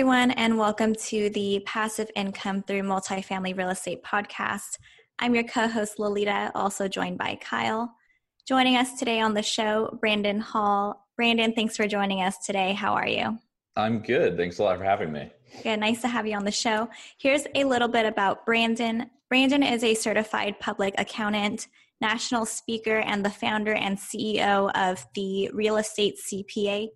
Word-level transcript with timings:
Everyone, 0.00 0.30
and 0.30 0.56
welcome 0.56 0.94
to 0.94 1.28
the 1.28 1.62
Passive 1.66 2.10
Income 2.16 2.62
Through 2.62 2.84
Multifamily 2.84 3.54
Real 3.54 3.68
Estate 3.68 4.02
podcast. 4.02 4.78
I'm 5.18 5.34
your 5.34 5.44
co 5.44 5.68
host, 5.68 5.98
Lolita, 5.98 6.50
also 6.54 6.88
joined 6.88 7.18
by 7.18 7.38
Kyle. 7.38 7.92
Joining 8.48 8.76
us 8.76 8.98
today 8.98 9.20
on 9.20 9.34
the 9.34 9.42
show, 9.42 9.98
Brandon 10.00 10.40
Hall. 10.40 11.06
Brandon, 11.18 11.52
thanks 11.52 11.76
for 11.76 11.86
joining 11.86 12.22
us 12.22 12.38
today. 12.46 12.72
How 12.72 12.94
are 12.94 13.06
you? 13.06 13.38
I'm 13.76 13.98
good. 13.98 14.38
Thanks 14.38 14.58
a 14.58 14.62
lot 14.62 14.78
for 14.78 14.84
having 14.84 15.12
me. 15.12 15.30
Yeah, 15.66 15.76
Nice 15.76 16.00
to 16.00 16.08
have 16.08 16.26
you 16.26 16.34
on 16.34 16.46
the 16.46 16.50
show. 16.50 16.88
Here's 17.18 17.44
a 17.54 17.64
little 17.64 17.88
bit 17.88 18.06
about 18.06 18.46
Brandon. 18.46 19.10
Brandon 19.28 19.62
is 19.62 19.84
a 19.84 19.94
certified 19.94 20.58
public 20.60 20.94
accountant, 20.96 21.68
national 22.00 22.46
speaker, 22.46 23.00
and 23.00 23.22
the 23.22 23.28
founder 23.28 23.74
and 23.74 23.98
CEO 23.98 24.70
of 24.74 25.06
the 25.14 25.50
Real 25.52 25.76
Estate 25.76 26.14
CPA 26.26 26.88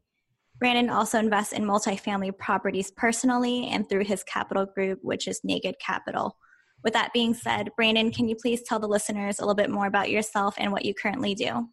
Brandon 0.59 0.89
also 0.89 1.19
invests 1.19 1.53
in 1.53 1.65
multifamily 1.65 2.37
properties 2.37 2.91
personally 2.91 3.69
and 3.69 3.89
through 3.89 4.05
his 4.05 4.23
capital 4.23 4.67
group, 4.67 5.01
which 5.03 5.27
is 5.27 5.41
Naked 5.43 5.77
Capital. 5.85 6.37
With 6.83 6.93
that 6.93 7.13
being 7.13 7.35
said, 7.35 7.71
Brandon, 7.77 8.11
can 8.13 8.29
you 8.29 8.37
please 8.37 8.63
tell 8.63 8.79
the 8.79 8.87
listeners 8.87 9.39
a 9.39 9.43
little 9.43 9.55
bit 9.55 9.71
more 9.71 9.87
about 9.87 10.11
yourself 10.11 10.55
and 10.59 10.71
what 10.71 10.85
you 10.85 10.95
currently 10.95 11.35
do? 11.35 11.69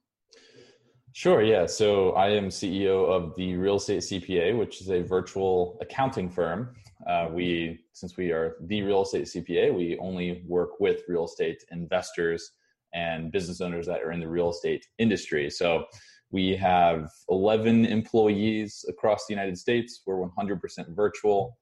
Sure, 1.14 1.44
yeah. 1.44 1.66
So 1.66 2.12
I 2.14 2.30
am 2.30 2.48
CEO 2.48 3.10
of 3.10 3.36
the 3.36 3.56
Real 3.58 3.76
Estate 3.76 4.00
CPA, 4.00 4.58
which 4.58 4.80
is 4.80 4.90
a 4.90 5.02
virtual 5.02 5.78
accounting 5.82 6.30
firm. 6.30 6.74
Uh, 7.06 7.28
we, 7.30 7.80
since 7.92 8.16
we 8.16 8.32
are 8.32 8.56
the 8.62 8.82
Real 8.82 9.02
Estate 9.02 9.26
CPA, 9.26 9.76
we 9.76 9.98
only 10.00 10.44
work 10.48 10.80
with 10.80 11.02
real 11.10 11.26
estate 11.26 11.62
investors 11.72 12.52
and 12.94 13.32
business 13.32 13.60
owners 13.60 13.88
that 13.88 14.02
are 14.02 14.12
in 14.12 14.22
the 14.22 14.28
real 14.28 14.52
estate 14.52 14.86
industry. 14.98 15.50
So 15.50 15.86
we 16.32 16.56
have 16.56 17.12
11 17.30 17.86
employees 17.86 18.86
across 18.88 19.26
the 19.28 19.34
United 19.34 19.58
States. 19.58 20.02
We're 20.06 20.16
100% 20.16 20.60
virtual. 20.96 21.58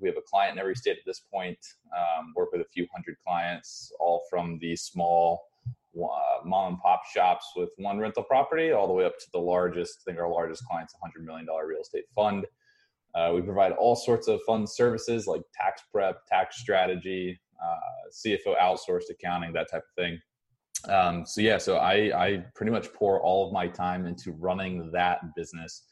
We 0.00 0.08
have 0.08 0.16
a 0.16 0.22
client 0.22 0.54
in 0.54 0.58
every 0.58 0.74
state 0.74 0.96
at 0.98 1.04
this 1.06 1.20
point. 1.32 1.58
Um, 1.96 2.32
work 2.34 2.50
with 2.50 2.62
a 2.62 2.68
few 2.72 2.86
hundred 2.92 3.16
clients, 3.24 3.92
all 4.00 4.22
from 4.28 4.58
the 4.60 4.74
small 4.74 5.42
uh, 5.96 6.44
mom 6.44 6.72
and 6.72 6.82
pop 6.82 7.02
shops 7.12 7.52
with 7.54 7.68
one 7.76 7.98
rental 7.98 8.24
property, 8.24 8.72
all 8.72 8.88
the 8.88 8.92
way 8.92 9.04
up 9.04 9.18
to 9.18 9.26
the 9.32 9.38
largest. 9.38 10.00
I 10.00 10.10
think 10.10 10.20
our 10.20 10.28
largest 10.28 10.64
client's 10.66 10.94
a 10.94 11.20
$100 11.20 11.24
million 11.24 11.46
real 11.46 11.82
estate 11.82 12.04
fund. 12.14 12.46
Uh, 13.14 13.30
we 13.32 13.42
provide 13.42 13.72
all 13.72 13.94
sorts 13.94 14.26
of 14.26 14.40
fund 14.44 14.68
services 14.68 15.26
like 15.28 15.42
tax 15.54 15.82
prep, 15.92 16.26
tax 16.26 16.58
strategy, 16.60 17.38
uh, 17.62 18.10
CFO 18.10 18.58
outsourced 18.60 19.10
accounting, 19.10 19.52
that 19.52 19.70
type 19.70 19.82
of 19.82 19.94
thing. 20.02 20.18
Um, 20.88 21.24
so 21.26 21.40
yeah, 21.40 21.58
so 21.58 21.76
I, 21.76 22.26
I 22.26 22.44
pretty 22.54 22.72
much 22.72 22.92
pour 22.92 23.20
all 23.20 23.46
of 23.46 23.52
my 23.52 23.68
time 23.68 24.06
into 24.06 24.32
running 24.32 24.90
that 24.92 25.20
business 25.34 25.84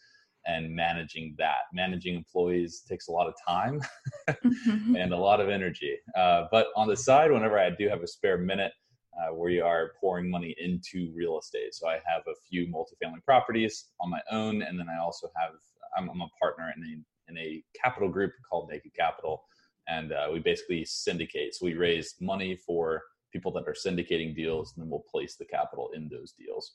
and 0.46 0.74
managing 0.74 1.34
that. 1.38 1.62
Managing 1.72 2.14
employees 2.14 2.82
takes 2.88 3.08
a 3.08 3.12
lot 3.12 3.26
of 3.26 3.34
time 3.46 3.80
mm-hmm. 4.28 4.96
and 4.98 5.12
a 5.12 5.16
lot 5.16 5.40
of 5.40 5.48
energy. 5.48 5.96
Uh, 6.16 6.44
but 6.50 6.68
on 6.76 6.88
the 6.88 6.96
side, 6.96 7.30
whenever 7.30 7.58
I 7.58 7.70
do 7.70 7.88
have 7.88 8.02
a 8.02 8.06
spare 8.06 8.38
minute, 8.38 8.72
uh, 9.20 9.34
we 9.34 9.60
are 9.60 9.92
pouring 10.00 10.30
money 10.30 10.54
into 10.58 11.12
real 11.14 11.38
estate. 11.38 11.74
So 11.74 11.88
I 11.88 11.94
have 12.06 12.22
a 12.26 12.34
few 12.48 12.66
multifamily 12.66 13.22
properties 13.24 13.88
on 14.00 14.10
my 14.10 14.20
own, 14.30 14.62
and 14.62 14.78
then 14.78 14.88
I 14.88 14.98
also 14.98 15.28
have 15.36 15.52
I'm, 15.96 16.08
I'm 16.08 16.22
a 16.22 16.28
partner 16.40 16.72
in 16.74 16.82
a 16.82 17.30
in 17.30 17.38
a 17.38 17.62
capital 17.80 18.08
group 18.08 18.32
called 18.48 18.70
Naked 18.70 18.94
Capital, 18.94 19.44
and 19.86 20.12
uh, 20.12 20.28
we 20.32 20.38
basically 20.38 20.84
syndicate. 20.86 21.54
So 21.54 21.66
we 21.66 21.74
raise 21.74 22.14
money 22.20 22.56
for 22.56 23.02
people 23.32 23.52
that 23.52 23.64
are 23.66 23.74
syndicating 23.74 24.34
deals, 24.34 24.72
and 24.74 24.82
then 24.82 24.90
we'll 24.90 25.04
place 25.10 25.36
the 25.36 25.44
capital 25.44 25.90
in 25.94 26.08
those 26.08 26.32
deals. 26.32 26.72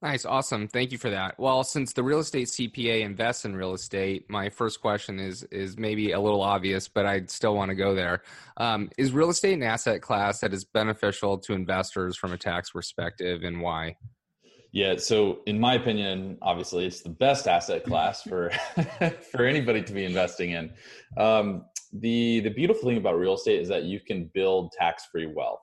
Nice, 0.00 0.24
awesome. 0.24 0.68
Thank 0.68 0.92
you 0.92 0.98
for 0.98 1.10
that. 1.10 1.36
Well, 1.40 1.64
since 1.64 1.92
the 1.92 2.04
real 2.04 2.20
estate 2.20 2.46
CPA 2.46 3.00
invests 3.00 3.44
in 3.44 3.56
real 3.56 3.74
estate, 3.74 4.30
my 4.30 4.48
first 4.48 4.80
question 4.80 5.18
is 5.18 5.42
is 5.44 5.76
maybe 5.76 6.12
a 6.12 6.20
little 6.20 6.40
obvious, 6.40 6.86
but 6.86 7.04
I 7.04 7.24
still 7.26 7.56
want 7.56 7.70
to 7.70 7.74
go 7.74 7.96
there. 7.96 8.22
Um, 8.58 8.90
is 8.96 9.10
real 9.10 9.30
estate 9.30 9.54
an 9.54 9.64
asset 9.64 10.00
class 10.00 10.38
that 10.40 10.54
is 10.54 10.64
beneficial 10.64 11.38
to 11.38 11.52
investors 11.52 12.16
from 12.16 12.32
a 12.32 12.38
tax 12.38 12.70
perspective, 12.70 13.42
and 13.42 13.60
why? 13.60 13.96
Yeah, 14.70 14.96
so 14.98 15.40
in 15.46 15.58
my 15.58 15.74
opinion, 15.74 16.38
obviously, 16.42 16.86
it's 16.86 17.00
the 17.00 17.08
best 17.08 17.48
asset 17.48 17.82
class 17.82 18.22
for 18.22 18.50
for 19.32 19.46
anybody 19.46 19.82
to 19.82 19.92
be 19.92 20.04
investing 20.04 20.52
in. 20.52 20.72
Um, 21.16 21.64
the 21.92 22.40
the 22.40 22.50
beautiful 22.50 22.88
thing 22.88 22.98
about 22.98 23.18
real 23.18 23.34
estate 23.34 23.60
is 23.60 23.68
that 23.68 23.84
you 23.84 24.00
can 24.00 24.30
build 24.34 24.72
tax 24.72 25.06
free 25.10 25.26
wealth. 25.26 25.60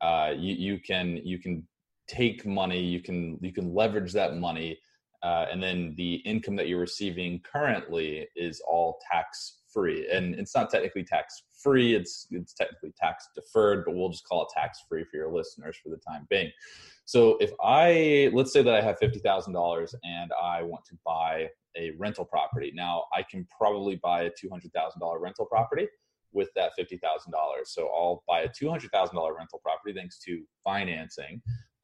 Uh, 0.00 0.32
you 0.36 0.54
you 0.54 0.78
can 0.78 1.20
you 1.24 1.38
can 1.38 1.66
take 2.08 2.46
money, 2.46 2.80
you 2.80 3.00
can 3.00 3.38
you 3.40 3.52
can 3.52 3.74
leverage 3.74 4.12
that 4.12 4.36
money, 4.36 4.78
uh, 5.22 5.46
and 5.50 5.62
then 5.62 5.94
the 5.96 6.16
income 6.16 6.56
that 6.56 6.68
you're 6.68 6.80
receiving 6.80 7.40
currently 7.40 8.28
is 8.36 8.60
all 8.68 8.98
tax 9.10 9.60
free. 9.72 10.08
And 10.12 10.34
it's 10.34 10.54
not 10.54 10.70
technically 10.70 11.04
tax 11.04 11.42
free; 11.62 11.94
it's 11.94 12.26
it's 12.30 12.54
technically 12.54 12.92
tax 13.00 13.28
deferred, 13.34 13.84
but 13.84 13.94
we'll 13.94 14.10
just 14.10 14.26
call 14.26 14.42
it 14.42 14.48
tax 14.54 14.80
free 14.88 15.04
for 15.04 15.16
your 15.16 15.32
listeners 15.32 15.76
for 15.82 15.88
the 15.88 16.00
time 16.08 16.26
being. 16.30 16.50
So 17.04 17.36
if 17.38 17.50
I 17.62 18.30
let's 18.32 18.52
say 18.52 18.62
that 18.62 18.74
I 18.74 18.80
have 18.80 18.98
fifty 18.98 19.18
thousand 19.18 19.52
dollars 19.52 19.94
and 20.04 20.30
I 20.42 20.62
want 20.62 20.84
to 20.86 20.98
buy 21.04 21.48
a 21.76 21.90
rental 21.98 22.24
property. 22.24 22.72
Now 22.74 23.04
I 23.12 23.22
can 23.22 23.46
probably 23.56 23.96
buy 23.96 24.22
a 24.22 24.30
two 24.30 24.48
hundred 24.48 24.72
thousand 24.72 25.00
dollar 25.00 25.18
rental 25.18 25.46
property 25.46 25.88
with 26.32 26.48
that 26.56 26.72
fifty 26.76 26.98
thousand 26.98 27.32
dollars. 27.32 27.70
So 27.72 27.88
I'll 27.88 28.22
buy 28.28 28.40
a 28.40 28.48
two 28.48 28.68
hundred 28.68 28.90
thousand 28.90 29.16
dollar 29.16 29.34
rental 29.36 29.60
property 29.62 29.94
thanks 29.94 30.18
to 30.20 30.42
financing. 30.62 31.42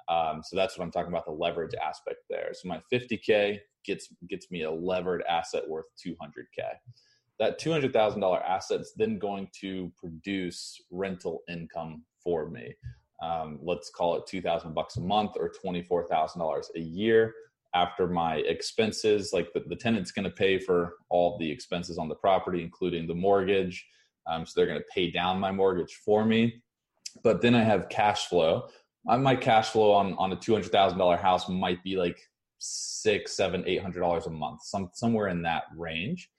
Um, 0.08 0.42
so 0.44 0.56
that's 0.56 0.76
what 0.76 0.84
I'm 0.84 0.90
talking 0.90 1.12
about 1.12 1.24
the 1.24 1.32
leverage 1.32 1.74
aspect 1.80 2.18
there. 2.28 2.50
So 2.52 2.68
my 2.68 2.82
50k 2.92 3.60
gets 3.84 4.08
gets 4.28 4.50
me 4.50 4.62
a 4.62 4.70
levered 4.70 5.22
asset 5.28 5.68
worth 5.68 5.86
200k. 6.04 6.64
That 7.38 7.60
$200,000 7.60 8.42
asset 8.42 8.80
is 8.80 8.92
then 8.96 9.18
going 9.18 9.48
to 9.60 9.90
produce 9.96 10.78
rental 10.90 11.42
income 11.48 12.04
for 12.22 12.50
me. 12.50 12.74
Um, 13.22 13.58
let's 13.62 13.90
call 13.90 14.16
it 14.16 14.26
2,000 14.26 14.74
bucks 14.74 14.96
a 14.96 15.00
month 15.00 15.32
or 15.36 15.52
$24,000 15.64 16.64
a 16.74 16.80
year 16.80 17.34
after 17.74 18.06
my 18.06 18.36
expenses. 18.36 19.32
Like 19.32 19.52
the, 19.52 19.60
the 19.66 19.76
tenant's 19.76 20.12
going 20.12 20.24
to 20.24 20.30
pay 20.30 20.58
for 20.58 20.94
all 21.08 21.38
the 21.38 21.50
expenses 21.50 21.98
on 21.98 22.08
the 22.08 22.14
property 22.14 22.62
including 22.62 23.06
the 23.06 23.14
mortgage. 23.14 23.86
Um, 24.26 24.46
so 24.46 24.52
they're 24.56 24.66
going 24.66 24.78
to 24.78 24.94
pay 24.94 25.10
down 25.10 25.38
my 25.38 25.52
mortgage 25.52 26.00
for 26.04 26.24
me. 26.24 26.62
But 27.22 27.42
then 27.42 27.54
i 27.54 27.62
have 27.62 27.88
cash 27.88 28.26
flow. 28.26 28.68
My 29.04 29.34
cash 29.34 29.70
flow 29.70 29.92
on, 29.92 30.14
on 30.14 30.32
a 30.32 30.36
$200000 30.36 31.18
house 31.18 31.48
might 31.48 31.82
be 31.82 31.96
like 31.96 32.20
six 32.60 33.32
seven 33.32 33.64
eight 33.66 33.80
hundred 33.80 34.00
dollars 34.00 34.26
a 34.26 34.30
month 34.30 34.62
some 34.62 34.90
somewhere 34.92 35.28
in 35.28 35.40
that 35.40 35.64
range 35.74 36.30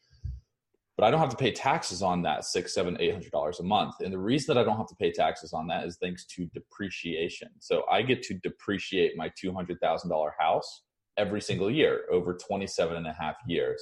but 0.98 1.06
i 1.06 1.12
don't 1.12 1.20
have 1.20 1.30
to 1.30 1.38
pay 1.38 1.52
taxes 1.52 2.02
on 2.02 2.22
that 2.22 2.46
six 2.46 2.74
seven 2.74 2.98
eight 3.00 3.12
hundred 3.12 3.32
dollars 3.32 3.60
a 3.60 3.64
month 3.64 3.96
and 4.02 4.14
the 4.14 4.18
reason 4.18 4.54
that 4.54 4.62
i 4.62 4.64
don't 4.64 4.78
have 4.78 4.88
to 4.88 4.96
pay 4.96 5.12
taxes 5.12 5.54
on 5.54 5.68
that 5.68 5.86
is 5.86 5.98
thanks 6.02 6.26
to 6.26 6.46
depreciation 6.48 7.50
so 7.60 7.84
i 7.90 8.02
get 8.02 8.22
to 8.22 8.34
depreciate 8.36 9.16
my 9.18 9.30
$200000 9.42 10.32
house 10.40 10.84
every 11.18 11.42
single 11.42 11.70
year 11.70 12.02
over 12.12 12.34
27 12.34 12.98
and 12.98 13.08
a 13.08 13.14
half 13.14 13.36
years. 13.48 13.82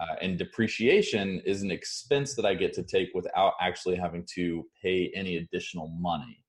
Uh, 0.00 0.14
and 0.22 0.38
depreciation 0.38 1.40
is 1.44 1.62
an 1.62 1.70
expense 1.70 2.34
that 2.34 2.46
I 2.46 2.54
get 2.54 2.72
to 2.74 2.82
take 2.82 3.10
without 3.14 3.52
actually 3.60 3.96
having 3.96 4.26
to 4.34 4.64
pay 4.82 5.12
any 5.14 5.36
additional 5.36 5.88
money. 5.88 6.42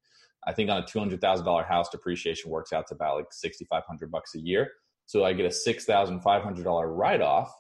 I 0.47 0.53
think 0.53 0.69
on 0.69 0.77
a 0.77 0.85
$200,000 0.85 1.67
house, 1.67 1.89
depreciation 1.89 2.49
works 2.49 2.73
out 2.73 2.87
to 2.87 2.95
about 2.95 3.17
like 3.17 3.31
6,500 3.31 4.11
bucks 4.11 4.35
a 4.35 4.39
year. 4.39 4.71
So 5.05 5.25
I 5.25 5.33
get 5.33 5.45
a 5.45 5.49
$6,500 5.49 6.97
write 6.97 7.21
off 7.21 7.53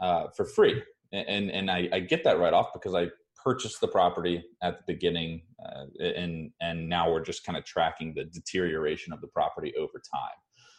uh, 0.00 0.26
for 0.36 0.44
free. 0.44 0.82
And, 1.16 1.50
and 1.50 1.70
I, 1.70 1.88
I 1.92 2.00
get 2.00 2.24
that 2.24 2.38
write 2.38 2.52
off 2.52 2.72
because 2.72 2.94
I 2.94 3.08
purchased 3.42 3.80
the 3.80 3.88
property 3.88 4.44
at 4.62 4.78
the 4.78 4.94
beginning 4.94 5.42
uh, 5.64 5.84
and, 6.04 6.50
and 6.60 6.88
now 6.88 7.10
we're 7.10 7.24
just 7.24 7.44
kind 7.44 7.56
of 7.56 7.64
tracking 7.64 8.12
the 8.14 8.24
deterioration 8.24 9.12
of 9.12 9.20
the 9.20 9.28
property 9.28 9.72
over 9.78 10.02
time. 10.12 10.36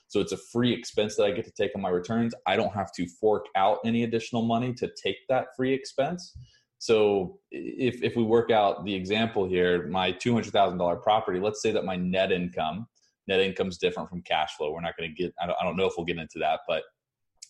So 0.10 0.20
it's 0.22 0.32
a 0.32 0.38
free 0.38 0.74
expense 0.74 1.16
that 1.16 1.26
I 1.26 1.32
get 1.32 1.46
to 1.46 1.52
take 1.52 1.72
on 1.76 1.82
my 1.82 1.90
returns. 1.90 2.34
I 2.46 2.56
don't 2.56 2.74
have 2.74 2.92
to 2.94 3.08
fork 3.20 3.46
out 3.56 3.80
any 3.86 4.04
additional 4.04 4.44
money 4.44 4.74
to 4.76 4.90
take 5.02 5.18
that 5.30 5.48
free 5.56 5.74
expense. 5.74 6.34
So 6.80 7.40
if, 7.52 8.04
if 8.04 8.16
we 8.16 8.24
work 8.24 8.52
out 8.52 8.86
the 8.86 8.94
example 8.94 9.48
here, 9.48 9.88
my 9.88 10.14
$200,000 10.14 11.02
property, 11.02 11.40
let's 11.40 11.62
say 11.62 11.72
that 11.72 11.84
my 11.84 11.96
net 11.96 12.32
income 12.32 12.88
net 13.28 13.40
income 13.40 13.68
is 13.68 13.78
different 13.78 14.10
from 14.10 14.22
cash 14.22 14.56
flow. 14.56 14.72
We're 14.72 14.82
not 14.82 14.98
going 14.98 15.14
to 15.14 15.24
get. 15.24 15.34
I 15.42 15.48
don't, 15.48 15.58
I 15.60 15.64
don't 15.64 15.76
know 15.76 15.86
if 15.86 15.94
we'll 15.98 16.06
get 16.06 16.18
into 16.18 16.40
that, 16.40 16.62
but 16.68 16.84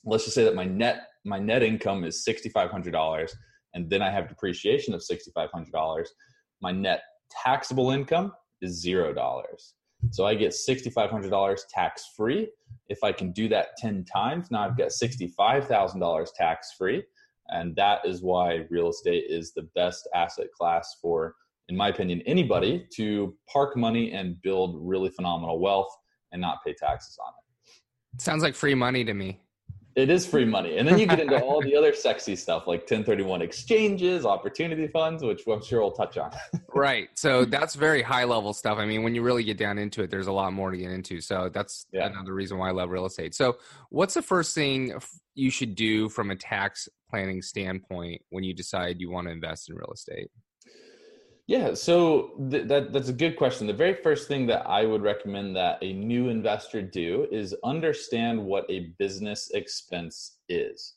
let's 0.03 0.23
just 0.23 0.35
say 0.35 0.43
that 0.43 0.55
my 0.55 0.65
net 0.65 1.07
my 1.27 1.39
net 1.39 1.61
income 1.61 2.03
is 2.03 2.23
sixty 2.23 2.49
five 2.49 2.71
hundred 2.71 2.91
dollars, 2.91 3.35
and 3.73 3.89
then 3.89 4.01
I 4.01 4.09
have 4.09 4.29
depreciation 4.29 4.93
of 4.93 5.03
sixty 5.03 5.31
five 5.31 5.49
hundred 5.51 5.71
dollars. 5.71 6.11
My 6.61 6.71
net 6.71 7.01
taxable 7.29 7.91
income 7.91 8.31
is 8.61 8.81
zero 8.81 9.13
dollars. 9.13 9.75
So 10.11 10.25
I 10.25 10.35
get 10.35 10.53
sixty 10.53 10.89
five 10.89 11.09
hundred 11.09 11.29
dollars 11.29 11.65
tax 11.69 12.05
free. 12.15 12.49
If 12.87 13.03
I 13.03 13.11
can 13.11 13.31
do 13.31 13.49
that 13.49 13.69
ten 13.77 14.05
times, 14.05 14.49
now 14.51 14.61
I've 14.61 14.77
got 14.77 14.91
sixty 14.91 15.27
five 15.27 15.67
thousand 15.67 15.99
dollars 15.99 16.31
tax 16.35 16.73
free, 16.77 17.03
and 17.49 17.75
that 17.75 17.99
is 18.05 18.23
why 18.23 18.65
real 18.69 18.89
estate 18.89 19.25
is 19.29 19.53
the 19.53 19.67
best 19.75 20.07
asset 20.15 20.47
class 20.57 20.95
for, 21.01 21.35
in 21.67 21.75
my 21.75 21.89
opinion, 21.89 22.21
anybody 22.25 22.87
to 22.95 23.35
park 23.51 23.75
money 23.75 24.13
and 24.13 24.41
build 24.41 24.77
really 24.79 25.09
phenomenal 25.09 25.59
wealth 25.59 25.89
and 26.31 26.41
not 26.41 26.59
pay 26.65 26.73
taxes 26.73 27.17
on 27.25 27.33
it. 27.37 28.21
Sounds 28.21 28.43
like 28.43 28.55
free 28.55 28.75
money 28.75 29.03
to 29.03 29.13
me. 29.13 29.41
It 29.97 30.11
is 30.11 30.27
free 30.27 30.45
money. 30.45 30.77
And 30.77 30.87
then 30.87 30.99
you 30.99 31.07
get 31.07 31.19
into 31.19 31.41
all 31.43 31.59
the 31.59 31.75
other 31.75 31.91
sexy 31.91 32.35
stuff 32.35 32.67
like 32.67 32.81
1031 32.81 33.41
exchanges, 33.41 34.27
opportunity 34.27 34.85
funds, 34.87 35.23
which 35.23 35.41
I'm 35.47 35.63
sure 35.63 35.81
we'll 35.81 35.91
touch 35.91 36.19
on. 36.19 36.31
right. 36.75 37.09
So 37.15 37.45
that's 37.45 37.73
very 37.73 38.03
high 38.03 38.23
level 38.23 38.53
stuff. 38.53 38.77
I 38.77 38.85
mean, 38.85 39.01
when 39.01 39.15
you 39.15 39.23
really 39.23 39.43
get 39.43 39.57
down 39.57 39.79
into 39.79 40.03
it, 40.03 40.11
there's 40.11 40.27
a 40.27 40.31
lot 40.31 40.53
more 40.53 40.69
to 40.69 40.77
get 40.77 40.91
into. 40.91 41.19
So 41.19 41.49
that's 41.51 41.87
yeah. 41.91 42.05
another 42.05 42.35
reason 42.35 42.59
why 42.59 42.69
I 42.69 42.73
love 42.73 42.91
real 42.91 43.07
estate. 43.07 43.33
So, 43.33 43.57
what's 43.89 44.13
the 44.13 44.21
first 44.21 44.53
thing 44.53 44.93
you 45.33 45.49
should 45.49 45.73
do 45.73 46.09
from 46.09 46.29
a 46.29 46.35
tax 46.35 46.87
planning 47.09 47.41
standpoint 47.41 48.21
when 48.29 48.43
you 48.43 48.53
decide 48.53 49.01
you 49.01 49.09
want 49.09 49.25
to 49.25 49.33
invest 49.33 49.67
in 49.67 49.75
real 49.75 49.91
estate? 49.91 50.29
Yeah, 51.47 51.75
so 51.75 52.33
th- 52.51 52.67
that 52.67 52.91
that's 52.91 53.07
a 53.07 53.13
good 53.13 53.37
question. 53.37 53.67
The 53.67 53.73
very 53.73 53.93
first 53.93 54.27
thing 54.27 54.47
that 54.47 54.67
I 54.67 54.85
would 54.85 55.01
recommend 55.01 55.55
that 55.55 55.79
a 55.81 55.93
new 55.93 56.27
investor 56.27 56.81
do 56.81 57.25
is 57.31 57.55
understand 57.63 58.43
what 58.43 58.65
a 58.69 58.91
business 58.99 59.49
expense 59.51 60.39
is. 60.49 60.95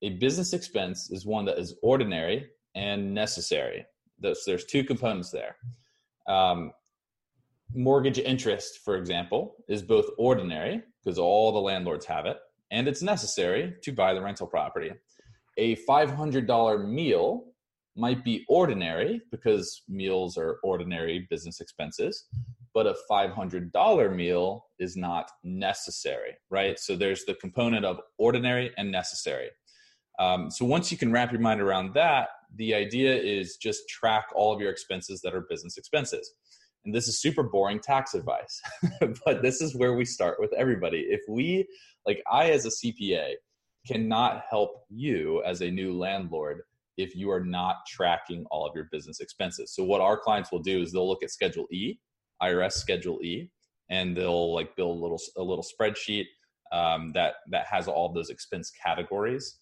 A 0.00 0.10
business 0.10 0.54
expense 0.54 1.10
is 1.10 1.26
one 1.26 1.44
that 1.44 1.58
is 1.58 1.74
ordinary 1.82 2.48
and 2.74 3.12
necessary. 3.12 3.84
There's, 4.18 4.44
there's 4.46 4.64
two 4.64 4.82
components 4.82 5.30
there. 5.30 5.56
Um, 6.26 6.72
mortgage 7.74 8.18
interest, 8.18 8.78
for 8.78 8.96
example, 8.96 9.56
is 9.68 9.82
both 9.82 10.06
ordinary 10.16 10.82
because 11.04 11.18
all 11.18 11.52
the 11.52 11.60
landlords 11.60 12.06
have 12.06 12.24
it, 12.24 12.38
and 12.70 12.88
it's 12.88 13.02
necessary 13.02 13.74
to 13.82 13.92
buy 13.92 14.14
the 14.14 14.22
rental 14.22 14.46
property. 14.46 14.92
A 15.58 15.76
$500 15.76 16.88
meal 16.88 17.51
might 17.96 18.24
be 18.24 18.44
ordinary 18.48 19.20
because 19.30 19.82
meals 19.88 20.36
are 20.38 20.58
ordinary 20.62 21.26
business 21.30 21.60
expenses, 21.60 22.26
but 22.74 22.86
a 22.86 22.96
$500 23.10 24.16
meal 24.16 24.66
is 24.78 24.96
not 24.96 25.30
necessary, 25.44 26.34
right? 26.50 26.78
So 26.78 26.96
there's 26.96 27.24
the 27.24 27.34
component 27.34 27.84
of 27.84 28.00
ordinary 28.18 28.72
and 28.78 28.90
necessary. 28.90 29.50
Um, 30.18 30.50
so 30.50 30.64
once 30.64 30.90
you 30.90 30.98
can 30.98 31.12
wrap 31.12 31.32
your 31.32 31.40
mind 31.40 31.60
around 31.60 31.94
that, 31.94 32.28
the 32.56 32.74
idea 32.74 33.14
is 33.14 33.56
just 33.56 33.88
track 33.88 34.26
all 34.34 34.54
of 34.54 34.60
your 34.60 34.70
expenses 34.70 35.20
that 35.22 35.34
are 35.34 35.46
business 35.48 35.76
expenses. 35.76 36.34
And 36.84 36.94
this 36.94 37.08
is 37.08 37.20
super 37.20 37.42
boring 37.42 37.78
tax 37.78 38.14
advice, 38.14 38.60
but 39.24 39.42
this 39.42 39.60
is 39.60 39.76
where 39.76 39.94
we 39.94 40.04
start 40.04 40.38
with 40.40 40.52
everybody. 40.54 41.00
If 41.08 41.20
we, 41.28 41.66
like 42.06 42.22
I 42.30 42.50
as 42.50 42.66
a 42.66 42.70
CPA, 42.70 43.34
cannot 43.86 44.44
help 44.48 44.84
you 44.90 45.42
as 45.44 45.60
a 45.60 45.70
new 45.70 45.96
landlord 45.96 46.62
if 46.96 47.14
you 47.14 47.30
are 47.30 47.44
not 47.44 47.76
tracking 47.88 48.44
all 48.50 48.66
of 48.66 48.74
your 48.74 48.88
business 48.92 49.20
expenses. 49.20 49.74
So 49.74 49.84
what 49.84 50.00
our 50.00 50.16
clients 50.16 50.52
will 50.52 50.62
do 50.62 50.82
is 50.82 50.92
they'll 50.92 51.08
look 51.08 51.22
at 51.22 51.30
Schedule 51.30 51.66
E, 51.72 51.98
IRS 52.42 52.72
Schedule 52.72 53.18
E, 53.22 53.50
and 53.90 54.16
they'll 54.16 54.54
like 54.54 54.76
build 54.76 54.98
a 54.98 55.02
little 55.02 55.20
a 55.36 55.42
little 55.42 55.64
spreadsheet 55.64 56.26
um, 56.72 57.12
that 57.12 57.34
that 57.50 57.66
has 57.66 57.88
all 57.88 58.12
those 58.12 58.30
expense 58.30 58.70
categories. 58.70 59.58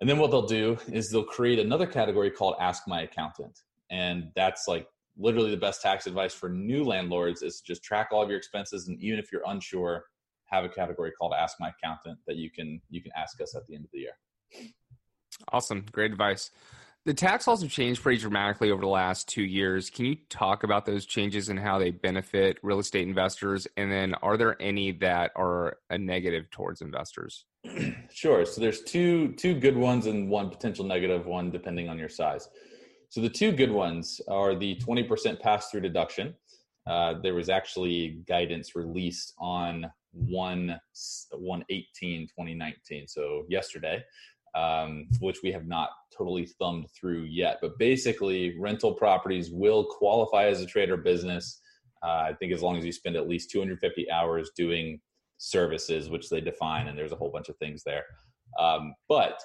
And 0.00 0.08
then 0.10 0.18
what 0.18 0.30
they'll 0.30 0.46
do 0.46 0.76
is 0.88 1.10
they'll 1.10 1.24
create 1.24 1.58
another 1.58 1.86
category 1.86 2.30
called 2.30 2.56
Ask 2.60 2.82
My 2.86 3.02
Accountant, 3.02 3.58
and 3.90 4.30
that's 4.34 4.68
like 4.68 4.86
literally 5.16 5.50
the 5.50 5.56
best 5.56 5.80
tax 5.80 6.06
advice 6.06 6.34
for 6.34 6.50
new 6.50 6.84
landlords 6.84 7.42
is 7.42 7.62
just 7.66 7.82
track 7.82 8.08
all 8.12 8.22
of 8.22 8.28
your 8.28 8.38
expenses, 8.38 8.88
and 8.88 9.00
even 9.00 9.18
if 9.18 9.32
you're 9.32 9.42
unsure, 9.46 10.04
have 10.46 10.64
a 10.64 10.68
category 10.68 11.12
called 11.12 11.32
Ask 11.38 11.56
My 11.58 11.70
Accountant 11.70 12.18
that 12.26 12.36
you 12.36 12.50
can 12.50 12.80
you 12.90 13.02
can 13.02 13.12
ask 13.16 13.40
us 13.40 13.54
at 13.56 13.66
the 13.66 13.74
end 13.74 13.84
of 13.84 13.90
the 13.92 14.00
year. 14.00 14.12
Awesome. 15.52 15.84
Great 15.92 16.12
advice. 16.12 16.50
The 17.06 17.14
tax 17.14 17.46
laws 17.46 17.62
have 17.62 17.70
changed 17.70 18.02
pretty 18.02 18.20
dramatically 18.20 18.72
over 18.72 18.80
the 18.80 18.88
last 18.88 19.28
two 19.28 19.44
years. 19.44 19.90
Can 19.90 20.06
you 20.06 20.16
talk 20.28 20.64
about 20.64 20.86
those 20.86 21.06
changes 21.06 21.48
and 21.48 21.56
how 21.56 21.78
they 21.78 21.92
benefit 21.92 22.58
real 22.64 22.80
estate 22.80 23.06
investors? 23.06 23.68
And 23.76 23.92
then 23.92 24.14
are 24.22 24.36
there 24.36 24.60
any 24.60 24.90
that 24.92 25.30
are 25.36 25.78
a 25.88 25.98
negative 25.98 26.50
towards 26.50 26.80
investors? 26.80 27.44
Sure. 28.12 28.46
So 28.46 28.62
there's 28.62 28.80
two 28.80 29.32
two 29.32 29.54
good 29.54 29.76
ones 29.76 30.06
and 30.06 30.30
one 30.30 30.48
potential 30.48 30.86
negative 30.86 31.26
one 31.26 31.50
depending 31.50 31.88
on 31.88 31.98
your 31.98 32.08
size. 32.08 32.48
So 33.10 33.20
the 33.20 33.28
two 33.28 33.52
good 33.52 33.70
ones 33.70 34.22
are 34.26 34.54
the 34.54 34.76
20% 34.76 35.38
pass 35.38 35.70
through 35.70 35.82
deduction. 35.82 36.34
Uh, 36.86 37.14
there 37.22 37.34
was 37.34 37.50
actually 37.50 38.22
guidance 38.26 38.74
released 38.74 39.34
on 39.38 39.90
1 40.12 40.80
118 41.32 42.26
2019 42.26 43.06
so 43.06 43.44
yesterday 43.48 44.02
um, 44.56 45.06
which 45.20 45.42
we 45.42 45.52
have 45.52 45.66
not 45.66 45.90
totally 46.16 46.46
thumbed 46.46 46.86
through 46.98 47.24
yet. 47.24 47.58
But 47.60 47.78
basically, 47.78 48.58
rental 48.58 48.94
properties 48.94 49.50
will 49.52 49.84
qualify 49.84 50.46
as 50.46 50.60
a 50.60 50.66
trade 50.66 50.90
or 50.90 50.96
business. 50.96 51.60
Uh, 52.02 52.28
I 52.30 52.32
think 52.38 52.52
as 52.52 52.62
long 52.62 52.76
as 52.76 52.84
you 52.84 52.92
spend 52.92 53.16
at 53.16 53.28
least 53.28 53.50
250 53.50 54.10
hours 54.10 54.50
doing 54.56 55.00
services, 55.38 56.08
which 56.08 56.30
they 56.30 56.40
define, 56.40 56.88
and 56.88 56.98
there's 56.98 57.12
a 57.12 57.16
whole 57.16 57.30
bunch 57.30 57.48
of 57.48 57.56
things 57.58 57.82
there. 57.84 58.04
Um, 58.58 58.94
but 59.08 59.38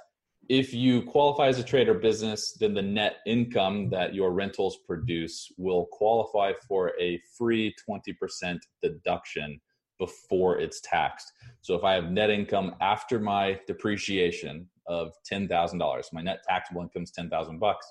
if 0.49 0.73
you 0.73 1.03
qualify 1.03 1.47
as 1.47 1.59
a 1.59 1.63
trade 1.63 1.89
or 1.89 1.93
business, 1.95 2.55
then 2.59 2.73
the 2.73 2.81
net 2.81 3.17
income 3.27 3.89
that 3.89 4.15
your 4.15 4.31
rentals 4.31 4.79
produce 4.87 5.51
will 5.57 5.87
qualify 5.91 6.53
for 6.67 6.93
a 6.99 7.19
free 7.37 7.73
20% 7.89 8.57
deduction 8.81 9.59
before 9.99 10.59
it's 10.59 10.81
taxed. 10.81 11.31
So 11.61 11.75
if 11.75 11.83
I 11.83 11.93
have 11.93 12.11
net 12.11 12.29
income 12.31 12.75
after 12.81 13.19
my 13.19 13.59
depreciation 13.67 14.67
of 14.87 15.13
$10,000. 15.31 16.03
My 16.13 16.21
net 16.21 16.43
taxable 16.47 16.81
income 16.81 17.03
is 17.03 17.11
10,000 17.11 17.59
bucks. 17.59 17.85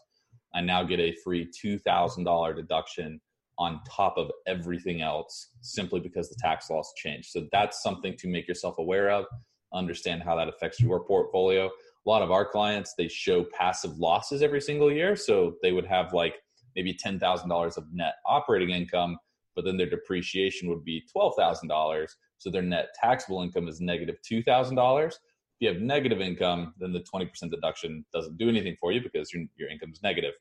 I 0.55 0.61
now 0.61 0.83
get 0.83 1.01
a 1.01 1.15
free 1.23 1.51
$2,000 1.65 2.57
deduction 2.57 3.21
on 3.59 3.81
top 3.89 4.17
of 4.17 4.31
everything 4.47 5.03
else 5.03 5.51
simply 5.61 6.01
because 6.01 6.29
the 6.29 6.37
tax 6.41 6.71
laws 6.71 6.93
changed. 6.97 7.29
So 7.31 7.47
that's 7.53 7.83
something 7.83 8.17
to 8.17 8.29
make 8.29 8.49
yourself 8.49 8.79
aware 8.79 9.11
of, 9.11 9.27
understand 9.73 10.23
how 10.23 10.35
that 10.37 10.49
affects 10.49 10.81
your 10.81 11.05
portfolio. 11.05 11.67
A 11.67 12.09
lot 12.09 12.23
of 12.23 12.31
our 12.31 12.47
clients, 12.47 12.95
they 12.97 13.09
show 13.09 13.45
passive 13.57 13.99
losses 13.99 14.43
every 14.43 14.63
single 14.63 14.91
year. 14.91 15.15
So 15.15 15.57
they 15.63 15.73
would 15.73 15.87
have 15.87 16.15
like 16.15 16.37
maybe 16.75 16.95
$10,000 16.95 17.77
of 17.77 17.85
net 17.93 18.15
operating 18.27 18.71
income, 18.71 19.19
but 19.55 19.67
then 19.67 19.77
their 19.77 19.91
depreciation 19.91 20.71
would 20.71 20.83
be 20.83 21.05
$12,000. 21.15 22.09
So 22.39 22.51
their 22.51 22.63
net 22.63 22.89
taxable 23.01 23.43
income 23.43 23.69
is 23.69 23.81
negative 23.81 24.17
$2,000 24.29 25.13
you 25.61 25.69
have 25.69 25.81
negative 25.81 26.21
income, 26.21 26.75
then 26.79 26.93
the 26.93 27.01
20% 27.01 27.29
deduction 27.51 28.05
doesn't 28.13 28.39
do 28.39 28.49
anything 28.49 28.77
for 28.81 28.93
you 28.93 29.03
because 29.03 29.33
your, 29.33 29.45
your 29.57 29.69
income 29.69 29.91
is 29.93 30.03
negative. 30.03 30.33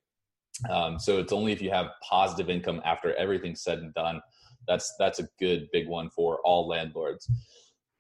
Um, 0.70 1.00
so 1.00 1.20
it's 1.20 1.34
only 1.34 1.52
if 1.52 1.62
you 1.62 1.70
have 1.70 1.88
positive 2.08 2.50
income 2.50 2.82
after 2.84 3.14
everything's 3.16 3.62
said 3.62 3.80
and 3.80 3.94
done. 3.94 4.22
That's 4.68 4.94
that's 5.00 5.20
a 5.20 5.28
good 5.40 5.68
big 5.72 5.88
one 5.88 6.10
for 6.10 6.40
all 6.44 6.68
landlords. 6.68 7.30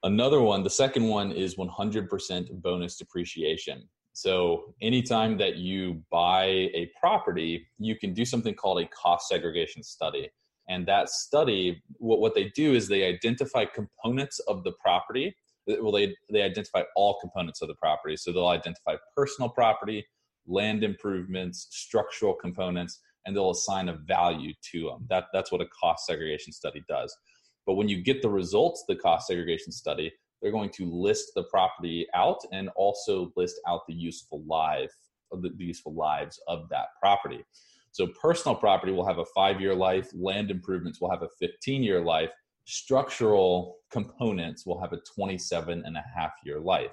Another 0.03 0.41
one, 0.41 0.63
the 0.63 0.69
second 0.69 1.07
one 1.07 1.31
is 1.31 1.55
100% 1.55 2.61
bonus 2.61 2.97
depreciation. 2.97 3.87
So 4.13 4.73
anytime 4.81 5.37
that 5.37 5.57
you 5.57 6.01
buy 6.09 6.45
a 6.45 6.89
property, 6.99 7.67
you 7.79 7.97
can 7.97 8.13
do 8.13 8.23
something 8.23 8.53
called 8.53 8.81
a 8.81 8.87
cost 8.87 9.27
segregation 9.27 9.83
study. 9.83 10.29
And 10.69 10.85
that 10.87 11.09
study, 11.09 11.81
what, 11.97 12.19
what 12.19 12.35
they 12.35 12.51
do 12.55 12.73
is 12.73 12.87
they 12.87 13.05
identify 13.05 13.65
components 13.65 14.39
of 14.39 14.63
the 14.63 14.73
property 14.73 15.35
well 15.81 15.91
they 15.91 16.15
they 16.31 16.41
identify 16.41 16.83
all 16.95 17.19
components 17.19 17.61
of 17.61 17.67
the 17.67 17.75
property. 17.75 18.17
So 18.17 18.31
they'll 18.31 18.47
identify 18.47 18.95
personal 19.15 19.49
property 19.49 20.05
land 20.47 20.83
improvements 20.83 21.67
structural 21.69 22.33
components 22.33 22.99
and 23.25 23.35
they'll 23.35 23.51
assign 23.51 23.89
a 23.89 23.93
value 24.07 24.53
to 24.71 24.85
them 24.85 25.05
that 25.09 25.25
that's 25.33 25.51
what 25.51 25.61
a 25.61 25.67
cost 25.67 26.05
segregation 26.05 26.51
study 26.53 26.83
does. 26.87 27.15
But 27.65 27.75
when 27.75 27.87
you 27.89 28.01
get 28.01 28.21
the 28.21 28.29
results 28.29 28.83
the 28.87 28.95
cost 28.95 29.27
segregation 29.27 29.71
study 29.71 30.11
they're 30.41 30.51
going 30.51 30.69
to 30.71 30.85
list 30.85 31.31
the 31.35 31.43
property 31.43 32.07
out 32.15 32.39
and 32.51 32.69
also 32.75 33.31
list 33.35 33.59
out 33.67 33.81
the 33.87 33.93
useful 33.93 34.41
life 34.47 34.93
of 35.31 35.41
the, 35.41 35.49
the 35.49 35.65
useful 35.65 35.93
lives 35.93 36.39
of 36.47 36.69
that 36.69 36.87
property. 36.99 37.43
So 37.91 38.07
personal 38.21 38.55
property 38.55 38.91
will 38.91 39.05
have 39.05 39.17
a 39.17 39.25
five 39.35 39.59
year 39.59 39.75
life 39.75 40.09
land 40.13 40.51
improvements 40.51 41.01
will 41.01 41.11
have 41.11 41.23
a 41.23 41.29
15 41.39 41.83
year 41.83 42.01
life 42.01 42.29
structural 42.69 43.77
components 43.91 44.63
will 44.63 44.79
have 44.79 44.93
a 44.93 44.99
27 45.15 45.83
and 45.85 45.97
a 45.97 46.03
half 46.15 46.33
year 46.45 46.59
life. 46.59 46.91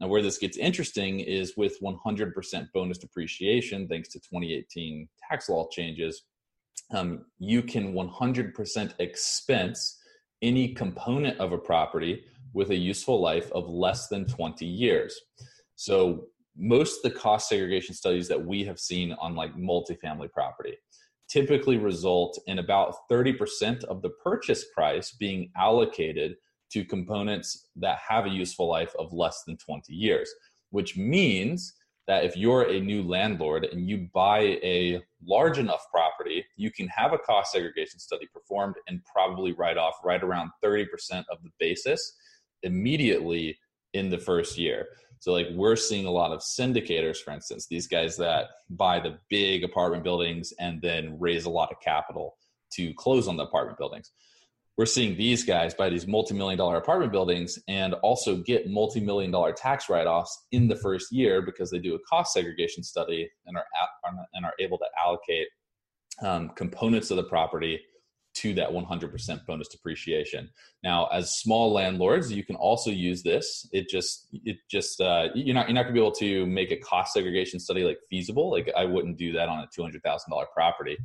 Now, 0.00 0.06
where 0.06 0.22
this 0.22 0.38
gets 0.38 0.56
interesting 0.56 1.20
is 1.20 1.54
with 1.56 1.76
100% 1.80 2.66
bonus 2.72 2.98
depreciation, 2.98 3.88
thanks 3.88 4.08
to 4.10 4.20
2018 4.20 5.08
tax 5.28 5.48
law 5.48 5.66
changes, 5.70 6.22
um, 6.92 7.24
you 7.38 7.62
can 7.62 7.92
100% 7.92 8.94
expense 9.00 9.98
any 10.42 10.74
component 10.74 11.40
of 11.40 11.52
a 11.52 11.58
property 11.58 12.24
with 12.52 12.70
a 12.70 12.76
useful 12.76 13.20
life 13.20 13.50
of 13.52 13.68
less 13.68 14.06
than 14.08 14.26
20 14.26 14.64
years. 14.64 15.18
So 15.74 16.26
most 16.56 17.04
of 17.04 17.12
the 17.12 17.18
cost 17.18 17.48
segregation 17.48 17.96
studies 17.96 18.28
that 18.28 18.44
we 18.44 18.62
have 18.64 18.78
seen 18.78 19.12
on 19.14 19.34
like 19.34 19.56
multifamily 19.56 20.30
property 20.30 20.76
typically 21.28 21.76
result 21.76 22.38
in 22.46 22.58
about 22.58 23.08
30% 23.10 23.84
of 23.84 24.02
the 24.02 24.10
purchase 24.10 24.64
price 24.74 25.12
being 25.12 25.50
allocated 25.56 26.36
to 26.70 26.84
components 26.84 27.68
that 27.76 27.98
have 28.06 28.26
a 28.26 28.30
useful 28.30 28.68
life 28.68 28.94
of 28.98 29.12
less 29.12 29.44
than 29.44 29.56
20 29.56 29.92
years, 29.92 30.30
which 30.70 30.96
means 30.96 31.74
that 32.06 32.24
if 32.24 32.36
you're 32.36 32.68
a 32.68 32.80
new 32.80 33.02
landlord 33.02 33.64
and 33.64 33.88
you 33.88 34.08
buy 34.12 34.40
a 34.62 35.00
large 35.24 35.58
enough 35.58 35.86
property, 35.90 36.44
you 36.56 36.70
can 36.70 36.86
have 36.88 37.12
a 37.12 37.18
cost 37.18 37.52
segregation 37.52 37.98
study 37.98 38.28
performed 38.32 38.74
and 38.88 39.00
probably 39.04 39.52
write 39.52 39.78
off 39.78 39.94
right 40.04 40.22
around 40.22 40.50
30% 40.62 40.86
of 41.30 41.42
the 41.42 41.50
basis 41.58 42.14
immediately 42.62 43.58
in 43.94 44.10
the 44.10 44.18
first 44.18 44.58
year. 44.58 44.88
So, 45.24 45.32
like, 45.32 45.46
we're 45.54 45.74
seeing 45.74 46.04
a 46.04 46.10
lot 46.10 46.32
of 46.32 46.40
syndicators, 46.40 47.16
for 47.16 47.32
instance, 47.32 47.66
these 47.66 47.86
guys 47.86 48.14
that 48.18 48.48
buy 48.68 49.00
the 49.00 49.16
big 49.30 49.64
apartment 49.64 50.04
buildings 50.04 50.52
and 50.60 50.82
then 50.82 51.18
raise 51.18 51.46
a 51.46 51.50
lot 51.50 51.72
of 51.72 51.80
capital 51.80 52.36
to 52.72 52.92
close 52.92 53.26
on 53.26 53.38
the 53.38 53.44
apartment 53.44 53.78
buildings. 53.78 54.10
We're 54.76 54.84
seeing 54.84 55.16
these 55.16 55.42
guys 55.42 55.72
buy 55.72 55.88
these 55.88 56.06
multi-million 56.06 56.58
dollar 56.58 56.76
apartment 56.76 57.10
buildings 57.10 57.58
and 57.68 57.94
also 58.02 58.36
get 58.36 58.68
multi-million 58.68 59.30
dollar 59.30 59.54
tax 59.54 59.88
write-offs 59.88 60.44
in 60.52 60.68
the 60.68 60.76
first 60.76 61.10
year 61.10 61.40
because 61.40 61.70
they 61.70 61.78
do 61.78 61.94
a 61.94 62.00
cost 62.00 62.34
segregation 62.34 62.84
study 62.84 63.26
and 63.46 63.56
are 63.56 63.64
and 64.34 64.44
are 64.44 64.52
able 64.60 64.76
to 64.76 64.86
allocate 65.02 65.48
um, 66.20 66.50
components 66.50 67.10
of 67.10 67.16
the 67.16 67.24
property 67.24 67.80
to 68.34 68.52
that 68.54 68.68
100% 68.68 69.46
bonus 69.46 69.68
depreciation. 69.68 70.50
Now, 70.82 71.06
as 71.06 71.36
small 71.38 71.72
landlords, 71.72 72.32
you 72.32 72.44
can 72.44 72.56
also 72.56 72.90
use 72.90 73.22
this. 73.22 73.68
It 73.72 73.88
just 73.88 74.28
it 74.44 74.56
just 74.70 75.00
uh, 75.00 75.28
you're 75.34 75.54
not 75.54 75.68
you're 75.68 75.74
not 75.74 75.82
gonna 75.82 75.94
be 75.94 76.00
able 76.00 76.12
to 76.12 76.46
make 76.46 76.70
a 76.70 76.76
cost 76.76 77.14
segregation 77.14 77.60
study 77.60 77.84
like 77.84 77.98
feasible. 78.10 78.50
Like 78.50 78.70
I 78.76 78.84
wouldn't 78.84 79.18
do 79.18 79.32
that 79.32 79.48
on 79.48 79.60
a 79.60 79.68
two 79.74 79.82
hundred 79.82 80.02
thousand 80.02 80.30
dollar 80.30 80.46
property. 80.52 80.96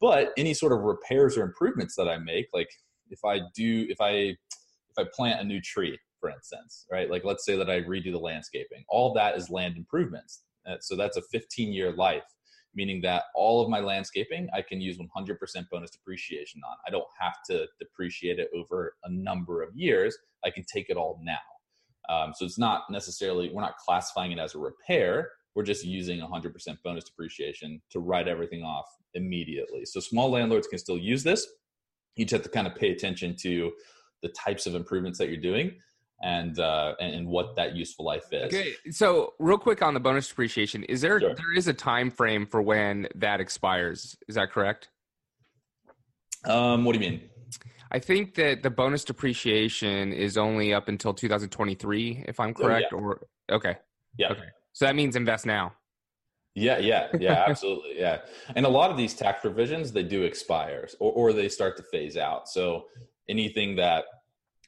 But 0.00 0.32
any 0.36 0.52
sort 0.52 0.72
of 0.72 0.80
repairs 0.80 1.38
or 1.38 1.42
improvements 1.44 1.96
that 1.96 2.08
I 2.08 2.18
make, 2.18 2.48
like 2.52 2.68
if 3.10 3.24
I 3.24 3.40
do 3.54 3.86
if 3.88 4.00
I 4.00 4.10
if 4.10 4.98
I 4.98 5.04
plant 5.14 5.40
a 5.40 5.44
new 5.44 5.60
tree, 5.60 5.98
for 6.20 6.30
instance, 6.30 6.86
right? 6.90 7.10
Like 7.10 7.24
let's 7.24 7.44
say 7.44 7.56
that 7.56 7.70
I 7.70 7.80
redo 7.80 8.12
the 8.12 8.18
landscaping. 8.18 8.84
All 8.88 9.14
that 9.14 9.36
is 9.36 9.50
land 9.50 9.76
improvements. 9.76 10.42
Uh, 10.68 10.76
so 10.80 10.96
that's 10.96 11.16
a 11.16 11.22
15 11.22 11.72
year 11.72 11.92
life, 11.92 12.24
meaning 12.76 13.00
that 13.02 13.24
all 13.34 13.62
of 13.62 13.70
my 13.70 13.80
landscaping 13.80 14.48
I 14.54 14.62
can 14.62 14.80
use 14.80 14.98
100% 14.98 15.38
bonus 15.70 15.90
depreciation 15.90 16.60
on. 16.68 16.76
I 16.86 16.90
don't 16.90 17.04
have 17.20 17.36
to 17.50 17.66
depreciate 17.80 18.38
it 18.38 18.50
over 18.54 18.94
a 19.04 19.10
number 19.10 19.62
of 19.62 19.74
years. 19.74 20.16
I 20.44 20.50
can 20.50 20.64
take 20.64 20.90
it 20.90 20.96
all 20.96 21.20
now. 21.22 21.38
Um, 22.08 22.32
so 22.36 22.44
it's 22.44 22.58
not 22.58 22.82
necessarily 22.90 23.50
we're 23.52 23.62
not 23.62 23.78
classifying 23.78 24.32
it 24.32 24.38
as 24.38 24.54
a 24.54 24.58
repair. 24.58 25.30
We're 25.54 25.64
just 25.64 25.84
using 25.84 26.20
100% 26.20 26.52
bonus 26.84 27.04
depreciation 27.04 27.80
to 27.90 28.00
write 28.00 28.28
everything 28.28 28.62
off 28.62 28.86
immediately. 29.14 29.86
So 29.86 30.00
small 30.00 30.30
landlords 30.30 30.68
can 30.68 30.78
still 30.78 30.98
use 30.98 31.24
this 31.24 31.46
you 32.16 32.24
just 32.24 32.32
have 32.32 32.42
to 32.42 32.48
kind 32.48 32.66
of 32.66 32.74
pay 32.74 32.90
attention 32.90 33.36
to 33.42 33.72
the 34.22 34.28
types 34.30 34.66
of 34.66 34.74
improvements 34.74 35.18
that 35.18 35.28
you're 35.28 35.40
doing 35.40 35.76
and 36.22 36.58
uh, 36.58 36.94
and, 37.00 37.26
what 37.26 37.56
that 37.56 37.76
useful 37.76 38.04
life 38.04 38.24
is. 38.32 38.44
Okay, 38.44 38.72
so 38.90 39.34
real 39.38 39.58
quick 39.58 39.82
on 39.82 39.94
the 39.94 40.00
bonus 40.00 40.28
depreciation, 40.28 40.82
is 40.84 41.00
there 41.00 41.20
sure. 41.20 41.34
there 41.34 41.54
is 41.56 41.68
a 41.68 41.74
time 41.74 42.10
frame 42.10 42.46
for 42.46 42.62
when 42.62 43.08
that 43.14 43.40
expires? 43.40 44.16
Is 44.28 44.36
that 44.36 44.50
correct? 44.50 44.88
Um, 46.44 46.84
what 46.84 46.94
do 46.96 47.04
you 47.04 47.10
mean? 47.10 47.22
I 47.92 47.98
think 47.98 48.34
that 48.34 48.62
the 48.62 48.70
bonus 48.70 49.04
depreciation 49.04 50.12
is 50.12 50.36
only 50.36 50.74
up 50.74 50.88
until 50.88 51.14
2023, 51.14 52.24
if 52.26 52.40
I'm 52.40 52.52
correct. 52.54 52.92
Oh, 52.92 52.96
yeah. 52.96 53.04
Or 53.04 53.20
okay, 53.50 53.76
yeah. 54.18 54.32
Okay, 54.32 54.48
so 54.72 54.86
that 54.86 54.96
means 54.96 55.16
invest 55.16 55.46
now. 55.46 55.72
Yeah, 56.56 56.78
yeah, 56.78 57.08
yeah, 57.20 57.44
absolutely. 57.48 57.98
Yeah. 57.98 58.20
And 58.56 58.64
a 58.64 58.68
lot 58.68 58.90
of 58.90 58.96
these 58.96 59.14
tax 59.14 59.42
provisions, 59.42 59.92
they 59.92 60.02
do 60.02 60.22
expire 60.22 60.88
or, 60.98 61.12
or 61.12 61.32
they 61.32 61.48
start 61.50 61.76
to 61.76 61.82
phase 61.82 62.16
out. 62.16 62.48
So 62.48 62.86
anything 63.28 63.76
that, 63.76 64.06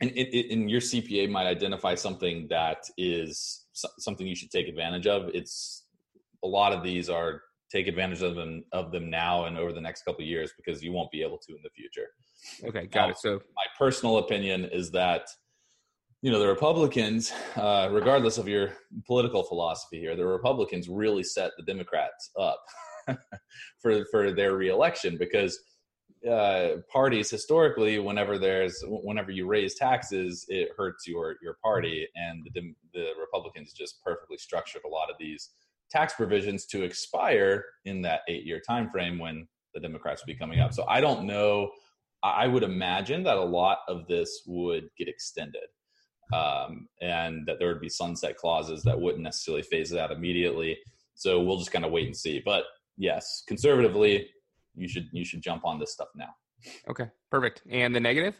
and, 0.00 0.10
in 0.10 0.68
your 0.68 0.80
CPA 0.80 1.30
might 1.30 1.46
identify 1.46 1.94
something 1.94 2.46
that 2.50 2.84
is 2.96 3.66
something 3.72 4.26
you 4.26 4.36
should 4.36 4.50
take 4.50 4.68
advantage 4.68 5.06
of. 5.06 5.30
It's 5.34 5.86
a 6.44 6.46
lot 6.46 6.72
of 6.72 6.82
these 6.82 7.08
are 7.10 7.42
take 7.70 7.86
advantage 7.86 8.22
of 8.22 8.34
them 8.34 8.64
of 8.72 8.92
them 8.92 9.10
now 9.10 9.44
and 9.44 9.58
over 9.58 9.72
the 9.72 9.80
next 9.80 10.02
couple 10.02 10.22
of 10.22 10.28
years 10.28 10.52
because 10.56 10.82
you 10.82 10.92
won't 10.92 11.10
be 11.10 11.22
able 11.22 11.38
to 11.38 11.52
in 11.54 11.62
the 11.62 11.70
future. 11.70 12.08
Okay, 12.64 12.86
got 12.86 13.06
now, 13.06 13.10
it. 13.10 13.18
So 13.18 13.34
my 13.56 13.64
personal 13.78 14.18
opinion 14.18 14.64
is 14.66 14.90
that 14.92 15.26
you 16.22 16.30
know 16.30 16.38
the 16.38 16.48
republicans 16.48 17.32
uh, 17.56 17.88
regardless 17.92 18.38
of 18.38 18.48
your 18.48 18.72
political 19.06 19.44
philosophy 19.44 20.00
here 20.00 20.16
the 20.16 20.26
republicans 20.26 20.88
really 20.88 21.22
set 21.22 21.52
the 21.56 21.62
democrats 21.62 22.30
up 22.38 22.60
for 23.80 24.04
for 24.10 24.32
their 24.32 24.54
reelection 24.54 25.16
because 25.16 25.60
uh, 26.28 26.76
parties 26.90 27.30
historically 27.30 27.98
whenever 27.98 28.38
there's 28.38 28.82
whenever 28.86 29.30
you 29.30 29.46
raise 29.46 29.74
taxes 29.74 30.44
it 30.48 30.70
hurts 30.76 31.06
your 31.06 31.36
your 31.42 31.56
party 31.62 32.08
and 32.16 32.48
the, 32.54 32.74
the 32.92 33.10
republicans 33.20 33.72
just 33.72 34.02
perfectly 34.02 34.36
structured 34.36 34.82
a 34.84 34.88
lot 34.88 35.10
of 35.10 35.16
these 35.20 35.50
tax 35.90 36.14
provisions 36.14 36.66
to 36.66 36.82
expire 36.82 37.64
in 37.84 38.02
that 38.02 38.20
eight 38.28 38.44
year 38.44 38.60
time 38.66 38.90
frame 38.90 39.18
when 39.18 39.46
the 39.74 39.80
democrats 39.80 40.22
will 40.22 40.32
be 40.32 40.38
coming 40.38 40.60
up 40.60 40.72
so 40.72 40.84
i 40.88 41.00
don't 41.00 41.24
know 41.24 41.70
i 42.22 42.46
would 42.46 42.64
imagine 42.64 43.22
that 43.22 43.36
a 43.36 43.44
lot 43.44 43.78
of 43.86 44.06
this 44.08 44.42
would 44.46 44.88
get 44.98 45.08
extended 45.08 45.68
um, 46.32 46.88
and 47.00 47.46
that 47.46 47.58
there 47.58 47.68
would 47.68 47.80
be 47.80 47.88
sunset 47.88 48.36
clauses 48.36 48.82
that 48.82 49.00
wouldn't 49.00 49.22
necessarily 49.22 49.62
phase 49.62 49.92
it 49.92 49.98
out 49.98 50.12
immediately. 50.12 50.78
So 51.14 51.40
we'll 51.42 51.58
just 51.58 51.72
kind 51.72 51.84
of 51.84 51.90
wait 51.90 52.06
and 52.06 52.16
see. 52.16 52.42
But 52.44 52.64
yes, 52.96 53.42
conservatively, 53.48 54.28
you 54.78 54.88
should 54.88 55.08
you 55.12 55.24
should 55.24 55.42
jump 55.42 55.64
on 55.64 55.78
this 55.78 55.92
stuff 55.92 56.08
now. 56.14 56.30
Okay, 56.88 57.06
perfect. 57.30 57.62
And 57.70 57.94
the 57.94 58.00
negative? 58.00 58.34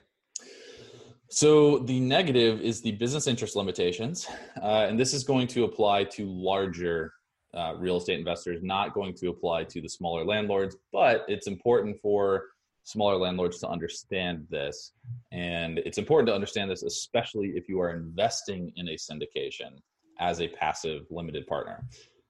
So 1.31 1.81
the 1.81 2.01
negative 2.01 2.61
is 2.61 2.81
the 2.81 2.93
business 2.93 3.27
interest 3.27 3.55
limitations, 3.55 4.27
uh, 4.63 4.87
and 4.89 4.99
this 4.99 5.13
is 5.13 5.25
going 5.25 5.47
to 5.49 5.65
apply 5.65 6.05
to 6.05 6.27
larger 6.27 7.13
uh, 7.55 7.75
real 7.77 7.97
estate 7.99 8.19
investors, 8.19 8.61
not 8.63 8.95
going 8.95 9.15
to 9.15 9.29
apply 9.29 9.65
to 9.65 9.81
the 9.81 9.89
smaller 9.89 10.25
landlords. 10.25 10.77
But 10.93 11.25
it's 11.29 11.47
important 11.47 12.01
for 12.01 12.45
smaller 12.89 13.17
landlords 13.17 13.59
to 13.59 13.69
understand 13.69 14.47
this. 14.51 14.93
And 15.31 15.79
it's 15.81 15.99
important 15.99 16.29
to 16.29 16.35
understand 16.35 16.71
this, 16.71 16.83
especially 16.83 17.49
if 17.49 17.69
you 17.69 17.81
are 17.81 17.91
investing 17.91 18.73
in 18.77 18.89
a 18.89 18.95
syndication 18.95 19.79
as 20.21 20.41
a 20.41 20.49
passive 20.49 21.03
limited 21.11 21.47
partner. 21.47 21.85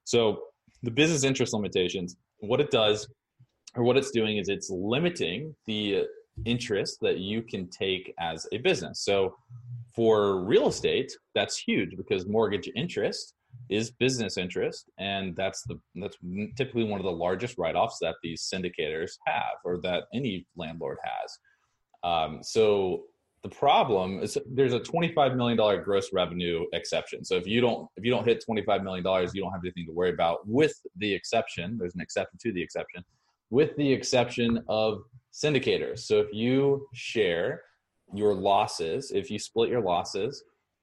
So, 0.04 0.42
the 0.82 0.90
business 0.90 1.24
interest 1.24 1.52
limitations, 1.52 2.16
what 2.38 2.60
it 2.60 2.70
does 2.70 3.08
or 3.76 3.82
what 3.82 3.96
it's 3.96 4.10
doing 4.10 4.38
is 4.38 4.48
it's 4.48 4.70
limiting 4.70 5.54
the 5.66 6.06
interest 6.44 6.98
that 7.00 7.18
you 7.18 7.42
can 7.42 7.68
take 7.68 8.14
as 8.18 8.46
a 8.52 8.58
business. 8.58 9.00
So, 9.00 9.36
for 9.94 10.44
real 10.44 10.68
estate, 10.68 11.12
that's 11.34 11.58
huge 11.58 11.96
because 11.96 12.26
mortgage 12.26 12.70
interest 12.76 13.34
is 13.68 13.90
business 13.90 14.36
interest 14.36 14.90
and 14.98 15.34
that's 15.34 15.62
the 15.62 15.78
that's 15.96 16.16
typically 16.56 16.84
one 16.84 17.00
of 17.00 17.04
the 17.04 17.10
largest 17.10 17.58
write-offs 17.58 17.98
that 18.00 18.14
these 18.22 18.42
syndicators 18.42 19.12
have 19.26 19.56
or 19.64 19.78
that 19.78 20.04
any 20.14 20.46
landlord 20.56 20.98
has. 21.02 21.38
Um, 22.04 22.40
so 22.42 23.04
the 23.42 23.48
problem 23.48 24.20
is 24.22 24.38
there's 24.50 24.72
a 24.72 24.80
25 24.80 25.36
million 25.36 25.56
dollar 25.56 25.82
gross 25.82 26.12
revenue 26.12 26.64
exception. 26.72 27.24
So 27.24 27.36
if 27.36 27.46
you 27.46 27.60
don't 27.60 27.88
if 27.96 28.04
you 28.04 28.10
don't 28.10 28.26
hit 28.26 28.44
25 28.44 28.82
million 28.82 29.04
dollars 29.04 29.34
you 29.34 29.42
don't 29.42 29.52
have 29.52 29.62
anything 29.64 29.86
to 29.86 29.92
worry 29.92 30.10
about 30.10 30.46
with 30.46 30.74
the 30.96 31.12
exception. 31.12 31.76
There's 31.78 31.94
an 31.94 32.00
exception 32.00 32.38
to 32.42 32.52
the 32.52 32.62
exception 32.62 33.04
with 33.50 33.76
the 33.76 33.92
exception 33.92 34.62
of 34.68 35.02
syndicators 35.32 36.00
so 36.00 36.18
if 36.18 36.28
you 36.32 36.86
share 36.94 37.62
your 38.14 38.34
losses 38.34 39.10
if 39.14 39.30
you 39.30 39.38
split 39.38 39.68
your 39.68 39.82
losses 39.82 40.42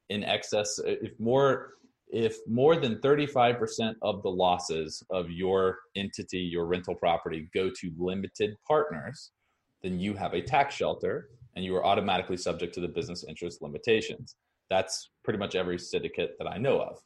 in 0.10 0.24
excess 0.24 0.80
if 0.86 1.20
more 1.20 1.72
if 2.08 2.38
more 2.48 2.76
than 2.76 2.96
35% 2.98 3.96
of 4.02 4.22
the 4.22 4.30
losses 4.30 5.04
of 5.10 5.30
your 5.30 5.80
entity, 5.96 6.40
your 6.40 6.66
rental 6.66 6.96
property, 6.96 7.50
go 7.54 7.70
to 7.70 7.92
limited 7.98 8.56
partners, 8.68 9.32
then 9.82 10.00
you 10.00 10.14
have 10.14 10.34
a 10.34 10.42
tax 10.42 10.76
shelter 10.76 11.30
and 11.56 11.66
you 11.66 11.76
are 11.76 11.86
automatically 11.86 12.38
subject 12.38 12.74
to 12.76 12.82
the 12.82 12.88
business 12.88 13.26
interest 13.28 13.62
limitations. 13.62 14.36
That's 14.70 15.10
pretty 15.24 15.40
much 15.40 15.56
every 15.56 15.80
syndicate 15.80 16.36
that 16.38 16.48
I 16.48 16.58
know 16.58 16.80
of. 16.80 17.00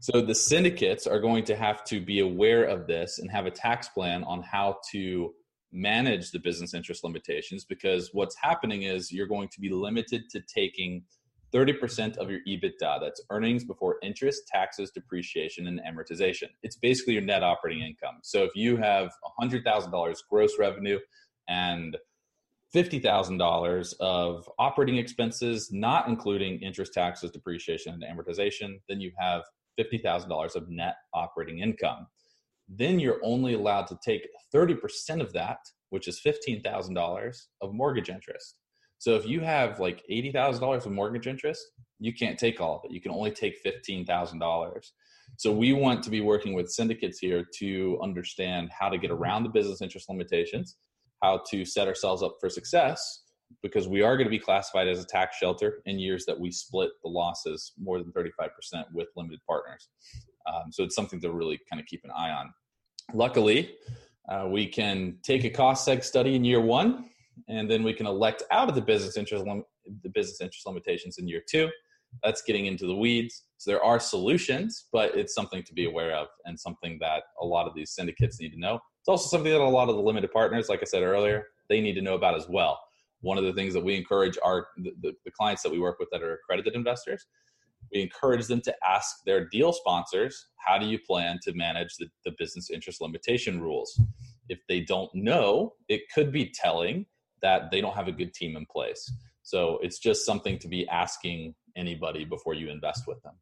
So 0.00 0.20
the 0.20 0.34
syndicates 0.34 1.06
are 1.06 1.20
going 1.20 1.44
to 1.44 1.56
have 1.56 1.84
to 1.84 2.00
be 2.00 2.20
aware 2.20 2.64
of 2.64 2.86
this 2.86 3.18
and 3.18 3.30
have 3.30 3.46
a 3.46 3.50
tax 3.50 3.88
plan 3.88 4.24
on 4.24 4.42
how 4.42 4.78
to 4.92 5.34
manage 5.72 6.30
the 6.30 6.38
business 6.38 6.74
interest 6.74 7.02
limitations 7.02 7.64
because 7.64 8.10
what's 8.12 8.36
happening 8.40 8.82
is 8.82 9.10
you're 9.10 9.26
going 9.26 9.48
to 9.48 9.60
be 9.60 9.68
limited 9.68 10.22
to 10.30 10.40
taking 10.54 11.02
30% 11.54 12.16
of 12.18 12.30
your 12.30 12.40
EBITDA. 12.46 13.00
That's 13.00 13.22
earnings 13.30 13.64
before 13.64 13.96
interest, 14.02 14.46
taxes, 14.48 14.90
depreciation, 14.90 15.66
and 15.66 15.80
amortization. 15.80 16.48
It's 16.62 16.76
basically 16.76 17.14
your 17.14 17.22
net 17.22 17.42
operating 17.42 17.82
income. 17.82 18.18
So 18.22 18.44
if 18.44 18.50
you 18.54 18.76
have 18.76 19.12
$100,000 19.40 20.16
gross 20.30 20.58
revenue 20.58 20.98
and 21.48 21.96
$50,000 22.74 23.94
of 24.00 24.50
operating 24.58 24.96
expenses, 24.96 25.70
not 25.72 26.08
including 26.08 26.60
interest, 26.60 26.92
taxes, 26.92 27.30
depreciation, 27.30 27.94
and 27.94 28.02
amortization. 28.02 28.80
Then 28.88 29.00
you 29.00 29.12
have 29.18 29.42
$50,000 29.78 30.56
of 30.56 30.68
net 30.68 30.96
operating 31.14 31.60
income. 31.60 32.06
Then 32.68 32.98
you're 32.98 33.20
only 33.22 33.54
allowed 33.54 33.86
to 33.88 33.98
take 34.04 34.26
30% 34.54 35.20
of 35.20 35.32
that, 35.32 35.58
which 35.90 36.08
is 36.08 36.20
$15,000 36.24 37.36
of 37.62 37.72
mortgage 37.72 38.08
interest. 38.08 38.56
So 38.98 39.14
if 39.14 39.26
you 39.26 39.40
have 39.40 39.78
like 39.78 40.02
$80,000 40.10 40.86
of 40.86 40.92
mortgage 40.92 41.26
interest, 41.26 41.62
you 41.98 42.14
can't 42.14 42.38
take 42.38 42.60
all 42.60 42.76
of 42.78 42.84
it. 42.84 42.92
You 42.92 43.00
can 43.00 43.12
only 43.12 43.30
take 43.30 43.62
$15,000. 43.64 44.90
So 45.36 45.52
we 45.52 45.72
want 45.72 46.02
to 46.04 46.10
be 46.10 46.20
working 46.20 46.54
with 46.54 46.70
syndicates 46.70 47.18
here 47.18 47.44
to 47.58 47.98
understand 48.02 48.70
how 48.78 48.88
to 48.88 48.98
get 48.98 49.10
around 49.10 49.42
the 49.42 49.50
business 49.50 49.82
interest 49.82 50.08
limitations, 50.08 50.76
how 51.22 51.42
to 51.50 51.64
set 51.64 51.88
ourselves 51.88 52.22
up 52.22 52.36
for 52.40 52.48
success, 52.48 53.22
because 53.62 53.88
we 53.88 54.02
are 54.02 54.16
going 54.16 54.26
to 54.26 54.30
be 54.30 54.38
classified 54.38 54.88
as 54.88 55.02
a 55.02 55.06
tax 55.06 55.36
shelter 55.36 55.82
in 55.86 55.98
years 55.98 56.24
that 56.26 56.38
we 56.38 56.50
split 56.50 56.90
the 57.02 57.08
losses 57.08 57.72
more 57.78 57.98
than 57.98 58.12
35% 58.12 58.48
with 58.92 59.08
limited 59.16 59.40
partners. 59.48 59.88
Um, 60.46 60.70
so 60.70 60.84
it's 60.84 60.94
something 60.94 61.20
to 61.20 61.32
really 61.32 61.58
kind 61.70 61.80
of 61.80 61.86
keep 61.86 62.02
an 62.04 62.10
eye 62.16 62.30
on. 62.30 62.52
Luckily, 63.12 63.74
uh, 64.28 64.46
we 64.48 64.66
can 64.66 65.18
take 65.22 65.44
a 65.44 65.50
cost 65.50 65.86
seg 65.86 66.02
study 66.02 66.34
in 66.34 66.44
year 66.44 66.60
one, 66.60 67.10
and 67.48 67.70
then 67.70 67.82
we 67.82 67.92
can 67.92 68.06
elect 68.06 68.42
out 68.50 68.68
of 68.68 68.74
the 68.74 68.80
business 68.80 69.16
interest 69.16 69.44
lim- 69.44 69.64
the 70.02 70.08
business 70.08 70.40
interest 70.40 70.66
limitations 70.66 71.18
in 71.18 71.28
year 71.28 71.42
two. 71.48 71.68
That's 72.22 72.42
getting 72.42 72.66
into 72.66 72.86
the 72.86 72.94
weeds. 72.94 73.44
So 73.58 73.70
there 73.70 73.82
are 73.82 74.00
solutions, 74.00 74.86
but 74.92 75.14
it's 75.16 75.34
something 75.34 75.62
to 75.62 75.72
be 75.72 75.86
aware 75.86 76.14
of 76.14 76.28
and 76.44 76.58
something 76.58 76.98
that 77.00 77.24
a 77.40 77.44
lot 77.44 77.66
of 77.66 77.74
these 77.74 77.92
syndicates 77.92 78.40
need 78.40 78.50
to 78.50 78.58
know. 78.58 78.76
It's 79.00 79.08
also 79.08 79.28
something 79.28 79.52
that 79.52 79.60
a 79.60 79.64
lot 79.64 79.88
of 79.88 79.96
the 79.96 80.02
limited 80.02 80.32
partners, 80.32 80.68
like 80.68 80.80
I 80.82 80.84
said 80.84 81.02
earlier, 81.02 81.46
they 81.68 81.80
need 81.80 81.94
to 81.94 82.02
know 82.02 82.14
about 82.14 82.36
as 82.36 82.48
well. 82.48 82.78
One 83.26 83.38
of 83.38 83.44
the 83.44 83.52
things 83.52 83.74
that 83.74 83.84
we 83.84 83.96
encourage 83.96 84.38
our 84.44 84.68
the, 84.76 85.12
the, 85.24 85.30
clients 85.32 85.64
that 85.64 85.72
we 85.72 85.80
work 85.80 85.98
with 85.98 86.08
that 86.12 86.22
are 86.22 86.34
accredited 86.34 86.74
investors, 86.74 87.26
we 87.92 88.00
encourage 88.00 88.46
them 88.46 88.60
to 88.60 88.74
ask 88.88 89.16
their 89.26 89.48
deal 89.48 89.72
sponsors, 89.72 90.46
how 90.64 90.78
do 90.78 90.86
you 90.86 90.96
plan 91.00 91.40
to 91.42 91.52
manage 91.52 91.96
the, 91.96 92.06
the 92.24 92.30
business 92.38 92.70
interest 92.70 93.00
limitation 93.00 93.60
rules? 93.60 94.00
If 94.48 94.60
they 94.68 94.80
don't 94.80 95.12
know, 95.12 95.74
it 95.88 96.02
could 96.14 96.30
be 96.30 96.52
telling 96.54 97.06
that 97.42 97.72
they 97.72 97.80
don't 97.80 97.96
have 97.96 98.06
a 98.06 98.12
good 98.12 98.32
team 98.32 98.56
in 98.56 98.64
place. 98.66 99.12
So 99.42 99.80
it's 99.82 99.98
just 99.98 100.24
something 100.24 100.60
to 100.60 100.68
be 100.68 100.88
asking 100.88 101.56
anybody 101.74 102.24
before 102.24 102.54
you 102.54 102.70
invest 102.70 103.08
with 103.08 103.20
them. 103.24 103.34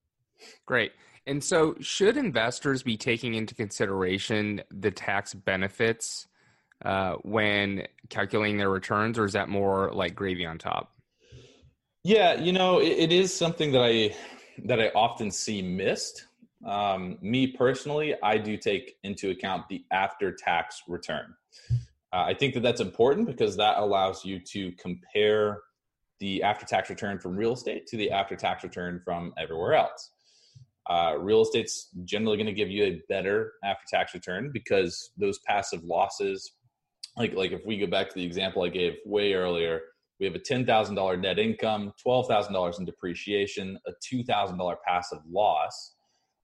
Great. 0.65 0.93
And 1.27 1.45
so, 1.45 1.75
should 1.81 2.17
investors 2.17 2.83
be 2.83 2.97
taking 2.97 3.35
into 3.35 3.55
consideration 3.55 4.63
the 4.71 4.91
tax 4.91 5.35
benefits 5.35 6.27
uh, 6.85 7.15
when 7.23 7.87
calculating 8.09 8.57
their 8.57 8.71
returns, 8.71 9.19
or 9.19 9.25
is 9.25 9.33
that 9.33 9.49
more 9.49 9.91
like 9.93 10.15
gravy 10.15 10.47
on 10.47 10.59
top? 10.59 10.93
Yeah, 12.03 12.35
you 12.35 12.53
know, 12.53 12.81
it, 12.81 12.99
it 12.99 13.13
is 13.13 13.35
something 13.35 13.73
that 13.73 13.83
I 13.83 14.15
that 14.65 14.81
I 14.81 14.89
often 14.95 15.31
see 15.31 15.63
missed. 15.63 16.27
Um, 16.65 17.19
me 17.21 17.47
personally, 17.47 18.15
I 18.23 18.39
do 18.39 18.57
take 18.57 18.97
into 19.03 19.31
account 19.31 19.69
the 19.69 19.85
after-tax 19.91 20.83
return. 20.89 21.35
Uh, 22.13 22.25
I 22.27 22.35
think 22.35 22.55
that 22.55 22.63
that's 22.63 22.81
important 22.81 23.27
because 23.27 23.57
that 23.57 23.79
allows 23.79 24.25
you 24.25 24.39
to 24.39 24.73
compare 24.73 25.63
the 26.21 26.43
after-tax 26.43 26.89
return 26.89 27.19
from 27.19 27.37
real 27.37 27.53
estate 27.53 27.87
to 27.89 27.97
the 27.97 28.11
after-tax 28.11 28.63
return 28.63 29.01
from 29.05 29.35
everywhere 29.37 29.75
else. 29.75 30.11
Uh, 30.89 31.15
real 31.19 31.43
estate's 31.43 31.89
generally 32.05 32.37
going 32.37 32.47
to 32.47 32.53
give 32.53 32.71
you 32.71 32.85
a 32.85 33.03
better 33.09 33.55
after-tax 33.65 34.15
return 34.15 34.51
because 34.53 35.11
those 35.19 35.41
passive 35.41 35.83
losses, 35.83 36.53
like 37.17 37.35
like 37.35 37.53
if 37.53 37.65
we 37.65 37.79
go 37.79 37.87
back 37.87 38.09
to 38.09 38.15
the 38.15 38.25
example 38.25 38.63
I 38.63 38.69
gave 38.69 38.95
way 39.05 39.35
earlier, 39.35 39.81
we 40.21 40.27
have 40.27 40.35
a 40.35 40.39
$10,000 40.39 41.21
net 41.21 41.39
income, 41.39 41.93
$12,000 42.05 42.79
in 42.79 42.85
depreciation, 42.85 43.79
a 43.87 43.93
$2,000 44.15 44.77
passive 44.87 45.19
loss. 45.29 45.97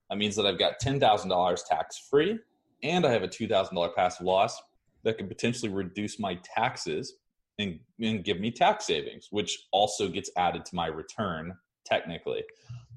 That 0.08 0.18
means 0.18 0.34
that 0.36 0.46
I've 0.46 0.58
got 0.58 0.80
$10,000 0.82 1.58
tax 1.68 2.06
free 2.10 2.38
and 2.82 3.06
I 3.06 3.12
have 3.12 3.22
a 3.22 3.28
$2,000 3.28 3.94
passive 3.94 4.26
loss 4.26 4.60
that 5.04 5.16
could 5.16 5.28
potentially 5.28 5.72
reduce 5.72 6.18
my 6.18 6.38
taxes 6.54 7.14
and, 7.58 7.78
and 8.00 8.24
give 8.24 8.40
me 8.40 8.50
tax 8.50 8.86
savings, 8.86 9.28
which 9.30 9.66
also 9.72 10.08
gets 10.08 10.30
added 10.36 10.64
to 10.66 10.74
my 10.74 10.86
return 10.86 11.54
technically. 11.84 12.42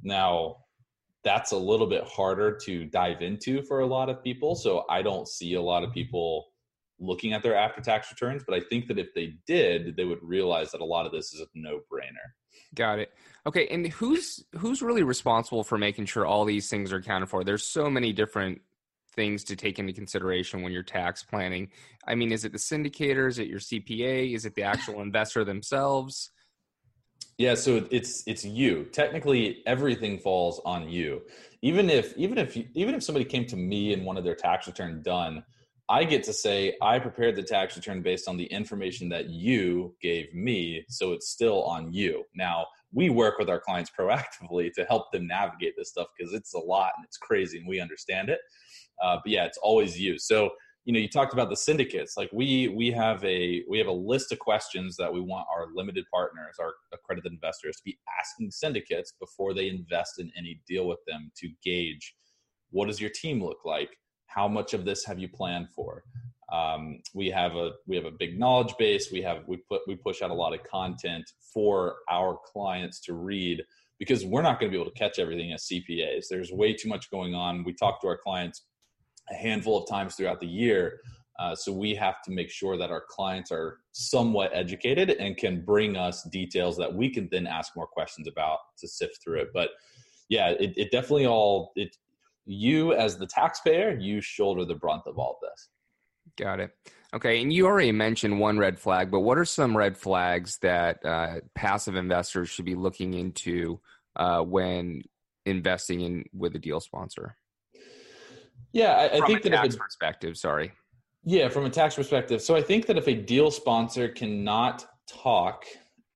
Now, 0.03 0.57
that's 1.23 1.51
a 1.51 1.57
little 1.57 1.87
bit 1.87 2.03
harder 2.03 2.57
to 2.65 2.85
dive 2.85 3.21
into 3.21 3.61
for 3.63 3.79
a 3.79 3.85
lot 3.85 4.09
of 4.09 4.23
people. 4.23 4.55
So 4.55 4.83
I 4.89 5.01
don't 5.01 5.27
see 5.27 5.53
a 5.53 5.61
lot 5.61 5.83
of 5.83 5.93
people 5.93 6.47
looking 7.03 7.33
at 7.33 7.43
their 7.43 7.55
after 7.55 7.81
tax 7.81 8.11
returns, 8.11 8.43
but 8.47 8.55
I 8.55 8.61
think 8.61 8.87
that 8.87 8.97
if 8.97 9.13
they 9.13 9.35
did, 9.45 9.95
they 9.95 10.05
would 10.05 10.19
realize 10.21 10.71
that 10.71 10.81
a 10.81 10.85
lot 10.85 11.05
of 11.05 11.11
this 11.11 11.33
is 11.33 11.41
a 11.41 11.45
no 11.53 11.81
brainer. 11.91 12.31
Got 12.75 12.99
it. 12.99 13.13
Okay, 13.45 13.67
and 13.67 13.87
who's 13.87 14.45
who's 14.57 14.81
really 14.81 15.03
responsible 15.03 15.63
for 15.63 15.77
making 15.77 16.05
sure 16.05 16.25
all 16.25 16.45
these 16.45 16.69
things 16.69 16.93
are 16.93 16.97
accounted 16.97 17.29
for? 17.29 17.43
There's 17.43 17.65
so 17.65 17.89
many 17.89 18.13
different 18.13 18.61
things 19.15 19.43
to 19.45 19.55
take 19.55 19.79
into 19.79 19.93
consideration 19.93 20.61
when 20.61 20.71
you're 20.71 20.83
tax 20.83 21.23
planning. 21.23 21.69
I 22.07 22.15
mean, 22.15 22.31
is 22.31 22.45
it 22.45 22.51
the 22.51 22.57
syndicator? 22.57 23.27
Is 23.27 23.39
it 23.39 23.47
your 23.47 23.59
CPA? 23.59 24.33
Is 24.33 24.45
it 24.45 24.55
the 24.55 24.63
actual 24.63 25.01
investor 25.07 25.43
themselves? 25.43 26.31
Yeah, 27.37 27.55
so 27.55 27.85
it's 27.89 28.23
it's 28.27 28.45
you. 28.45 28.85
Technically, 28.91 29.63
everything 29.65 30.19
falls 30.19 30.61
on 30.65 30.89
you. 30.89 31.21
Even 31.61 31.89
if 31.89 32.15
even 32.17 32.37
if 32.37 32.55
even 32.55 32.95
if 32.95 33.03
somebody 33.03 33.25
came 33.25 33.45
to 33.47 33.57
me 33.57 33.93
and 33.93 34.05
wanted 34.05 34.23
their 34.23 34.35
tax 34.35 34.67
return 34.67 35.01
done, 35.01 35.43
I 35.89 36.05
get 36.05 36.23
to 36.23 36.33
say 36.33 36.75
I 36.81 36.97
prepared 36.99 37.35
the 37.35 37.43
tax 37.43 37.75
return 37.75 38.01
based 38.01 38.29
on 38.29 38.37
the 38.37 38.45
information 38.45 39.09
that 39.09 39.29
you 39.29 39.95
gave 40.01 40.33
me, 40.33 40.85
so 40.87 41.11
it's 41.11 41.29
still 41.29 41.63
on 41.63 41.91
you. 41.91 42.23
Now, 42.35 42.67
we 42.93 43.09
work 43.09 43.37
with 43.37 43.49
our 43.49 43.59
clients 43.59 43.91
proactively 43.99 44.71
to 44.73 44.85
help 44.85 45.11
them 45.11 45.27
navigate 45.27 45.73
this 45.77 45.89
stuff 45.89 46.07
because 46.17 46.33
it's 46.33 46.53
a 46.53 46.59
lot 46.59 46.93
and 46.95 47.05
it's 47.05 47.17
crazy 47.17 47.57
and 47.57 47.67
we 47.67 47.81
understand 47.81 48.29
it. 48.29 48.39
Uh, 49.03 49.17
but 49.17 49.31
yeah, 49.31 49.45
it's 49.45 49.57
always 49.57 49.99
you. 49.99 50.17
So, 50.17 50.51
you 50.85 50.93
know, 50.93 50.99
you 50.99 51.09
talked 51.09 51.33
about 51.33 51.49
the 51.49 51.57
syndicates. 51.57 52.15
Like 52.15 52.29
we 52.31 52.69
we 52.69 52.91
have 52.91 53.23
a 53.23 53.63
we 53.69 53.77
have 53.77 53.87
a 53.87 53.91
list 53.91 54.31
of 54.31 54.39
questions 54.39 54.95
that 54.97 55.13
we 55.13 55.21
want 55.21 55.47
our 55.53 55.67
limited 55.73 56.05
partners, 56.13 56.57
our 56.59 56.73
accredited 56.93 57.31
investors, 57.31 57.77
to 57.77 57.83
be 57.83 57.97
asking 58.19 58.51
syndicates 58.51 59.13
before 59.19 59.53
they 59.53 59.69
invest 59.69 60.19
in 60.19 60.31
any 60.37 60.61
deal 60.67 60.87
with 60.87 60.99
them 61.07 61.31
to 61.37 61.49
gauge 61.63 62.15
what 62.73 62.87
does 62.87 62.99
your 62.99 63.11
team 63.11 63.41
look 63.41 63.59
like 63.63 63.91
how 64.33 64.47
much 64.47 64.73
of 64.73 64.85
this 64.85 65.05
have 65.05 65.19
you 65.19 65.27
planned 65.27 65.69
for? 65.75 66.03
Um, 66.51 67.01
we 67.13 67.29
have 67.29 67.55
a 67.55 67.71
we 67.87 67.95
have 67.95 68.05
a 68.05 68.11
big 68.11 68.39
knowledge 68.39 68.73
base. 68.77 69.11
We 69.11 69.21
have 69.21 69.43
we 69.47 69.57
put 69.57 69.81
we 69.87 69.95
push 69.95 70.21
out 70.21 70.31
a 70.31 70.35
lot 70.35 70.53
of 70.53 70.63
content 70.63 71.29
for 71.53 71.95
our 72.09 72.37
clients 72.51 72.99
to 73.01 73.13
read 73.13 73.63
because 73.99 74.25
we're 74.25 74.41
not 74.41 74.59
going 74.59 74.71
to 74.71 74.75
be 74.75 74.81
able 74.81 74.91
to 74.91 74.97
catch 74.97 75.19
everything 75.19 75.53
as 75.53 75.63
cpas 75.63 76.25
there's 76.29 76.51
way 76.51 76.73
too 76.73 76.89
much 76.89 77.09
going 77.09 77.33
on. 77.33 77.63
We 77.63 77.73
talk 77.73 78.01
to 78.01 78.07
our 78.07 78.17
clients 78.17 78.65
a 79.31 79.35
handful 79.35 79.81
of 79.81 79.89
times 79.89 80.15
throughout 80.15 80.41
the 80.41 80.47
year 80.47 80.99
uh, 81.39 81.55
so 81.55 81.71
we 81.71 81.95
have 81.95 82.21
to 82.23 82.31
make 82.31 82.49
sure 82.49 82.77
that 82.77 82.91
our 82.91 83.03
clients 83.09 83.51
are 83.51 83.79
somewhat 83.91 84.51
educated 84.53 85.11
and 85.11 85.37
can 85.37 85.61
bring 85.61 85.95
us 85.95 86.23
details 86.31 86.77
that 86.77 86.93
we 86.93 87.09
can 87.09 87.27
then 87.31 87.47
ask 87.47 87.75
more 87.75 87.87
questions 87.87 88.27
about 88.27 88.59
to 88.77 88.87
sift 88.87 89.19
through 89.23 89.41
it. 89.41 89.47
But 89.53 89.69
yeah 90.29 90.49
it, 90.49 90.73
it 90.77 90.91
definitely 90.91 91.27
all 91.27 91.71
it 91.75 91.95
you 92.45 92.93
as 92.93 93.17
the 93.17 93.27
taxpayer 93.27 93.97
you 93.97 94.21
shoulder 94.21 94.65
the 94.65 94.75
brunt 94.75 95.03
of 95.05 95.17
all 95.17 95.39
this. 95.41 95.69
Got 96.37 96.59
it. 96.59 96.71
Okay 97.13 97.41
and 97.41 97.53
you 97.53 97.67
already 97.67 97.91
mentioned 97.91 98.39
one 98.39 98.57
red 98.57 98.79
flag 98.79 99.11
but 99.11 99.21
what 99.21 99.37
are 99.37 99.45
some 99.45 99.75
red 99.75 99.97
flags 99.97 100.57
that 100.59 101.03
uh, 101.05 101.35
passive 101.55 101.95
investors 101.95 102.49
should 102.49 102.65
be 102.65 102.75
looking 102.75 103.13
into 103.13 103.79
uh, 104.15 104.41
when 104.41 105.03
investing 105.45 106.01
in 106.01 106.23
with 106.33 106.55
a 106.55 106.59
deal 106.59 106.79
sponsor? 106.79 107.37
Yeah 108.71 108.93
i, 108.93 109.17
I 109.17 109.27
think 109.27 109.43
that 109.43 109.53
if 109.53 109.59
a 109.59 109.63
tax 109.63 109.75
perspective 109.75 110.37
sorry. 110.37 110.71
Yeah 111.23 111.47
from 111.49 111.65
a 111.65 111.69
tax 111.69 111.95
perspective. 111.95 112.41
So 112.41 112.55
i 112.55 112.61
think 112.61 112.87
that 112.87 112.97
if 112.97 113.07
a 113.07 113.13
deal 113.15 113.51
sponsor 113.51 114.09
cannot 114.09 114.85
talk 115.07 115.65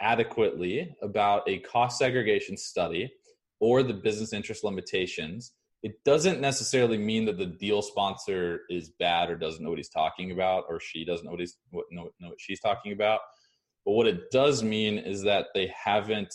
adequately 0.02 0.96
about 1.02 1.48
a 1.48 1.60
cost 1.60 1.98
segregation 1.98 2.58
study 2.58 3.12
or 3.60 3.84
the 3.84 3.94
business 3.94 4.34
interest 4.34 4.64
limitations 4.64 5.54
it 5.84 6.04
doesn't 6.04 6.42
necessarily 6.42 6.98
mean 6.98 7.26
that 7.26 7.38
the 7.38 7.46
deal 7.46 7.82
sponsor 7.82 8.62
is 8.70 8.90
bad 9.00 9.30
or 9.30 9.36
doesn't 9.36 9.64
know 9.64 9.70
what 9.70 9.80
he's 9.80 9.90
talking 9.90 10.32
about 10.32 10.66
or 10.70 10.80
she 10.80 11.06
doesn't 11.06 11.26
know 11.26 11.32
what 11.32 11.40
he's 11.40 11.58
what 11.70 11.86
know, 11.92 12.10
know 12.20 12.30
what 12.30 12.42
she's 12.42 12.60
talking 12.60 12.92
about. 12.92 13.20
But 13.86 13.94
what 13.94 14.08
it 14.08 14.32
does 14.32 14.64
mean 14.64 14.98
is 14.98 15.24
that 15.24 15.48
they 15.54 15.72
haven't 15.84 16.34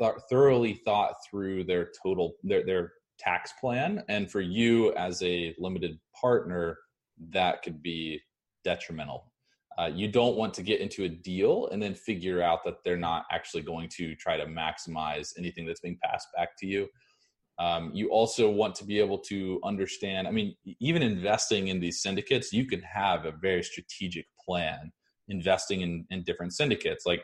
th- 0.00 0.14
thoroughly 0.28 0.74
thought 0.84 1.14
through 1.30 1.64
their 1.64 1.90
total 2.02 2.34
their 2.42 2.64
their 2.64 2.92
tax 3.18 3.52
plan. 3.60 4.02
And 4.08 4.30
for 4.30 4.40
you 4.40 4.94
as 4.94 5.22
a 5.22 5.54
limited 5.58 5.98
partner 6.18 6.78
that 7.32 7.62
could 7.62 7.82
be 7.82 8.20
detrimental. 8.64 9.30
Uh, 9.78 9.90
you 9.94 10.08
don't 10.08 10.36
want 10.36 10.52
to 10.54 10.62
get 10.62 10.80
into 10.80 11.04
a 11.04 11.08
deal 11.08 11.68
and 11.68 11.82
then 11.82 11.94
figure 11.94 12.42
out 12.42 12.64
that 12.64 12.82
they're 12.84 12.96
not 12.96 13.24
actually 13.30 13.62
going 13.62 13.88
to 13.88 14.14
try 14.16 14.36
to 14.36 14.46
maximize 14.46 15.32
anything 15.38 15.64
that's 15.64 15.80
being 15.80 15.98
passed 16.02 16.28
back 16.36 16.56
to 16.58 16.66
you 16.66 16.88
um, 17.60 17.90
you 17.92 18.08
also 18.08 18.48
want 18.48 18.74
to 18.76 18.84
be 18.84 18.98
able 18.98 19.18
to 19.18 19.60
understand. 19.64 20.26
I 20.26 20.30
mean, 20.30 20.56
even 20.80 21.02
investing 21.02 21.68
in 21.68 21.78
these 21.78 22.00
syndicates, 22.00 22.54
you 22.54 22.64
can 22.64 22.80
have 22.80 23.26
a 23.26 23.32
very 23.32 23.62
strategic 23.62 24.26
plan 24.42 24.90
investing 25.28 25.82
in, 25.82 26.06
in 26.10 26.22
different 26.22 26.54
syndicates. 26.54 27.04
Like 27.04 27.22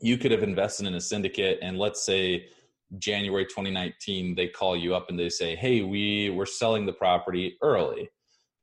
you 0.00 0.18
could 0.18 0.32
have 0.32 0.42
invested 0.42 0.86
in 0.86 0.94
a 0.94 1.00
syndicate 1.00 1.60
and 1.62 1.78
let's 1.78 2.04
say 2.04 2.46
January 2.98 3.46
2019, 3.46 4.34
they 4.34 4.48
call 4.48 4.76
you 4.76 4.94
up 4.94 5.08
and 5.08 5.18
they 5.18 5.30
say, 5.30 5.56
Hey, 5.56 5.80
we 5.80 6.28
we're 6.28 6.44
selling 6.44 6.84
the 6.84 6.92
property 6.92 7.56
early, 7.62 8.10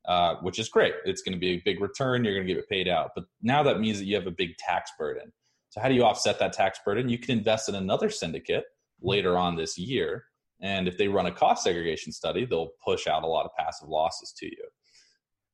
uh, 0.08 0.36
which 0.42 0.60
is 0.60 0.70
great. 0.70 0.94
It's 1.06 1.24
going 1.24 1.34
to 1.34 1.40
be 1.40 1.54
a 1.54 1.62
big 1.66 1.82
return. 1.82 2.24
You're 2.24 2.36
going 2.36 2.46
to 2.46 2.54
get 2.54 2.62
it 2.62 2.70
paid 2.70 2.88
out. 2.88 3.10
But 3.16 3.26
now 3.42 3.64
that 3.64 3.80
means 3.80 3.98
that 3.98 4.06
you 4.06 4.16
have 4.16 4.28
a 4.28 4.32
big 4.32 4.56
tax 4.58 4.92
burden. 5.00 5.34
So 5.70 5.82
how 5.82 5.90
do 5.90 5.96
you 5.96 6.04
offset 6.04 6.38
that 6.38 6.54
tax 6.54 6.80
burden? 6.86 7.10
You 7.10 7.18
can 7.18 7.40
invest 7.40 7.70
in 7.70 7.76
another 7.76 8.12
syndicate 8.12 8.66
later 9.02 9.36
on 9.36 9.56
this 9.56 9.80
year. 9.80 10.26
And 10.62 10.88
if 10.88 10.97
they 10.97 11.08
run 11.08 11.26
a 11.26 11.32
cost 11.32 11.63
segregation 11.63 12.12
study, 12.12 12.45
they'll 12.45 12.71
push 12.84 13.08
out 13.08 13.24
a 13.24 13.28
lot 13.28 13.45
of 13.45 13.52
passive 13.58 13.88
losses 13.88 14.34
to 14.38 14.45
you. 14.45 14.63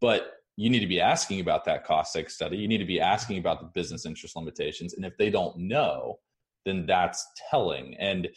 But 0.01 0.33
you 0.57 0.69
need 0.69 0.79
to 0.79 0.87
be 0.87 0.99
asking 0.99 1.39
about 1.39 1.65
that 1.65 1.85
cost 1.85 2.15
seg 2.15 2.29
study. 2.29 2.57
You 2.57 2.67
need 2.67 2.79
to 2.79 2.85
be 2.85 2.99
asking 2.99 3.37
about 3.37 3.61
the 3.61 3.69
business 3.73 4.05
interest 4.05 4.35
limitations. 4.35 4.93
And 4.95 5.05
if 5.05 5.17
they 5.17 5.29
don't 5.29 5.57
know, 5.57 6.19
then 6.65 6.85
that's 6.85 7.25
telling. 7.49 7.95
And 7.99 8.27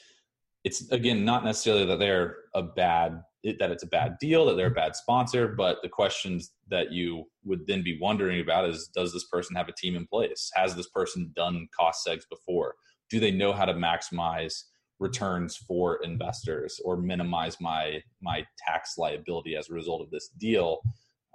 it's 0.64 0.90
again 0.90 1.24
not 1.24 1.44
necessarily 1.44 1.86
that 1.86 1.98
they're 1.98 2.36
a 2.54 2.62
bad 2.62 3.22
that 3.58 3.70
it's 3.70 3.82
a 3.82 3.86
bad 3.86 4.16
deal 4.20 4.44
that 4.44 4.56
they're 4.56 4.66
a 4.66 4.70
bad 4.70 4.94
sponsor 4.94 5.48
but 5.48 5.78
the 5.82 5.88
questions 5.88 6.52
that 6.68 6.92
you 6.92 7.24
would 7.44 7.66
then 7.66 7.82
be 7.82 7.98
wondering 8.00 8.40
about 8.40 8.68
is 8.68 8.90
does 8.94 9.12
this 9.12 9.24
person 9.24 9.56
have 9.56 9.68
a 9.68 9.72
team 9.72 9.96
in 9.96 10.06
place 10.06 10.50
has 10.54 10.74
this 10.74 10.88
person 10.90 11.32
done 11.34 11.66
cost 11.74 12.06
segs 12.06 12.24
before 12.28 12.74
do 13.08 13.18
they 13.18 13.30
know 13.30 13.52
how 13.52 13.64
to 13.64 13.72
maximize 13.72 14.64
returns 15.00 15.56
for 15.56 15.98
investors 16.04 16.80
or 16.84 16.96
minimize 16.96 17.60
my 17.60 18.00
my 18.22 18.46
tax 18.58 18.94
liability 18.98 19.56
as 19.56 19.68
a 19.70 19.74
result 19.74 20.02
of 20.02 20.10
this 20.10 20.28
deal. 20.38 20.80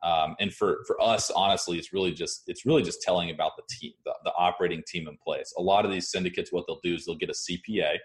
Um, 0.04 0.36
and 0.40 0.54
for 0.54 0.84
for 0.86 1.02
us 1.02 1.32
honestly 1.32 1.78
it's 1.80 1.92
really 1.92 2.14
just 2.14 2.44
it's 2.48 2.66
really 2.66 2.84
just 2.84 3.02
telling 3.02 3.32
about 3.32 3.54
the 3.58 3.64
team 3.70 3.94
the, 4.06 4.14
the 4.24 4.34
operating 4.38 4.84
team 4.88 5.08
in 5.08 5.18
place. 5.18 5.52
A 5.58 5.62
lot 5.62 5.84
of 5.84 5.92
these 5.92 6.12
syndicates 6.12 6.54
what 6.54 6.66
they'll 6.68 6.80
do 6.84 6.94
is 6.94 7.06
they'll 7.06 7.16
get 7.16 7.30
a 7.30 7.34
cpa 7.34 7.98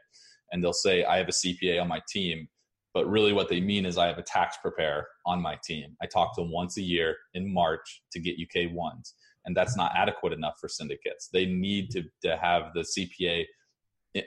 and 0.50 0.64
they'll 0.64 0.72
say 0.72 1.04
i 1.04 1.18
have 1.18 1.28
a 1.28 1.32
cpa 1.32 1.80
on 1.80 1.88
my 1.88 2.00
team 2.08 2.48
but 2.94 3.08
really 3.08 3.32
what 3.32 3.48
they 3.48 3.60
mean 3.60 3.84
is 3.84 3.98
i 3.98 4.06
have 4.06 4.18
a 4.18 4.22
tax 4.22 4.56
preparer 4.62 5.06
on 5.26 5.42
my 5.42 5.58
team. 5.62 5.96
I 6.02 6.06
talk 6.06 6.34
to 6.34 6.40
them 6.40 6.50
once 6.50 6.78
a 6.78 6.82
year 6.82 7.16
in 7.34 7.52
march 7.52 8.02
to 8.12 8.20
get 8.20 8.36
uk 8.40 8.72
ones 8.72 9.14
and 9.44 9.56
that's 9.56 9.76
not 9.76 9.92
adequate 9.94 10.32
enough 10.32 10.54
for 10.60 10.68
syndicates. 10.68 11.28
They 11.32 11.46
need 11.46 11.90
to, 11.90 12.04
to 12.22 12.36
have 12.36 12.72
the 12.74 12.80
cpa 12.80 13.44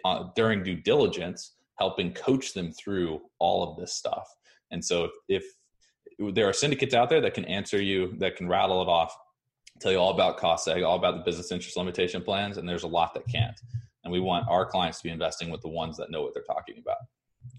uh, 0.06 0.26
during 0.36 0.64
due 0.64 0.76
diligence 0.76 1.54
helping 1.80 2.14
coach 2.14 2.54
them 2.54 2.72
through 2.72 3.20
all 3.40 3.70
of 3.70 3.78
this 3.78 3.94
stuff. 3.94 4.28
And 4.72 4.84
so 4.84 5.06
if, 5.28 5.44
if 6.20 6.36
there 6.36 6.48
are 6.48 6.54
syndicates 6.54 6.94
out 6.94 7.10
there 7.10 7.22
that 7.22 7.34
can 7.34 7.46
answer 7.46 7.82
you 7.82 8.16
that 8.20 8.36
can 8.36 8.48
rattle 8.48 8.82
it 8.82 8.88
off 8.88 9.16
tell 9.80 9.92
you 9.92 9.98
all 9.98 10.12
about 10.12 10.38
cost 10.38 10.68
seg 10.68 10.86
all 10.86 10.96
about 10.96 11.16
the 11.16 11.24
business 11.24 11.52
interest 11.52 11.76
limitation 11.76 12.22
plans 12.22 12.58
and 12.58 12.70
there's 12.70 12.84
a 12.84 12.88
lot 12.88 13.14
that 13.14 13.28
can't. 13.28 13.60
And 14.04 14.12
we 14.12 14.20
want 14.20 14.48
our 14.50 14.66
clients 14.66 15.00
to 15.00 15.06
be 15.06 15.10
investing 15.10 15.50
with 15.50 15.62
the 15.62 15.70
ones 15.70 15.98
that 15.98 16.12
know 16.12 16.22
what 16.22 16.34
they're 16.34 16.44
talking 16.44 16.76
about. 16.78 16.98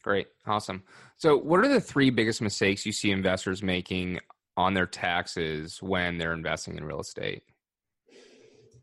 Great. 0.02 0.28
Awesome. 0.46 0.82
So 1.16 1.36
what 1.36 1.60
are 1.60 1.68
the 1.68 1.80
three 1.80 2.10
biggest 2.10 2.42
mistakes 2.42 2.84
you 2.84 2.92
see 2.92 3.10
investors 3.10 3.62
making 3.62 4.20
on 4.56 4.74
their 4.74 4.86
taxes 4.86 5.82
when 5.82 6.18
they're 6.18 6.34
investing 6.34 6.76
in 6.76 6.84
real 6.84 7.00
estate 7.00 7.42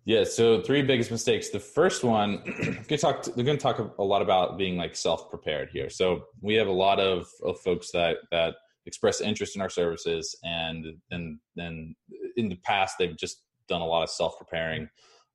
yeah 0.05 0.23
so 0.23 0.61
three 0.61 0.81
biggest 0.81 1.11
mistakes 1.11 1.49
the 1.49 1.59
first 1.59 2.03
one 2.03 2.41
we 2.89 2.97
talk 2.97 3.25
we're 3.35 3.43
going 3.43 3.57
to 3.57 3.61
talk 3.61 3.79
a 3.97 4.03
lot 4.03 4.21
about 4.21 4.57
being 4.57 4.77
like 4.77 4.95
self-prepared 4.95 5.69
here 5.71 5.89
so 5.89 6.23
we 6.41 6.55
have 6.55 6.67
a 6.67 6.71
lot 6.71 6.99
of, 6.99 7.27
of 7.43 7.59
folks 7.59 7.91
that 7.91 8.17
that 8.31 8.55
express 8.87 9.21
interest 9.21 9.55
in 9.55 9.61
our 9.61 9.69
services 9.69 10.35
and 10.43 10.85
then 11.09 11.39
then 11.55 11.95
in 12.35 12.49
the 12.49 12.55
past 12.63 12.95
they've 12.97 13.17
just 13.17 13.43
done 13.67 13.81
a 13.81 13.85
lot 13.85 14.03
of 14.03 14.09
self-preparing 14.09 14.89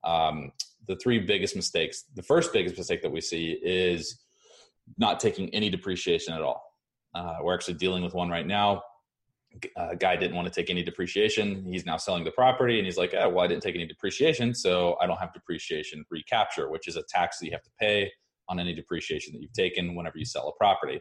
um, 0.05 0.53
the 0.87 0.97
three 0.97 1.19
biggest 1.19 1.57
mistakes. 1.57 2.05
The 2.15 2.23
first 2.23 2.53
biggest 2.53 2.79
mistake 2.79 3.03
that 3.03 3.11
we 3.11 3.21
see 3.21 3.59
is 3.63 4.23
not 4.99 5.21
taking 5.21 5.51
any 5.51 5.69
depreciation 5.69 6.33
at 6.33 6.43
all. 6.43 6.63
Uh, 7.15 7.39
we're 7.43 7.55
actually 7.55 7.75
dealing 7.75 8.05
with 8.05 8.15
one 8.15 8.29
right 8.29 8.47
now. 8.47 8.83
A 9.77 9.97
guy 9.97 10.17
didn't 10.17 10.37
want 10.37 10.53
to 10.53 10.61
take 10.61 10.71
any 10.71 10.83
depreciation. 10.83 11.65
He's 11.65 11.87
now 11.87 11.97
selling 11.97 12.25
the 12.25 12.31
property, 12.31 12.79
and 12.79 12.87
he's 12.87 12.97
like, 12.97 13.15
"Oh, 13.15 13.29
well, 13.29 13.45
I 13.45 13.47
didn't 13.47 13.63
take 13.63 13.75
any 13.75 13.87
depreciation, 13.87 14.55
so 14.55 14.97
I 15.01 15.07
don't 15.07 15.19
have 15.19 15.33
depreciation 15.33 16.05
recapture, 16.11 16.71
which 16.71 16.89
is 16.89 16.97
a 16.97 17.03
tax 17.09 17.39
that 17.39 17.47
you 17.47 17.53
have 17.53 17.63
to 17.63 17.71
pay 17.81 18.11
on 18.49 18.61
any 18.61 18.75
depreciation 18.75 19.33
that 19.33 19.43
you've 19.43 19.53
taken 19.53 19.95
whenever 19.95 20.19
you 20.19 20.25
sell 20.25 20.49
a 20.49 20.53
property." 20.57 21.01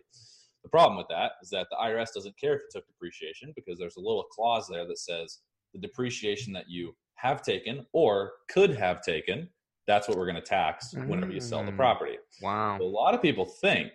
The 0.63 0.69
problem 0.69 0.97
with 0.97 1.07
that 1.09 1.33
is 1.43 1.49
that 1.51 1.67
the 1.69 1.77
IRS 1.77 2.11
doesn't 2.13 2.37
care 2.39 2.55
if 2.55 2.61
you 2.61 2.67
took 2.71 2.87
depreciation 2.87 3.53
because 3.55 3.77
there's 3.77 3.97
a 3.97 4.01
little 4.01 4.23
clause 4.23 4.67
there 4.67 4.87
that 4.87 4.97
says 4.97 5.41
the 5.73 5.79
depreciation 5.79 6.53
that 6.53 6.67
you 6.67 6.95
have 7.15 7.43
taken 7.43 7.85
or 7.93 8.31
could 8.49 8.75
have 8.75 9.01
taken 9.01 9.47
that's 9.87 10.07
what 10.07 10.17
we're 10.17 10.25
going 10.25 10.35
to 10.35 10.41
tax 10.41 10.93
whenever 10.93 11.31
you 11.31 11.39
sell 11.39 11.63
the 11.63 11.71
mm. 11.71 11.77
property. 11.77 12.17
Wow. 12.41 12.77
So 12.79 12.85
a 12.85 12.87
lot 12.87 13.13
of 13.13 13.21
people 13.21 13.45
think 13.45 13.91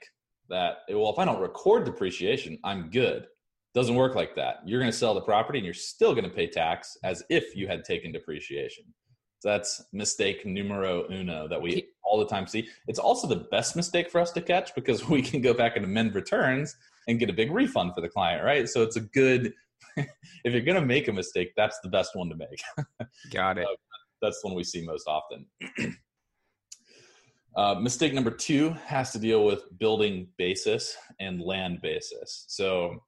that, 0.48 0.78
well, 0.88 1.10
if 1.10 1.18
I 1.18 1.24
don't 1.24 1.40
record 1.40 1.84
depreciation, 1.84 2.58
I'm 2.64 2.90
good. 2.90 3.26
Doesn't 3.74 3.94
work 3.94 4.14
like 4.14 4.35
that. 4.35 4.56
You're 4.64 4.80
going 4.80 4.90
to 4.90 4.96
sell 4.96 5.14
the 5.14 5.20
property 5.20 5.59
and 5.59 5.64
you're 5.64 5.74
still 5.74 6.12
going 6.12 6.24
to 6.24 6.30
pay 6.30 6.48
tax 6.48 6.96
as 7.04 7.22
if 7.30 7.54
you 7.54 7.68
had 7.68 7.85
taken 7.85 8.11
depreciation. 8.11 8.85
So 9.40 9.48
that's 9.48 9.83
mistake 9.92 10.44
numero 10.44 11.11
uno 11.11 11.48
that 11.48 11.61
we 11.61 11.88
all 12.02 12.18
the 12.18 12.26
time 12.26 12.46
see. 12.46 12.68
It's 12.88 12.98
also 12.98 13.26
the 13.26 13.46
best 13.50 13.74
mistake 13.74 14.11
for 14.11 14.20
us 14.20 14.33
to 14.33 14.42
catch 14.42 14.74
because 14.74 15.09
we 15.09 15.22
can 15.22 15.40
go 15.40 15.54
back 15.54 15.76
and 15.76 15.85
amend 15.85 16.14
returns 16.14 16.76
and 17.09 17.18
get 17.18 17.30
a 17.30 17.33
big 17.33 17.50
refund 17.50 17.94
for 17.94 18.02
the 18.02 18.09
client, 18.09 18.44
right? 18.44 18.68
So 18.68 18.83
it's 18.83 18.96
a 18.96 19.00
good, 19.00 19.54
if 19.96 20.52
you're 20.52 20.61
going 20.61 20.80
to 20.80 20.87
make 20.87 21.09
a 21.09 21.12
mistake, 21.12 21.52
that's 21.56 21.78
the 21.83 21.88
best 21.88 22.14
one 22.14 22.28
to 22.28 22.37
make. 22.37 22.61
Got 23.33 23.59
it. 23.59 23.66
that's 24.20 24.40
the 24.42 24.48
one 24.48 24.56
we 24.56 24.64
see 24.64 24.85
most 24.85 25.09
often. 25.09 25.46
uh, 27.56 27.76
mistake 27.76 28.12
number 28.12 28.30
two 28.30 28.70
has 28.85 29.11
to 29.12 29.18
deal 29.18 29.46
with 29.46 29.62
building 29.78 30.28
basis 30.37 30.96
and 31.18 31.40
land 31.40 31.80
basis. 31.80 32.44
So 32.48 33.02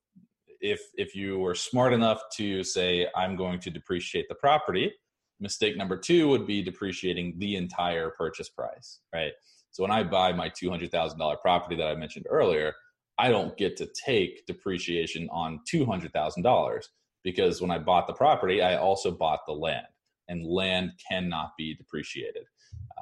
if 0.62 0.81
if 0.94 1.14
you 1.14 1.38
were 1.38 1.55
smart 1.55 1.92
enough 1.92 2.22
to 2.37 2.64
say 2.64 3.07
I'm 3.14 3.37
going 3.37 3.59
to 3.61 3.70
depreciate 3.70 4.27
the 4.29 4.35
property, 4.37 4.92
mistake 5.40 5.77
number 5.77 5.98
two 5.98 6.29
would 6.29 6.46
be 6.46 6.62
depreciating 6.62 7.35
the 7.38 7.57
entire 7.57 8.11
purchase 8.11 8.48
price, 8.48 9.01
right? 9.12 9.33
So 9.72 9.83
when 9.83 9.90
I 9.90 10.05
buy 10.05 10.33
my 10.33 10.48
two 10.48 10.70
hundred 10.70 10.90
thousand 10.90 11.18
dollar 11.18 11.37
property 11.37 11.77
that 11.77 11.88
I 11.88 11.94
mentioned 11.96 12.27
earlier, 12.31 12.75
I 13.18 13.29
don't 13.29 13.57
get 13.57 13.77
to 13.79 13.88
take 14.07 14.46
depreciation 14.46 15.29
on 15.31 15.61
two 15.68 15.85
hundred 15.85 16.12
thousand 16.12 16.44
dollars 16.44 16.88
because 17.25 17.61
when 17.61 17.70
I 17.70 17.79
bought 17.79 18.07
the 18.07 18.14
property, 18.14 18.62
I 18.62 18.77
also 18.77 19.11
bought 19.11 19.40
the 19.46 19.53
land 19.53 19.87
and 20.29 20.46
land 20.46 20.92
cannot 21.09 21.53
be 21.59 21.75
depreciated. 21.75 22.44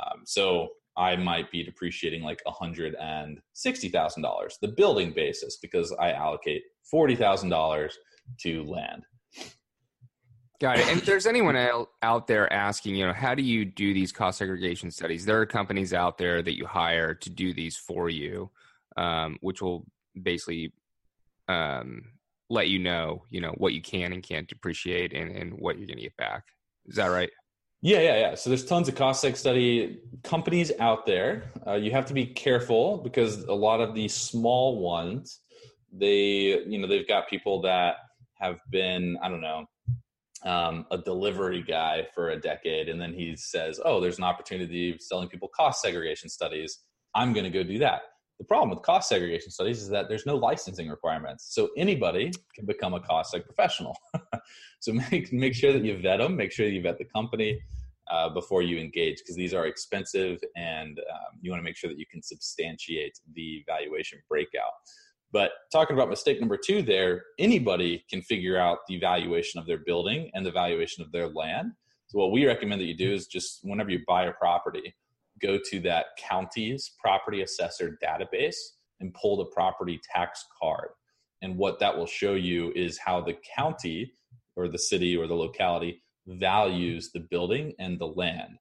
Um, 0.02 0.22
so 0.24 0.68
I 0.96 1.16
might 1.16 1.50
be 1.50 1.62
depreciating 1.62 2.22
like 2.22 2.42
$160,000, 2.46 3.38
the 4.60 4.68
building 4.68 5.12
basis, 5.14 5.58
because 5.62 5.92
I 6.00 6.12
allocate 6.12 6.62
$40,000 6.92 7.90
to 8.40 8.64
land. 8.64 9.02
Got 10.60 10.78
it. 10.78 10.88
And 10.88 10.98
if 10.98 11.06
there's 11.06 11.26
anyone 11.26 11.56
out 12.02 12.26
there 12.26 12.52
asking, 12.52 12.96
you 12.96 13.06
know, 13.06 13.12
how 13.12 13.34
do 13.34 13.42
you 13.42 13.64
do 13.64 13.94
these 13.94 14.12
cost 14.12 14.38
segregation 14.38 14.90
studies? 14.90 15.24
There 15.24 15.40
are 15.40 15.46
companies 15.46 15.94
out 15.94 16.18
there 16.18 16.42
that 16.42 16.56
you 16.56 16.66
hire 16.66 17.14
to 17.14 17.30
do 17.30 17.54
these 17.54 17.76
for 17.76 18.10
you, 18.10 18.50
um, 18.96 19.38
which 19.40 19.62
will 19.62 19.86
basically 20.20 20.72
um, 21.48 22.02
let 22.50 22.68
you 22.68 22.78
know, 22.78 23.24
you 23.30 23.40
know, 23.40 23.54
what 23.56 23.72
you 23.72 23.80
can 23.80 24.12
and 24.12 24.22
can't 24.22 24.48
depreciate 24.48 25.14
and, 25.14 25.30
and 25.30 25.54
what 25.54 25.78
you're 25.78 25.86
going 25.86 25.96
to 25.96 26.02
get 26.02 26.16
back. 26.16 26.44
Is 26.86 26.96
that 26.96 27.06
right? 27.06 27.30
Yeah, 27.82 28.00
yeah, 28.00 28.18
yeah. 28.18 28.34
So 28.34 28.50
there's 28.50 28.64
tons 28.64 28.88
of 28.88 28.94
cost 28.94 29.24
seg 29.24 29.36
study 29.36 30.00
companies 30.22 30.70
out 30.80 31.06
there. 31.06 31.50
Uh, 31.66 31.74
you 31.74 31.90
have 31.92 32.04
to 32.06 32.14
be 32.14 32.26
careful 32.26 32.98
because 32.98 33.44
a 33.44 33.54
lot 33.54 33.80
of 33.80 33.94
these 33.94 34.14
small 34.14 34.80
ones, 34.80 35.40
they, 35.90 36.62
you 36.66 36.78
know, 36.78 36.86
they've 36.86 37.08
got 37.08 37.28
people 37.28 37.62
that 37.62 37.96
have 38.38 38.58
been, 38.70 39.16
I 39.22 39.30
don't 39.30 39.40
know, 39.40 39.64
um, 40.44 40.86
a 40.90 40.98
delivery 40.98 41.62
guy 41.62 42.06
for 42.14 42.30
a 42.30 42.40
decade, 42.40 42.88
and 42.88 43.00
then 43.00 43.12
he 43.12 43.36
says, 43.36 43.78
"Oh, 43.84 44.00
there's 44.00 44.18
an 44.18 44.24
opportunity 44.24 44.96
selling 44.98 45.28
people 45.28 45.48
cost 45.54 45.82
segregation 45.82 46.30
studies. 46.30 46.78
I'm 47.14 47.32
going 47.34 47.44
to 47.44 47.50
go 47.50 47.62
do 47.62 47.78
that." 47.78 48.02
The 48.40 48.46
problem 48.46 48.70
with 48.70 48.80
cost 48.80 49.10
segregation 49.10 49.50
studies 49.50 49.82
is 49.82 49.90
that 49.90 50.08
there's 50.08 50.24
no 50.24 50.34
licensing 50.34 50.88
requirements. 50.88 51.54
So 51.54 51.68
anybody 51.76 52.32
can 52.54 52.64
become 52.64 52.94
a 52.94 53.00
cost 53.00 53.34
seg 53.34 53.44
professional. 53.44 53.94
so 54.80 54.94
make, 54.94 55.30
make 55.30 55.54
sure 55.54 55.74
that 55.74 55.84
you 55.84 55.98
vet 55.98 56.20
them, 56.20 56.36
make 56.36 56.50
sure 56.50 56.66
you 56.66 56.80
vet 56.80 56.96
the 56.96 57.04
company 57.04 57.60
uh, 58.10 58.30
before 58.30 58.62
you 58.62 58.78
engage 58.78 59.18
because 59.18 59.36
these 59.36 59.52
are 59.52 59.66
expensive 59.66 60.38
and 60.56 60.98
um, 60.98 61.38
you 61.42 61.50
want 61.50 61.60
to 61.60 61.64
make 61.64 61.76
sure 61.76 61.90
that 61.90 61.98
you 61.98 62.06
can 62.10 62.22
substantiate 62.22 63.20
the 63.34 63.62
valuation 63.66 64.18
breakout. 64.26 64.72
But 65.32 65.52
talking 65.70 65.94
about 65.94 66.08
mistake 66.08 66.40
number 66.40 66.56
two 66.56 66.80
there, 66.80 67.24
anybody 67.38 68.06
can 68.08 68.22
figure 68.22 68.58
out 68.58 68.78
the 68.88 68.98
valuation 68.98 69.60
of 69.60 69.66
their 69.66 69.80
building 69.84 70.30
and 70.32 70.46
the 70.46 70.50
valuation 70.50 71.04
of 71.04 71.12
their 71.12 71.28
land. 71.28 71.72
So 72.06 72.18
what 72.18 72.32
we 72.32 72.46
recommend 72.46 72.80
that 72.80 72.86
you 72.86 72.96
do 72.96 73.12
is 73.12 73.26
just 73.26 73.60
whenever 73.64 73.90
you 73.90 74.00
buy 74.08 74.24
a 74.24 74.32
property, 74.32 74.94
go 75.42 75.58
to 75.70 75.80
that 75.80 76.06
county's 76.18 76.92
property 76.98 77.42
assessor 77.42 77.98
database 78.02 78.56
and 79.00 79.14
pull 79.14 79.36
the 79.36 79.46
property 79.46 80.00
tax 80.14 80.44
card. 80.60 80.88
And 81.42 81.56
what 81.56 81.78
that 81.80 81.96
will 81.96 82.06
show 82.06 82.34
you 82.34 82.72
is 82.76 82.98
how 82.98 83.20
the 83.20 83.36
county 83.56 84.12
or 84.56 84.68
the 84.68 84.78
city 84.78 85.16
or 85.16 85.26
the 85.26 85.34
locality 85.34 86.02
values 86.26 87.10
the 87.12 87.26
building 87.30 87.72
and 87.78 87.98
the 87.98 88.06
land. 88.06 88.58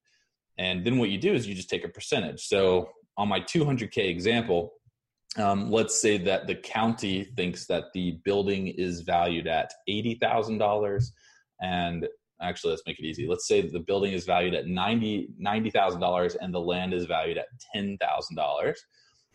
And 0.58 0.86
then 0.86 0.98
what 0.98 1.10
you 1.10 1.18
do 1.18 1.34
is 1.34 1.48
you 1.48 1.56
just 1.56 1.70
take 1.70 1.86
a 1.86 1.90
percentage. 1.90 2.42
So 2.42 2.90
on 3.18 3.28
my 3.28 3.40
200K 3.42 4.10
example, 4.10 4.74
um, 5.38 5.72
let's 5.72 6.02
say 6.02 6.18
that 6.18 6.48
the 6.48 6.56
county 6.56 7.26
thinks 7.36 7.66
that 7.68 7.86
the 7.94 8.20
building 8.26 8.68
is 8.68 9.02
valued 9.02 9.48
at 9.48 9.72
$80,000 9.88 11.06
and 11.62 12.08
actually 12.42 12.72
let's 12.72 12.84
make 12.86 13.00
it 13.00 13.06
easy. 13.06 13.28
Let's 13.28 13.48
say 13.48 13.62
the 13.62 13.80
building 13.80 14.14
is 14.14 14.26
valued 14.26 14.54
at 14.54 14.68
90 14.68 15.30
$90000 15.42 16.38
and 16.42 16.54
the 16.54 16.60
land 16.60 16.94
is 16.94 17.06
valued 17.06 17.38
at 17.38 17.48
$10000 17.76 18.76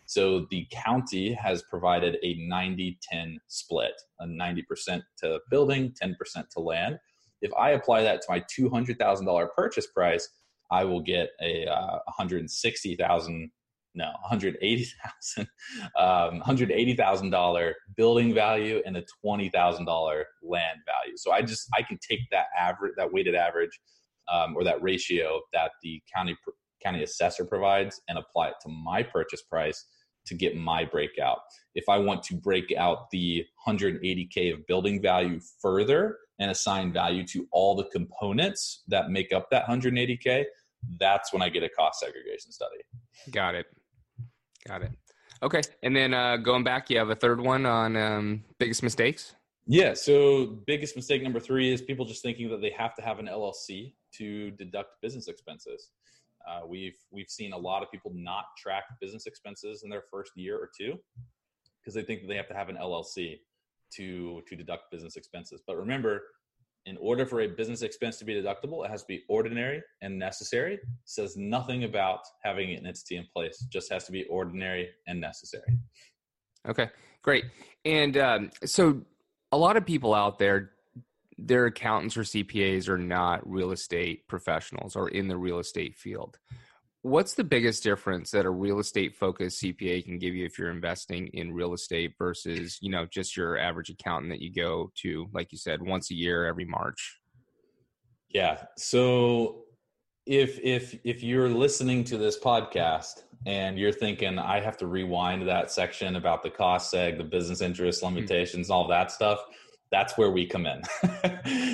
so 0.07 0.45
the 0.51 0.67
county 0.71 1.33
has 1.33 1.63
provided 1.63 2.17
a 2.23 2.35
90-10 2.37 3.37
split 3.47 3.93
a 4.19 4.25
90% 4.25 5.01
to 5.17 5.39
building 5.49 5.93
10% 6.01 6.15
to 6.49 6.59
land. 6.59 6.99
If 7.41 7.51
i 7.59 7.71
apply 7.71 8.03
that 8.03 8.21
to 8.21 8.27
my 8.29 8.43
$200000 8.57 9.47
purchase 9.55 9.87
price 9.87 10.27
i 10.71 10.83
will 10.83 11.01
get 11.01 11.29
a 11.41 11.65
uh, 11.67 11.99
160000 12.17 13.51
no, 13.95 14.11
180,000, 14.21 15.47
um, 15.97 16.41
$180,000 16.41 17.71
building 17.95 18.33
value 18.33 18.81
and 18.85 18.97
a 18.97 19.03
$20,000 19.25 20.23
land 20.43 20.79
value. 20.85 21.17
So 21.17 21.31
I 21.31 21.41
just, 21.41 21.67
I 21.73 21.81
can 21.81 21.97
take 22.07 22.19
that 22.31 22.47
average, 22.57 22.93
that 22.97 23.11
weighted 23.11 23.35
average, 23.35 23.79
um, 24.31 24.55
or 24.55 24.63
that 24.63 24.81
ratio 24.81 25.41
that 25.53 25.71
the 25.81 26.01
county, 26.13 26.35
county 26.83 27.03
assessor 27.03 27.45
provides 27.45 28.01
and 28.07 28.17
apply 28.17 28.49
it 28.49 28.55
to 28.61 28.69
my 28.69 29.01
purchase 29.01 29.41
price 29.41 29.85
to 30.25 30.35
get 30.35 30.57
my 30.57 30.83
breakout. 30.83 31.39
If 31.75 31.87
I 31.87 31.97
want 31.97 32.23
to 32.23 32.35
break 32.35 32.73
out 32.77 33.09
the 33.11 33.45
180K 33.67 34.53
of 34.53 34.65
building 34.67 35.01
value 35.01 35.39
further 35.61 36.17
and 36.39 36.51
assign 36.51 36.91
value 36.91 37.25
to 37.27 37.47
all 37.51 37.75
the 37.75 37.85
components 37.85 38.83
that 38.87 39.09
make 39.09 39.31
up 39.31 39.49
that 39.51 39.67
180K, 39.67 40.45
that's 40.99 41.31
when 41.31 41.41
I 41.41 41.49
get 41.49 41.63
a 41.63 41.69
cost 41.69 41.99
segregation 41.99 42.51
study. 42.51 42.77
Got 43.31 43.55
it. 43.55 43.67
Got 44.67 44.83
it. 44.83 44.91
Okay, 45.43 45.61
and 45.83 45.95
then 45.95 46.13
uh, 46.13 46.37
going 46.37 46.63
back, 46.63 46.89
you 46.89 46.97
have 46.97 47.09
a 47.09 47.15
third 47.15 47.39
one 47.39 47.65
on 47.65 47.95
um, 47.95 48.43
biggest 48.57 48.81
mistakes. 48.81 49.35
Yeah. 49.67 49.93
So 49.93 50.59
biggest 50.67 50.95
mistake 50.95 51.23
number 51.23 51.39
three 51.39 51.71
is 51.71 51.81
people 51.81 52.05
just 52.05 52.21
thinking 52.21 52.49
that 52.49 52.61
they 52.61 52.71
have 52.77 52.95
to 52.95 53.01
have 53.01 53.19
an 53.19 53.27
LLC 53.27 53.93
to 54.17 54.51
deduct 54.51 54.89
business 55.01 55.27
expenses. 55.27 55.89
Uh, 56.47 56.61
we've 56.67 56.97
we've 57.11 57.29
seen 57.29 57.53
a 57.53 57.57
lot 57.57 57.81
of 57.81 57.89
people 57.91 58.11
not 58.13 58.45
track 58.57 58.83
business 59.01 59.25
expenses 59.25 59.81
in 59.83 59.89
their 59.89 60.03
first 60.11 60.31
year 60.35 60.57
or 60.57 60.69
two 60.79 60.93
because 61.81 61.95
they 61.95 62.03
think 62.03 62.21
that 62.21 62.27
they 62.27 62.35
have 62.35 62.47
to 62.47 62.53
have 62.53 62.69
an 62.69 62.77
LLC 62.77 63.39
to 63.95 64.41
to 64.47 64.55
deduct 64.55 64.91
business 64.91 65.15
expenses. 65.15 65.61
But 65.65 65.77
remember, 65.77 66.21
in 66.85 66.97
order 66.97 67.25
for 67.25 67.41
a 67.41 67.47
business 67.47 67.81
expense 67.81 68.17
to 68.17 68.25
be 68.25 68.33
deductible, 68.33 68.85
it 68.85 68.91
has 68.91 69.01
to 69.01 69.07
be 69.07 69.23
ordinary 69.27 69.81
and 70.01 70.17
necessary. 70.17 70.75
It 70.75 70.81
says 71.05 71.35
nothing 71.35 71.83
about 71.83 72.19
having 72.43 72.75
an 72.75 72.85
entity 72.85 73.17
in 73.17 73.25
place; 73.33 73.61
it 73.61 73.71
just 73.71 73.91
has 73.91 74.05
to 74.05 74.11
be 74.11 74.25
ordinary 74.25 74.89
and 75.07 75.19
necessary. 75.19 75.77
Okay, 76.67 76.89
great. 77.21 77.45
And 77.85 78.17
um, 78.17 78.49
so, 78.63 79.01
a 79.51 79.57
lot 79.57 79.77
of 79.77 79.85
people 79.85 80.13
out 80.13 80.39
there, 80.39 80.71
their 81.37 81.65
accountants 81.65 82.17
or 82.17 82.21
CPAs 82.21 82.87
are 82.87 82.97
not 82.97 83.47
real 83.49 83.71
estate 83.71 84.27
professionals 84.27 84.95
or 84.95 85.09
in 85.09 85.27
the 85.27 85.37
real 85.37 85.59
estate 85.59 85.95
field 85.95 86.37
what's 87.05 87.35
the 87.35 87.43
biggest 87.43 87.83
difference 87.83 88.31
that 88.31 88.47
a 88.47 88.49
real 88.49 88.79
estate 88.79 89.15
focused 89.15 89.61
cpa 89.61 90.03
can 90.03 90.17
give 90.17 90.33
you 90.33 90.43
if 90.43 90.57
you're 90.57 90.71
investing 90.71 91.27
in 91.33 91.53
real 91.53 91.75
estate 91.75 92.13
versus 92.17 92.79
you 92.81 92.89
know 92.89 93.05
just 93.05 93.37
your 93.37 93.59
average 93.59 93.91
accountant 93.91 94.31
that 94.31 94.41
you 94.41 94.51
go 94.51 94.91
to 94.95 95.27
like 95.31 95.51
you 95.51 95.57
said 95.57 95.79
once 95.83 96.09
a 96.09 96.15
year 96.15 96.47
every 96.47 96.65
march 96.65 97.19
yeah 98.29 98.63
so 98.75 99.65
if 100.25 100.59
if 100.63 100.97
if 101.03 101.21
you're 101.21 101.47
listening 101.47 102.03
to 102.03 102.17
this 102.17 102.39
podcast 102.39 103.21
and 103.45 103.77
you're 103.77 103.91
thinking 103.91 104.39
i 104.39 104.59
have 104.59 104.75
to 104.75 104.87
rewind 104.87 105.47
that 105.47 105.69
section 105.69 106.15
about 106.15 106.41
the 106.41 106.49
cost 106.49 106.91
seg 106.91 107.17
the 107.17 107.23
business 107.23 107.61
interest 107.61 107.99
hmm. 107.99 108.07
limitations 108.07 108.65
mm-hmm. 108.65 108.73
all 108.73 108.87
that 108.87 109.11
stuff 109.11 109.45
that's 109.91 110.17
where 110.17 110.31
we 110.31 110.43
come 110.43 110.65
in 110.65 110.81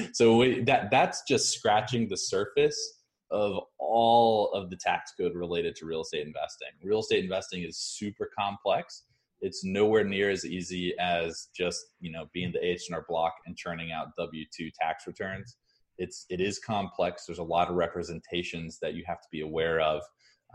so 0.14 0.36
we, 0.36 0.62
that 0.62 0.92
that's 0.92 1.24
just 1.26 1.54
scratching 1.54 2.10
the 2.10 2.18
surface 2.18 3.01
of 3.32 3.64
all 3.80 4.52
of 4.54 4.70
the 4.70 4.76
tax 4.76 5.14
code 5.20 5.36
related 5.36 5.76
to 5.78 5.86
real 5.86 6.02
estate 6.02 6.28
investing. 6.28 6.70
Real 6.84 7.00
estate 7.00 7.24
investing 7.24 7.64
is 7.64 7.78
super 7.78 8.30
complex. 8.38 9.04
It's 9.42 9.64
nowhere 9.64 10.04
near 10.04 10.30
as 10.30 10.46
easy 10.46 10.94
as 11.00 11.48
just 11.56 11.80
you 12.00 12.12
know 12.12 12.26
being 12.34 12.52
the 12.52 12.64
H&R 12.64 13.06
Block 13.08 13.34
and 13.46 13.58
churning 13.58 13.92
out 13.92 14.10
W 14.18 14.46
two 14.56 14.70
tax 14.80 15.08
returns. 15.08 15.58
It's 15.98 16.26
it 16.30 16.42
is 16.42 16.60
complex. 16.60 17.26
There's 17.26 17.40
a 17.40 17.44
lot 17.44 17.70
of 17.70 17.76
representations 17.76 18.78
that 18.82 18.94
you 18.94 19.04
have 19.08 19.22
to 19.22 19.28
be 19.32 19.42
aware 19.42 19.80
of 19.80 20.04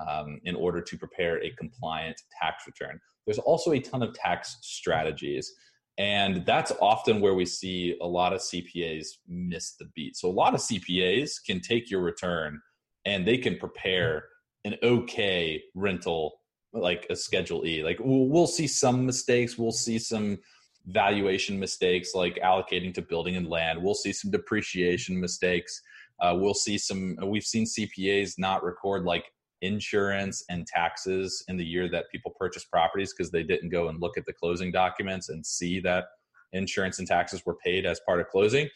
um, 0.07 0.41
in 0.45 0.55
order 0.55 0.81
to 0.81 0.99
prepare 0.99 1.43
a 1.43 1.51
compliant 1.59 2.21
tax 2.41 2.65
return. 2.67 3.01
There's 3.27 3.39
also 3.39 3.73
a 3.73 3.81
ton 3.81 4.03
of 4.03 4.15
tax 4.15 4.59
strategies. 4.63 5.53
And 5.99 6.45
that's 6.45 6.73
often 6.81 7.21
where 7.21 7.35
we 7.35 7.47
see 7.47 7.97
a 8.03 8.07
lot 8.07 8.35
of 8.35 8.41
CPAs 8.41 9.07
miss 9.27 9.77
the 9.77 9.87
beat. 9.95 10.17
So 10.17 10.29
a 10.29 10.31
lot 10.31 10.55
of 10.55 10.61
CPAs 10.61 11.43
can 11.45 11.61
take 11.61 11.91
your 11.91 12.03
return 12.03 12.61
and 13.07 13.27
they 13.27 13.39
can 13.39 13.57
prepare 13.57 14.25
an 14.65 14.75
okay 14.83 15.63
rental 15.75 16.41
like 16.75 17.07
a 17.09 17.17
schedule 17.17 17.65
E. 17.65 17.83
Like 17.83 17.99
we'll, 18.01 18.47
see 18.47 18.67
some 18.67 19.07
mistakes, 19.07 19.57
we'll 19.57 19.73
see 19.73 19.99
some 19.99 20.39
valuation 20.87 21.59
mistakes 21.59 22.15
like 22.15 22.39
allocating 22.45 22.93
to 22.95 23.03
building 23.03 23.37
and 23.37 23.49
land. 23.49 23.83
We'll 23.83 23.95
see 23.95 24.13
some 24.13 24.31
depreciation 24.31 25.19
mistakes. 25.19 25.81
Uh, 26.21 26.35
we'll 26.39 26.55
see 26.55 26.77
some. 26.77 27.17
We've 27.25 27.45
seen 27.45 27.65
CPAs 27.65 28.35
not 28.39 28.65
record 28.65 29.05
like 29.05 29.25
insurance 29.63 30.45
and 30.51 30.67
taxes 30.67 31.45
in 31.49 31.57
the 31.57 31.65
year 31.65 31.89
that 31.91 32.11
people 32.11 32.33
purchase 32.39 32.65
properties 32.65 33.13
because 33.13 33.31
they 33.31 33.43
didn't 33.43 33.71
go 33.71 33.89
and 33.89 34.01
look 34.01 34.19
at 34.19 34.27
the 34.27 34.33
closing 34.33 34.73
documents 34.73 35.29
and 35.29 35.45
see 35.45 35.81
that 35.81 36.05
insurance 36.53 36.99
and 36.99 37.09
taxes 37.09 37.45
were 37.47 37.57
paid 37.65 37.87
as 37.87 38.01
part 38.07 38.21
of 38.21 38.29
closing. 38.29 38.69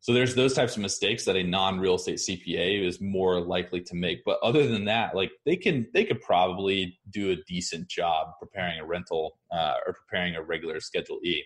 So 0.00 0.12
there's 0.12 0.34
those 0.34 0.54
types 0.54 0.76
of 0.76 0.82
mistakes 0.82 1.24
that 1.24 1.36
a 1.36 1.42
non-real 1.42 1.96
estate 1.96 2.16
CPA 2.16 2.86
is 2.86 3.00
more 3.00 3.40
likely 3.40 3.80
to 3.82 3.94
make. 3.94 4.24
But 4.24 4.38
other 4.42 4.66
than 4.66 4.84
that, 4.86 5.14
like 5.14 5.30
they 5.44 5.56
can 5.56 5.86
they 5.92 6.04
could 6.04 6.20
probably 6.22 6.98
do 7.10 7.32
a 7.32 7.36
decent 7.46 7.88
job 7.88 8.28
preparing 8.38 8.78
a 8.78 8.86
rental 8.86 9.38
uh, 9.52 9.74
or 9.86 9.94
preparing 9.94 10.36
a 10.36 10.42
regular 10.42 10.80
Schedule 10.80 11.18
E. 11.24 11.42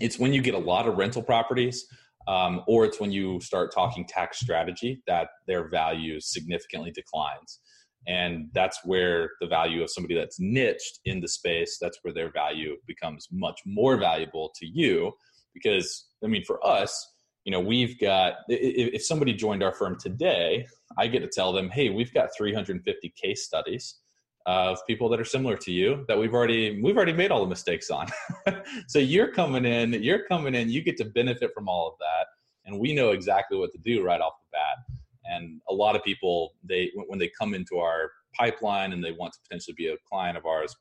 It's 0.00 0.18
when 0.18 0.32
you 0.32 0.40
get 0.40 0.54
a 0.54 0.58
lot 0.58 0.86
of 0.86 0.98
rental 0.98 1.22
properties, 1.22 1.86
um, 2.28 2.62
or 2.68 2.84
it's 2.84 3.00
when 3.00 3.10
you 3.10 3.40
start 3.40 3.72
talking 3.74 4.06
tax 4.06 4.38
strategy 4.38 5.02
that 5.06 5.30
their 5.48 5.68
value 5.68 6.20
significantly 6.20 6.92
declines. 6.92 7.60
And 8.06 8.48
that's 8.54 8.78
where 8.84 9.30
the 9.40 9.46
value 9.46 9.82
of 9.82 9.90
somebody 9.90 10.14
that's 10.14 10.40
niched 10.40 11.00
in 11.04 11.20
the 11.20 11.28
space, 11.28 11.76
that's 11.80 11.98
where 12.02 12.14
their 12.14 12.30
value 12.32 12.76
becomes 12.86 13.28
much 13.30 13.60
more 13.66 13.96
valuable 13.96 14.52
to 14.56 14.66
you. 14.66 15.12
Because, 15.52 16.08
I 16.24 16.28
mean, 16.28 16.44
for 16.44 16.64
us, 16.66 17.09
you 17.44 17.52
know 17.52 17.60
we've 17.60 17.98
got 17.98 18.34
if 18.48 19.04
somebody 19.04 19.32
joined 19.32 19.62
our 19.62 19.72
firm 19.72 19.98
today 19.98 20.66
i 20.98 21.06
get 21.06 21.20
to 21.20 21.28
tell 21.28 21.52
them 21.52 21.70
hey 21.70 21.88
we've 21.88 22.12
got 22.12 22.28
350 22.36 23.14
case 23.16 23.44
studies 23.44 24.00
of 24.46 24.78
people 24.86 25.08
that 25.08 25.20
are 25.20 25.24
similar 25.24 25.56
to 25.56 25.70
you 25.70 26.04
that 26.08 26.18
we've 26.18 26.34
already 26.34 26.80
we've 26.82 26.96
already 26.96 27.12
made 27.12 27.30
all 27.30 27.40
the 27.40 27.48
mistakes 27.48 27.90
on. 27.90 28.08
So 28.88 28.98
you're 28.98 29.32
coming 29.32 29.64
in 29.64 29.92
you're 30.02 30.24
coming 30.24 30.54
in 30.54 30.70
you 30.70 30.82
get 30.82 30.96
to 30.98 31.04
benefit 31.04 31.50
from 31.54 31.68
all 31.68 31.88
of 31.88 31.94
that 31.98 32.26
and 32.64 32.80
we 32.80 32.94
know 32.94 33.10
exactly 33.10 33.58
what 33.58 33.72
to 33.72 33.78
do 33.78 34.02
right 34.02 34.20
off 34.20 34.34
the 34.40 34.56
bat. 34.56 34.96
And 35.24 35.60
a 35.68 35.74
lot 35.74 35.96
of 35.96 36.02
people 36.02 36.54
they 36.64 36.90
when 37.06 37.18
they 37.18 37.30
come 37.38 37.54
into 37.54 37.78
our 37.78 38.10
pipeline 38.36 38.92
and 38.92 39.04
they 39.04 39.12
want 39.12 39.32
to 39.34 39.40
potentially 39.46 39.74
be 39.76 39.88
a 39.88 39.96
client 40.08 40.38
of 40.38 40.46
ours 40.46 40.74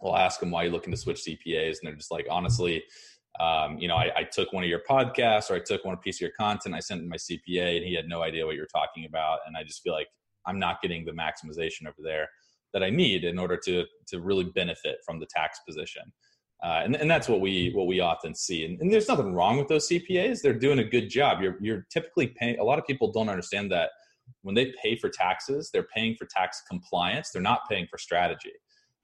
we'll 0.00 0.16
ask 0.16 0.40
them 0.40 0.50
why 0.50 0.62
you're 0.64 0.72
looking 0.72 0.92
to 0.92 0.96
switch 0.96 1.22
cpas 1.26 1.78
and 1.78 1.80
they're 1.84 1.94
just 1.94 2.10
like 2.10 2.26
honestly 2.30 2.82
um, 3.40 3.78
you 3.78 3.88
know, 3.88 3.96
I, 3.96 4.10
I, 4.16 4.22
took 4.22 4.52
one 4.52 4.62
of 4.62 4.70
your 4.70 4.82
podcasts 4.88 5.50
or 5.50 5.54
I 5.54 5.58
took 5.58 5.84
one 5.84 5.96
piece 5.96 6.18
of 6.18 6.20
your 6.20 6.30
content, 6.38 6.74
I 6.74 6.78
sent 6.78 7.00
it 7.00 7.04
to 7.04 7.10
my 7.10 7.16
CPA 7.16 7.78
and 7.78 7.84
he 7.84 7.94
had 7.94 8.06
no 8.06 8.22
idea 8.22 8.46
what 8.46 8.54
you're 8.54 8.66
talking 8.66 9.06
about. 9.06 9.40
And 9.46 9.56
I 9.56 9.64
just 9.64 9.82
feel 9.82 9.92
like 9.92 10.06
I'm 10.46 10.60
not 10.60 10.80
getting 10.80 11.04
the 11.04 11.12
maximization 11.12 11.88
over 11.88 11.96
there 12.02 12.28
that 12.72 12.84
I 12.84 12.90
need 12.90 13.24
in 13.24 13.38
order 13.38 13.56
to, 13.64 13.84
to 14.08 14.20
really 14.20 14.44
benefit 14.44 14.98
from 15.04 15.18
the 15.18 15.26
tax 15.26 15.58
position. 15.66 16.02
Uh, 16.62 16.82
and, 16.84 16.96
and 16.96 17.10
that's 17.10 17.28
what 17.28 17.40
we, 17.40 17.72
what 17.74 17.88
we 17.88 17.98
often 18.00 18.34
see. 18.34 18.64
And, 18.64 18.80
and 18.80 18.92
there's 18.92 19.08
nothing 19.08 19.34
wrong 19.34 19.58
with 19.58 19.68
those 19.68 19.88
CPAs. 19.88 20.40
They're 20.40 20.54
doing 20.54 20.78
a 20.78 20.84
good 20.84 21.08
job. 21.08 21.42
You're, 21.42 21.56
you're 21.60 21.86
typically 21.90 22.28
paying, 22.28 22.58
a 22.60 22.64
lot 22.64 22.78
of 22.78 22.86
people 22.86 23.10
don't 23.10 23.28
understand 23.28 23.70
that 23.72 23.90
when 24.42 24.54
they 24.54 24.72
pay 24.80 24.96
for 24.96 25.08
taxes, 25.08 25.70
they're 25.72 25.86
paying 25.94 26.14
for 26.16 26.26
tax 26.26 26.62
compliance. 26.68 27.30
They're 27.30 27.42
not 27.42 27.68
paying 27.68 27.86
for 27.90 27.98
strategy. 27.98 28.52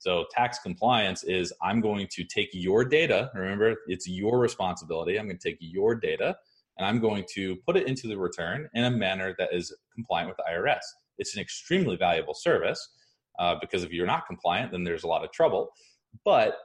So 0.01 0.25
tax 0.31 0.59
compliance 0.59 1.25
is 1.25 1.53
I'm 1.63 1.81
going 1.81 2.09
to 2.11 2.25
take 2.25 2.49
your 2.53 2.85
data. 2.87 3.31
Remember, 3.35 3.77
it's 3.87 4.09
your 4.09 4.39
responsibility. 4.39 5.19
I'm 5.19 5.27
going 5.27 5.39
to 5.39 5.49
take 5.51 5.59
your 5.61 5.95
data 5.95 6.37
and 6.79 6.87
I'm 6.87 7.01
going 7.01 7.25
to 7.35 7.57
put 7.67 7.77
it 7.77 7.87
into 7.87 8.09
the 8.09 8.17
return 8.17 8.67
in 8.73 8.85
a 8.85 8.91
manner 8.91 9.35
that 9.39 9.51
is 9.53 9.75
compliant 9.95 10.29
with 10.29 10.39
the 10.39 10.45
IRS. 10.51 10.81
It's 11.19 11.37
an 11.37 11.43
extremely 11.43 11.97
valuable 11.97 12.33
service 12.33 12.95
uh, 13.39 13.57
because 13.61 13.85
if 13.85 13.93
you're 13.93 14.07
not 14.07 14.27
compliant, 14.27 14.73
then 14.73 14.85
there's 14.85 15.05
a 15.05 15.07
lot 15.07 15.23
of 15.23 15.31
trouble. 15.33 15.69
But 16.25 16.57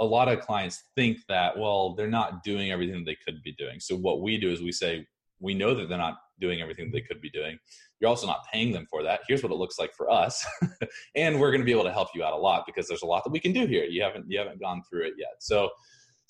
a 0.00 0.04
lot 0.04 0.26
of 0.26 0.40
clients 0.40 0.82
think 0.96 1.18
that 1.28 1.56
well, 1.56 1.94
they're 1.94 2.08
not 2.08 2.42
doing 2.42 2.72
everything 2.72 3.04
they 3.04 3.16
could 3.24 3.40
be 3.44 3.52
doing. 3.52 3.78
So 3.78 3.96
what 3.96 4.22
we 4.22 4.38
do 4.38 4.50
is 4.50 4.60
we 4.60 4.72
say 4.72 5.06
we 5.38 5.54
know 5.54 5.72
that 5.74 5.88
they're 5.88 5.98
not 5.98 6.18
doing 6.40 6.60
everything 6.60 6.90
they 6.90 7.00
could 7.00 7.20
be 7.20 7.30
doing. 7.30 7.58
You're 8.02 8.10
also 8.10 8.26
not 8.26 8.44
paying 8.52 8.72
them 8.72 8.84
for 8.90 9.04
that. 9.04 9.20
Here's 9.28 9.44
what 9.44 9.52
it 9.52 9.54
looks 9.54 9.78
like 9.78 9.94
for 9.94 10.10
us, 10.10 10.44
and 11.14 11.38
we're 11.40 11.52
going 11.52 11.60
to 11.60 11.64
be 11.64 11.70
able 11.70 11.84
to 11.84 11.92
help 11.92 12.08
you 12.16 12.24
out 12.24 12.32
a 12.32 12.36
lot 12.36 12.64
because 12.66 12.88
there's 12.88 13.02
a 13.02 13.06
lot 13.06 13.22
that 13.22 13.30
we 13.30 13.38
can 13.38 13.52
do 13.52 13.64
here. 13.64 13.84
You 13.84 14.02
haven't 14.02 14.26
you 14.28 14.40
haven't 14.40 14.60
gone 14.60 14.82
through 14.90 15.06
it 15.06 15.14
yet. 15.16 15.36
So 15.38 15.70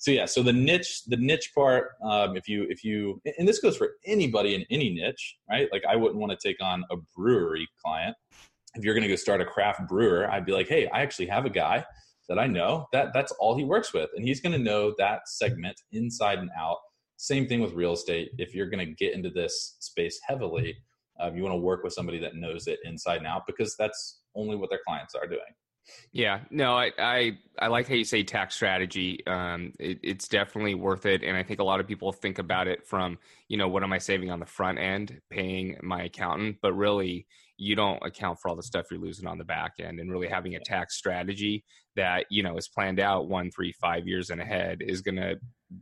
so 0.03 0.11
yeah 0.11 0.25
so 0.25 0.43
the 0.43 0.51
niche 0.51 1.05
the 1.07 1.15
niche 1.15 1.51
part 1.55 1.91
um, 2.03 2.35
if 2.35 2.47
you 2.47 2.67
if 2.69 2.83
you 2.83 3.21
and 3.37 3.47
this 3.47 3.59
goes 3.59 3.77
for 3.77 3.91
anybody 4.05 4.53
in 4.53 4.65
any 4.69 4.89
niche 4.89 5.37
right 5.49 5.69
like 5.71 5.83
i 5.89 5.95
wouldn't 5.95 6.19
want 6.19 6.29
to 6.29 6.47
take 6.47 6.61
on 6.61 6.83
a 6.91 6.97
brewery 7.15 7.67
client 7.81 8.15
if 8.75 8.83
you're 8.83 8.93
going 8.93 9.03
to 9.03 9.07
go 9.07 9.15
start 9.15 9.39
a 9.39 9.45
craft 9.45 9.87
brewer 9.87 10.29
i'd 10.31 10.45
be 10.45 10.51
like 10.51 10.67
hey 10.67 10.87
i 10.89 11.01
actually 11.01 11.25
have 11.25 11.45
a 11.45 11.49
guy 11.49 11.83
that 12.27 12.37
i 12.37 12.45
know 12.45 12.85
that 12.91 13.13
that's 13.13 13.31
all 13.39 13.57
he 13.57 13.63
works 13.63 13.93
with 13.93 14.09
and 14.15 14.27
he's 14.27 14.41
going 14.41 14.51
to 14.51 14.63
know 14.63 14.93
that 14.97 15.21
segment 15.25 15.79
inside 15.93 16.39
and 16.39 16.49
out 16.57 16.79
same 17.15 17.47
thing 17.47 17.61
with 17.61 17.71
real 17.71 17.93
estate 17.93 18.29
if 18.37 18.53
you're 18.53 18.69
going 18.69 18.85
to 18.85 18.93
get 18.93 19.13
into 19.13 19.29
this 19.29 19.77
space 19.79 20.19
heavily 20.27 20.75
um, 21.19 21.35
you 21.35 21.43
want 21.43 21.53
to 21.53 21.57
work 21.57 21.83
with 21.83 21.93
somebody 21.93 22.19
that 22.19 22.35
knows 22.35 22.67
it 22.67 22.79
inside 22.83 23.17
and 23.17 23.27
out 23.27 23.43
because 23.47 23.75
that's 23.77 24.21
only 24.35 24.55
what 24.55 24.69
their 24.69 24.81
clients 24.85 25.15
are 25.15 25.27
doing 25.27 25.41
yeah, 26.11 26.41
no, 26.49 26.73
I, 26.73 26.91
I, 26.97 27.37
I 27.59 27.67
like 27.67 27.87
how 27.87 27.95
you 27.95 28.05
say 28.05 28.23
tax 28.23 28.55
strategy. 28.55 29.25
Um, 29.27 29.73
it, 29.79 29.99
it's 30.03 30.27
definitely 30.27 30.75
worth 30.75 31.05
it, 31.05 31.23
and 31.23 31.35
I 31.35 31.43
think 31.43 31.59
a 31.59 31.63
lot 31.63 31.79
of 31.79 31.87
people 31.87 32.11
think 32.11 32.39
about 32.39 32.67
it 32.67 32.85
from, 32.85 33.17
you 33.49 33.57
know, 33.57 33.67
what 33.67 33.83
am 33.83 33.93
I 33.93 33.97
saving 33.97 34.31
on 34.31 34.39
the 34.39 34.45
front 34.45 34.79
end, 34.79 35.19
paying 35.29 35.77
my 35.81 36.03
accountant, 36.03 36.57
but 36.61 36.73
really, 36.73 37.27
you 37.57 37.75
don't 37.75 38.01
account 38.03 38.39
for 38.41 38.49
all 38.49 38.55
the 38.55 38.63
stuff 38.63 38.85
you're 38.89 38.99
losing 38.99 39.27
on 39.27 39.37
the 39.37 39.43
back 39.43 39.73
end, 39.79 39.99
and 39.99 40.11
really 40.11 40.27
having 40.27 40.55
a 40.55 40.59
tax 40.59 40.95
strategy 40.95 41.63
that 41.95 42.25
you 42.29 42.43
know 42.43 42.57
is 42.57 42.67
planned 42.67 42.99
out 42.99 43.27
one, 43.27 43.51
three, 43.51 43.73
five 43.73 44.07
years 44.07 44.29
and 44.29 44.41
ahead 44.41 44.79
is 44.81 45.01
going 45.01 45.15
to 45.15 45.35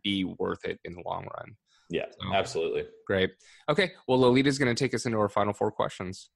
be 0.03 0.23
worth 0.23 0.63
it 0.65 0.79
in 0.85 0.93
the 0.93 1.03
long 1.05 1.27
run. 1.37 1.55
Yeah, 1.91 2.05
so, 2.09 2.33
absolutely. 2.33 2.85
Great. 3.05 3.31
Okay, 3.69 3.91
well, 4.07 4.17
Lolita's 4.19 4.57
going 4.57 4.73
to 4.73 4.83
take 4.83 4.93
us 4.93 5.05
into 5.05 5.17
our 5.17 5.29
final 5.29 5.53
four 5.53 5.71
questions. 5.71 6.29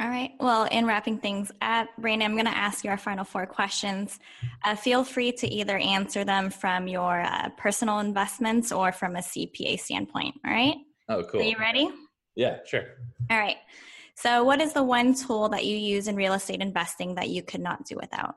All 0.00 0.08
right. 0.08 0.32
Well, 0.40 0.64
in 0.64 0.86
wrapping 0.86 1.18
things 1.18 1.52
up, 1.60 1.88
Raina, 2.00 2.22
I'm 2.24 2.32
going 2.32 2.46
to 2.46 2.56
ask 2.56 2.84
you 2.84 2.90
our 2.90 2.96
final 2.96 3.24
four 3.24 3.46
questions. 3.46 4.18
Uh, 4.64 4.74
feel 4.74 5.04
free 5.04 5.32
to 5.32 5.46
either 5.46 5.76
answer 5.76 6.24
them 6.24 6.48
from 6.48 6.88
your 6.88 7.20
uh, 7.20 7.50
personal 7.58 7.98
investments 7.98 8.72
or 8.72 8.92
from 8.92 9.16
a 9.16 9.20
CPA 9.20 9.78
standpoint. 9.78 10.36
All 10.46 10.52
right. 10.52 10.76
Oh, 11.08 11.22
cool. 11.24 11.40
Are 11.40 11.44
you 11.44 11.56
ready? 11.58 11.90
Yeah, 12.34 12.58
sure. 12.66 12.84
All 13.30 13.38
right. 13.38 13.56
So, 14.14 14.44
what 14.44 14.60
is 14.60 14.72
the 14.72 14.82
one 14.82 15.14
tool 15.14 15.48
that 15.50 15.66
you 15.66 15.76
use 15.76 16.08
in 16.08 16.16
real 16.16 16.32
estate 16.32 16.60
investing 16.60 17.16
that 17.16 17.28
you 17.28 17.42
could 17.42 17.60
not 17.60 17.84
do 17.84 17.96
without? 17.96 18.36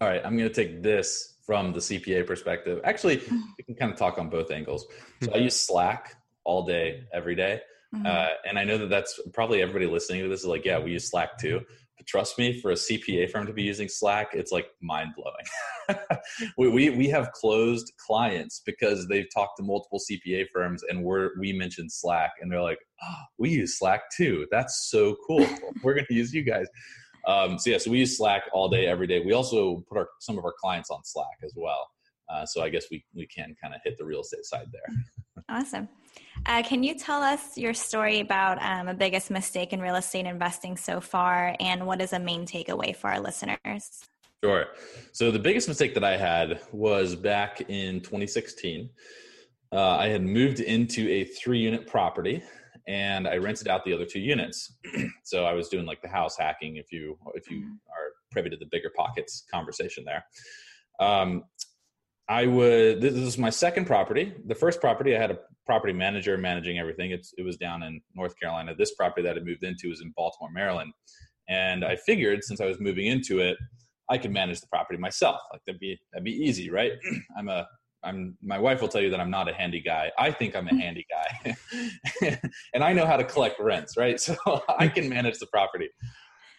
All 0.00 0.08
right. 0.08 0.20
I'm 0.24 0.36
going 0.36 0.48
to 0.48 0.54
take 0.54 0.82
this 0.82 1.35
from 1.46 1.72
the 1.72 1.78
CPA 1.78 2.26
perspective. 2.26 2.80
Actually, 2.84 3.22
we 3.56 3.64
can 3.64 3.76
kind 3.76 3.92
of 3.92 3.96
talk 3.96 4.18
on 4.18 4.28
both 4.28 4.50
angles. 4.50 4.84
So, 5.22 5.32
I 5.32 5.38
use 5.38 5.58
Slack 5.58 6.16
all 6.44 6.64
day, 6.64 7.04
every 7.12 7.36
day. 7.36 7.60
Mm-hmm. 7.94 8.06
Uh, 8.06 8.28
and 8.48 8.58
I 8.58 8.64
know 8.64 8.78
that 8.78 8.90
that's 8.90 9.20
probably 9.32 9.62
everybody 9.62 9.86
listening 9.86 10.22
to 10.22 10.28
this 10.28 10.40
is 10.40 10.46
like, 10.46 10.64
yeah, 10.64 10.78
we 10.78 10.92
use 10.92 11.08
Slack 11.10 11.38
too. 11.38 11.60
But 11.96 12.06
trust 12.06 12.38
me, 12.38 12.60
for 12.60 12.72
a 12.72 12.74
CPA 12.74 13.30
firm 13.30 13.46
to 13.46 13.52
be 13.52 13.62
using 13.62 13.88
Slack, 13.88 14.30
it's 14.34 14.52
like 14.52 14.66
mind 14.82 15.12
blowing. 15.16 16.00
we, 16.58 16.68
we, 16.68 16.90
we 16.90 17.08
have 17.08 17.32
closed 17.32 17.92
clients 18.04 18.60
because 18.66 19.06
they've 19.06 19.28
talked 19.32 19.56
to 19.58 19.62
multiple 19.62 20.00
CPA 20.00 20.46
firms 20.52 20.82
and 20.88 21.02
we're, 21.04 21.30
we 21.38 21.52
mentioned 21.52 21.90
Slack 21.90 22.32
and 22.40 22.50
they're 22.50 22.60
like, 22.60 22.80
oh, 23.02 23.22
we 23.38 23.50
use 23.50 23.78
Slack 23.78 24.02
too. 24.14 24.46
That's 24.50 24.88
so 24.90 25.16
cool. 25.26 25.46
we're 25.82 25.94
going 25.94 26.06
to 26.06 26.14
use 26.14 26.34
you 26.34 26.42
guys. 26.42 26.66
Um, 27.26 27.58
so 27.58 27.70
yeah, 27.70 27.78
so 27.78 27.90
we 27.90 27.98
use 27.98 28.16
Slack 28.16 28.44
all 28.52 28.68
day, 28.68 28.86
every 28.86 29.06
day. 29.06 29.20
We 29.20 29.32
also 29.32 29.84
put 29.88 29.98
our, 29.98 30.08
some 30.20 30.38
of 30.38 30.44
our 30.44 30.54
clients 30.58 30.90
on 30.90 31.04
Slack 31.04 31.38
as 31.44 31.52
well. 31.56 31.88
Uh, 32.28 32.44
so 32.44 32.62
I 32.62 32.68
guess 32.68 32.86
we, 32.90 33.04
we 33.14 33.26
can 33.26 33.54
kind 33.60 33.74
of 33.74 33.80
hit 33.84 33.98
the 33.98 34.04
real 34.04 34.20
estate 34.20 34.44
side 34.44 34.66
there. 34.72 34.94
Awesome. 35.48 35.88
Uh, 36.46 36.60
can 36.64 36.82
you 36.82 36.98
tell 36.98 37.22
us 37.22 37.56
your 37.56 37.72
story 37.72 38.18
about 38.18 38.60
um, 38.60 38.88
a 38.88 38.94
biggest 38.94 39.30
mistake 39.30 39.72
in 39.72 39.80
real 39.80 39.94
estate 39.94 40.26
investing 40.26 40.76
so 40.76 41.00
far, 41.00 41.54
and 41.60 41.86
what 41.86 42.00
is 42.00 42.12
a 42.12 42.18
main 42.18 42.44
takeaway 42.44 42.96
for 42.96 43.10
our 43.10 43.20
listeners? 43.20 44.02
Sure. 44.42 44.66
So 45.12 45.30
the 45.30 45.38
biggest 45.38 45.68
mistake 45.68 45.94
that 45.94 46.02
I 46.02 46.16
had 46.16 46.60
was 46.72 47.14
back 47.14 47.60
in 47.68 48.00
2016. 48.00 48.90
Uh, 49.72 49.96
I 49.96 50.08
had 50.08 50.22
moved 50.22 50.58
into 50.58 51.08
a 51.08 51.24
three-unit 51.24 51.86
property, 51.86 52.42
and 52.86 53.26
I 53.26 53.36
rented 53.36 53.68
out 53.68 53.84
the 53.84 53.92
other 53.92 54.06
two 54.06 54.20
units. 54.20 54.74
so 55.24 55.44
I 55.44 55.52
was 55.52 55.68
doing 55.68 55.86
like 55.86 56.02
the 56.02 56.08
house 56.08 56.36
hacking. 56.38 56.76
If 56.76 56.92
you 56.92 57.18
if 57.34 57.50
you 57.50 57.58
mm-hmm. 57.58 57.72
are 57.90 58.12
privy 58.30 58.50
to 58.50 58.56
the 58.56 58.66
BiggerPockets 58.66 59.42
conversation 59.50 60.04
there. 60.04 60.24
Um, 61.00 61.44
I 62.28 62.46
would. 62.46 63.00
This 63.00 63.14
is 63.14 63.38
my 63.38 63.50
second 63.50 63.86
property. 63.86 64.34
The 64.46 64.54
first 64.54 64.80
property, 64.80 65.16
I 65.16 65.20
had 65.20 65.30
a 65.30 65.38
property 65.64 65.92
manager 65.92 66.36
managing 66.36 66.78
everything. 66.78 67.12
It's, 67.12 67.32
it 67.38 67.42
was 67.42 67.56
down 67.56 67.82
in 67.84 68.00
North 68.14 68.38
Carolina. 68.38 68.74
This 68.76 68.94
property 68.94 69.22
that 69.22 69.36
I 69.36 69.40
moved 69.40 69.62
into 69.62 69.88
was 69.88 70.00
in 70.00 70.12
Baltimore, 70.16 70.50
Maryland. 70.50 70.92
And 71.48 71.84
I 71.84 71.94
figured 71.94 72.42
since 72.42 72.60
I 72.60 72.66
was 72.66 72.80
moving 72.80 73.06
into 73.06 73.38
it, 73.38 73.56
I 74.10 74.18
could 74.18 74.32
manage 74.32 74.60
the 74.60 74.66
property 74.66 74.98
myself. 74.98 75.40
Like 75.52 75.62
that'd 75.66 75.80
be 75.80 75.98
that'd 76.12 76.24
be 76.24 76.32
easy, 76.32 76.70
right? 76.70 76.92
I'm 77.38 77.48
a 77.48 77.66
I'm 78.06 78.36
my 78.42 78.58
wife 78.58 78.80
will 78.80 78.88
tell 78.88 79.00
you 79.02 79.10
that 79.10 79.20
I'm 79.20 79.30
not 79.30 79.48
a 79.48 79.54
handy 79.54 79.80
guy. 79.80 80.10
I 80.18 80.30
think 80.30 80.54
I'm 80.56 80.68
a 80.68 80.74
handy 80.74 81.06
guy, 81.10 81.56
and 82.74 82.84
I 82.84 82.92
know 82.92 83.06
how 83.06 83.16
to 83.16 83.24
collect 83.24 83.60
rents, 83.60 83.96
right? 83.96 84.20
So 84.26 84.36
I 84.68 84.88
can 84.88 85.08
manage 85.08 85.38
the 85.38 85.46
property. 85.46 85.88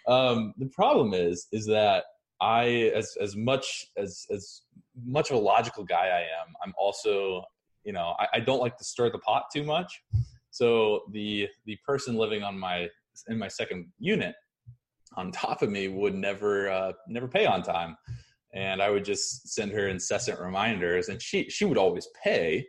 Um, 0.07 0.53
the 0.57 0.67
problem 0.67 1.13
is, 1.13 1.47
is 1.51 1.65
that 1.67 2.03
I, 2.41 2.91
as 2.95 3.15
as 3.21 3.35
much 3.35 3.87
as 3.97 4.25
as 4.31 4.61
much 5.05 5.31
of 5.31 5.37
a 5.37 5.39
logical 5.39 5.83
guy 5.83 6.07
I 6.07 6.21
am, 6.21 6.53
I'm 6.63 6.73
also, 6.77 7.43
you 7.83 7.93
know, 7.93 8.15
I, 8.19 8.27
I 8.35 8.39
don't 8.39 8.59
like 8.59 8.77
to 8.77 8.83
stir 8.83 9.09
the 9.11 9.19
pot 9.19 9.45
too 9.53 9.63
much. 9.63 9.91
So 10.51 11.01
the 11.11 11.47
the 11.65 11.77
person 11.85 12.15
living 12.15 12.43
on 12.43 12.57
my 12.57 12.89
in 13.27 13.37
my 13.37 13.47
second 13.47 13.87
unit 13.99 14.35
on 15.15 15.31
top 15.31 15.61
of 15.61 15.69
me 15.69 15.87
would 15.87 16.15
never 16.15 16.69
uh, 16.69 16.93
never 17.07 17.27
pay 17.27 17.45
on 17.45 17.63
time, 17.63 17.97
and 18.57 18.81
I 18.81 18.89
would 18.89 19.05
just 19.05 19.53
send 19.53 19.71
her 19.71 19.87
incessant 19.87 20.39
reminders, 20.39 21.09
and 21.09 21.21
she 21.21 21.47
she 21.47 21.63
would 21.63 21.77
always 21.77 22.07
pay, 22.23 22.65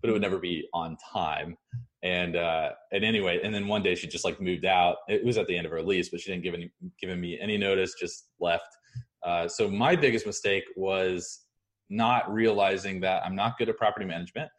but 0.00 0.10
it 0.10 0.12
would 0.12 0.20
never 0.20 0.38
be 0.38 0.68
on 0.74 0.98
time. 1.12 1.56
And 2.02 2.36
uh, 2.36 2.70
and 2.92 3.04
anyway, 3.04 3.40
and 3.42 3.52
then 3.54 3.66
one 3.66 3.82
day 3.82 3.94
she 3.94 4.06
just 4.06 4.24
like 4.24 4.40
moved 4.40 4.66
out. 4.66 4.96
It 5.08 5.24
was 5.24 5.38
at 5.38 5.46
the 5.46 5.56
end 5.56 5.64
of 5.64 5.72
her 5.72 5.82
lease, 5.82 6.10
but 6.10 6.20
she 6.20 6.30
didn't 6.30 6.44
give 6.44 6.54
any 6.54 6.70
giving 7.00 7.20
me 7.20 7.38
any 7.40 7.56
notice. 7.56 7.94
Just 7.98 8.28
left. 8.38 8.68
Uh, 9.24 9.48
so 9.48 9.70
my 9.70 9.96
biggest 9.96 10.26
mistake 10.26 10.64
was 10.76 11.40
not 11.88 12.30
realizing 12.30 13.00
that 13.00 13.24
I'm 13.24 13.34
not 13.34 13.58
good 13.58 13.70
at 13.70 13.78
property 13.78 14.04
management. 14.04 14.50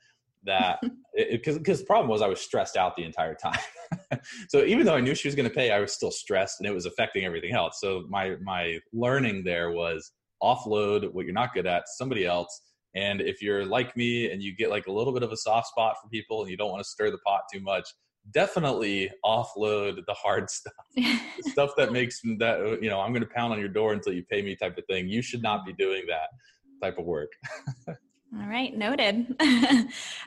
That 0.46 0.80
because 1.32 1.60
because 1.60 1.80
the 1.82 1.86
problem 1.86 2.10
was 2.10 2.24
I 2.24 2.28
was 2.28 2.41
stressed 2.41 2.76
out 2.76 2.96
the 2.96 3.04
entire 3.04 3.36
time. 3.36 3.60
so 4.50 4.63
even 4.63 4.88
though 4.88 4.96
I 4.96 5.02
knew 5.02 5.13
she 5.13 5.28
was 5.28 5.36
going 5.36 5.48
to 5.48 5.54
pay, 5.54 5.70
I 5.72 5.80
was 5.80 5.94
still 5.94 6.12
stressed, 6.12 6.60
and 6.60 6.67
it 6.67 6.74
was 6.74 6.88
affecting 6.88 7.24
everything 7.24 7.54
else. 7.54 7.78
So 7.80 8.06
my 8.10 8.36
my 8.41 8.80
learning 8.94 9.44
there 9.44 9.70
was 9.70 10.12
offload 10.41 11.12
what 11.13 11.25
you're 11.25 11.34
not 11.34 11.54
good 11.54 11.65
at 11.65 11.82
to 11.82 11.91
somebody 11.95 12.25
else. 12.25 12.62
And 12.95 13.21
if 13.21 13.41
you're 13.41 13.65
like 13.65 13.95
me 13.95 14.32
and 14.32 14.41
you 14.41 14.56
get 14.56 14.69
like 14.69 14.88
a 14.88 14.91
little 14.91 15.13
bit 15.13 15.23
of 15.23 15.32
a 15.32 15.38
soft 15.38 15.67
spot 15.67 15.95
for 16.01 16.10
people 16.10 16.41
and 16.41 16.51
you 16.51 16.58
don't 16.58 16.71
want 16.71 16.84
to 16.84 16.89
stir 16.89 17.10
the 17.10 17.17
pot 17.19 17.41
too 17.51 17.62
much, 17.62 17.88
definitely 18.34 19.10
offload 19.25 19.97
the 20.06 20.13
hard 20.13 20.49
stuff. 20.49 20.73
Stuff 21.41 21.71
that 21.77 21.91
makes 21.91 22.21
that 22.38 22.80
you 22.82 22.89
know 22.89 23.01
i'm 23.01 23.12
going 23.12 23.23
to 23.23 23.30
pound 23.34 23.51
on 23.51 23.60
your 23.60 23.67
door 23.67 23.93
until 23.93 24.13
you 24.13 24.23
pay 24.23 24.41
me 24.41 24.56
type 24.56 24.77
of 24.77 24.86
thing. 24.86 25.08
You 25.08 25.21
should 25.21 25.41
not 25.41 25.65
be 25.65 25.73
doing 25.73 26.04
that 26.08 26.30
type 26.82 26.97
of 26.97 27.06
work. 27.06 27.32
All 27.88 28.47
right 28.47 28.75
noted. 28.77 29.36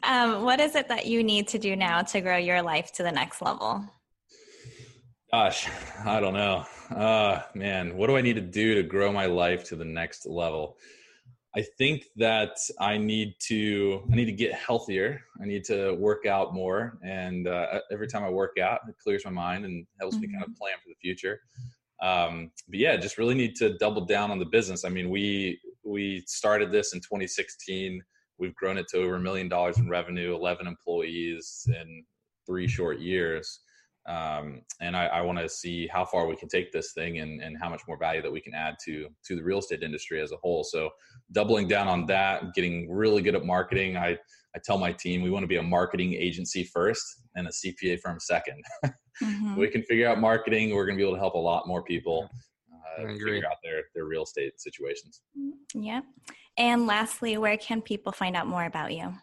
Um, 0.03 0.43
what 0.43 0.61
is 0.61 0.75
it 0.75 0.89
that 0.89 1.07
you 1.07 1.23
need 1.23 1.49
to 1.49 1.59
do 1.59 1.77
now 1.77 2.03
to 2.03 2.21
grow 2.21 2.37
your 2.37 2.61
life 2.63 2.93
to 2.95 3.03
the 3.03 3.13
next 3.13 3.41
level 3.41 3.85
gosh 5.35 5.69
i 6.05 6.21
don't 6.21 6.35
know 6.35 6.65
uh 6.95 7.41
man 7.57 7.97
what 7.97 8.07
do 8.07 8.17
i 8.17 8.21
need 8.21 8.37
to 8.37 8.49
do 8.63 8.77
to 8.77 8.85
grow 8.85 9.11
my 9.13 9.27
life 9.27 9.65
to 9.65 9.75
the 9.75 9.85
next 9.85 10.27
level 10.27 10.77
I 11.57 11.63
think 11.79 12.07
that 12.17 12.57
I 12.81 12.99
need 12.99 13.35
to 13.51 14.03
I 14.11 14.17
need 14.17 14.25
to 14.25 14.33
get 14.33 14.53
healthier. 14.55 15.23
I 15.41 15.45
need 15.45 15.63
to 15.67 15.93
work 15.95 16.27
out 16.27 16.53
more, 16.53 16.99
and 17.05 17.47
uh, 17.47 17.79
every 17.93 18.09
time 18.09 18.25
I 18.25 18.29
work 18.29 18.59
out, 18.59 18.81
it 18.89 18.97
clears 19.01 19.25
my 19.25 19.31
mind 19.31 19.65
and 19.65 19.87
helps 20.01 20.17
mm-hmm. 20.17 20.33
me 20.33 20.33
kind 20.33 20.43
of 20.43 20.57
plan 20.57 20.75
for 20.83 20.89
the 20.89 20.97
future. 21.01 21.39
Um, 22.03 22.51
but 22.69 22.81
yeah, 22.81 22.97
just 22.97 23.19
really 23.19 23.37
need 23.37 23.55
to 23.57 23.79
double 23.79 24.05
down 24.05 24.33
on 24.33 24.41
the 24.41 24.47
business. 24.47 24.85
I 24.85 24.89
mean, 24.89 25.11
we 25.11 25.61
we 25.85 26.25
started 26.27 26.73
this 26.73 26.93
in 26.93 26.99
2016. 26.99 28.03
We've 28.37 28.55
grown 28.57 28.77
it 28.77 28.89
to 28.89 28.99
over 28.99 29.15
a 29.15 29.21
million 29.21 29.49
dollars 29.49 29.79
in 29.79 29.89
revenue, 29.89 30.35
11 30.35 30.67
employees 30.67 31.69
in 31.69 32.05
three 32.49 32.67
short 32.67 32.99
years. 32.99 33.61
Um, 34.07 34.61
and 34.81 34.97
I, 34.97 35.07
I 35.07 35.21
want 35.23 35.39
to 35.39 35.49
see 35.49 35.87
how 35.87 36.05
far 36.05 36.27
we 36.27 36.37
can 36.37 36.49
take 36.49 36.73
this 36.73 36.93
thing 36.93 37.21
and, 37.21 37.41
and 37.43 37.57
how 37.59 37.71
much 37.71 37.83
more 37.89 37.97
value 37.97 38.21
that 38.21 38.31
we 38.33 38.41
can 38.41 38.55
add 38.55 38.77
to 38.85 39.09
to 39.27 39.37
the 39.37 39.43
real 39.43 39.59
estate 39.59 39.83
industry 39.83 40.21
as 40.21 40.33
a 40.33 40.37
whole. 40.37 40.63
So 40.63 40.91
doubling 41.33 41.69
down 41.69 41.89
on 41.89 42.07
that, 42.07 42.55
getting 42.55 42.93
really 42.93 43.23
good 43.23 43.35
at 43.35 43.45
marketing. 43.45 43.97
I 43.97 44.19
I 44.55 44.61
tell 44.63 44.79
my 44.79 44.93
team 44.93 45.23
we 45.23 45.31
want 45.31 45.43
to 45.43 45.49
be 45.49 45.57
a 45.57 45.63
marketing 45.63 46.15
agency 46.15 46.65
first 46.65 47.03
and 47.35 47.49
a 47.49 47.51
CPA 47.51 48.01
firm 48.01 48.19
second. 48.21 48.63
Mm-hmm. 49.23 49.55
we 49.55 49.69
can 49.69 49.85
figure 49.85 50.09
out 50.09 50.19
marketing. 50.19 50.75
We're 50.75 50.87
going 50.87 50.99
to 50.99 51.01
be 51.01 51.07
able 51.07 51.15
to 51.15 51.21
help 51.21 51.35
a 51.35 51.39
lot 51.39 51.69
more 51.69 51.85
people. 51.85 52.29
Uh, 52.99 53.05
uh, 53.05 53.13
figure 53.13 53.47
out 53.49 53.59
their 53.63 53.83
their 53.95 54.07
real 54.07 54.25
estate 54.25 54.61
situations. 54.61 55.23
Yeah. 55.73 56.01
And 56.57 56.87
lastly, 56.87 57.37
where 57.39 57.57
can 57.57 57.83
people 57.83 58.13
find 58.13 58.37
out 58.37 58.47
more 58.47 58.65
about 58.65 58.93
you? 58.93 59.15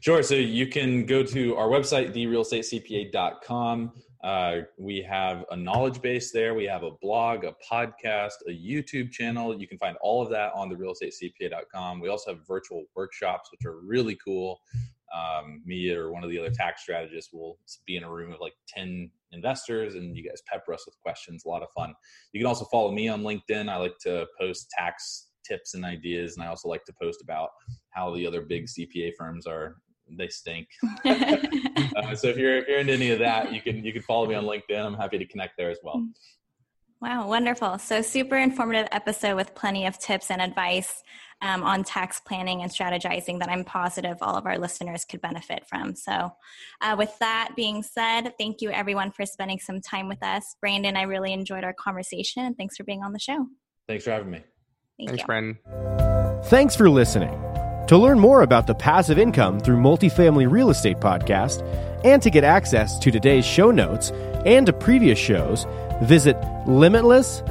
Sure. 0.00 0.22
So 0.22 0.34
you 0.34 0.66
can 0.66 1.06
go 1.06 1.22
to 1.22 1.56
our 1.56 1.68
website, 1.68 2.14
therealestatecpa.com. 2.14 3.92
Uh, 4.24 4.62
we 4.76 5.00
have 5.02 5.44
a 5.50 5.56
knowledge 5.56 6.02
base 6.02 6.32
there. 6.32 6.54
We 6.54 6.64
have 6.64 6.82
a 6.82 6.90
blog, 7.00 7.44
a 7.44 7.54
podcast, 7.70 8.32
a 8.48 8.50
YouTube 8.50 9.12
channel. 9.12 9.58
You 9.58 9.68
can 9.68 9.78
find 9.78 9.96
all 10.00 10.22
of 10.22 10.30
that 10.30 10.52
on 10.54 10.68
the 10.68 10.74
realestatecpa.com. 10.74 12.00
We 12.00 12.08
also 12.08 12.34
have 12.34 12.46
virtual 12.46 12.84
workshops, 12.96 13.50
which 13.52 13.64
are 13.64 13.78
really 13.80 14.18
cool. 14.24 14.60
Um, 15.14 15.62
me 15.64 15.90
or 15.92 16.12
one 16.12 16.24
of 16.24 16.30
the 16.30 16.38
other 16.38 16.50
tax 16.50 16.82
strategists 16.82 17.32
will 17.32 17.58
be 17.86 17.96
in 17.96 18.04
a 18.04 18.10
room 18.10 18.32
of 18.32 18.40
like 18.40 18.52
10 18.68 19.10
investors 19.32 19.94
and 19.94 20.14
you 20.16 20.28
guys 20.28 20.42
pepper 20.50 20.74
us 20.74 20.84
with 20.84 20.98
questions. 21.00 21.44
A 21.44 21.48
lot 21.48 21.62
of 21.62 21.68
fun. 21.74 21.94
You 22.32 22.40
can 22.40 22.46
also 22.46 22.66
follow 22.66 22.92
me 22.92 23.08
on 23.08 23.22
LinkedIn. 23.22 23.70
I 23.70 23.76
like 23.76 23.98
to 24.02 24.26
post 24.38 24.68
tax 24.76 25.28
tips 25.46 25.74
and 25.74 25.84
ideas. 25.84 26.36
And 26.36 26.44
I 26.44 26.48
also 26.48 26.68
like 26.68 26.84
to 26.84 26.92
post 27.00 27.22
about 27.22 27.50
how 27.90 28.14
the 28.14 28.26
other 28.26 28.42
big 28.42 28.66
CPA 28.66 29.12
firms 29.16 29.46
are 29.46 29.76
they 30.16 30.28
stink. 30.28 30.68
uh, 31.04 32.14
so 32.14 32.28
if 32.28 32.36
you're 32.36 32.58
if 32.58 32.68
you're 32.68 32.78
into 32.78 32.92
any 32.92 33.10
of 33.10 33.18
that, 33.18 33.52
you 33.52 33.60
can 33.60 33.84
you 33.84 33.92
can 33.92 34.02
follow 34.02 34.26
me 34.26 34.34
on 34.34 34.44
LinkedIn. 34.44 34.84
I'm 34.84 34.94
happy 34.94 35.18
to 35.18 35.26
connect 35.26 35.56
there 35.56 35.70
as 35.70 35.78
well. 35.82 36.06
Wow, 37.00 37.28
wonderful! 37.28 37.78
So 37.78 38.02
super 38.02 38.36
informative 38.36 38.88
episode 38.92 39.36
with 39.36 39.54
plenty 39.54 39.86
of 39.86 39.98
tips 39.98 40.30
and 40.30 40.42
advice 40.42 41.02
um, 41.42 41.62
on 41.62 41.84
tax 41.84 42.20
planning 42.20 42.62
and 42.62 42.70
strategizing 42.70 43.38
that 43.38 43.48
I'm 43.48 43.64
positive 43.64 44.18
all 44.20 44.36
of 44.36 44.46
our 44.46 44.58
listeners 44.58 45.04
could 45.04 45.20
benefit 45.20 45.66
from. 45.66 45.94
So, 45.94 46.32
uh, 46.80 46.96
with 46.98 47.16
that 47.20 47.50
being 47.54 47.82
said, 47.82 48.32
thank 48.38 48.60
you 48.60 48.70
everyone 48.70 49.12
for 49.12 49.24
spending 49.24 49.60
some 49.60 49.80
time 49.80 50.08
with 50.08 50.22
us. 50.22 50.56
Brandon, 50.60 50.96
I 50.96 51.02
really 51.02 51.32
enjoyed 51.32 51.64
our 51.64 51.74
conversation, 51.74 52.44
and 52.44 52.56
thanks 52.56 52.76
for 52.76 52.84
being 52.84 53.02
on 53.02 53.12
the 53.12 53.20
show. 53.20 53.46
Thanks 53.86 54.04
for 54.04 54.10
having 54.10 54.30
me. 54.30 54.42
Thank 54.98 55.10
Thanks, 55.10 55.22
you. 55.22 55.26
Brandon. 55.26 56.42
Thanks 56.44 56.74
for 56.74 56.90
listening. 56.90 57.57
To 57.88 57.96
learn 57.96 58.20
more 58.20 58.42
about 58.42 58.66
the 58.66 58.74
passive 58.74 59.18
income 59.18 59.58
through 59.60 59.78
multifamily 59.78 60.50
real 60.50 60.68
estate 60.68 60.98
podcast, 60.98 61.66
and 62.04 62.22
to 62.22 62.30
get 62.30 62.44
access 62.44 62.98
to 62.98 63.10
today's 63.10 63.46
show 63.46 63.70
notes 63.70 64.10
and 64.44 64.66
to 64.66 64.72
previous 64.72 65.18
shows, 65.18 65.66
visit 66.02 66.36
limitless 66.66 67.42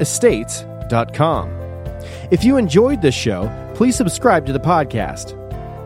estates.com. 0.00 1.50
If 2.30 2.44
you 2.44 2.56
enjoyed 2.56 3.02
this 3.02 3.14
show, 3.14 3.72
please 3.74 3.96
subscribe 3.96 4.46
to 4.46 4.52
the 4.52 4.60
podcast. 4.60 5.34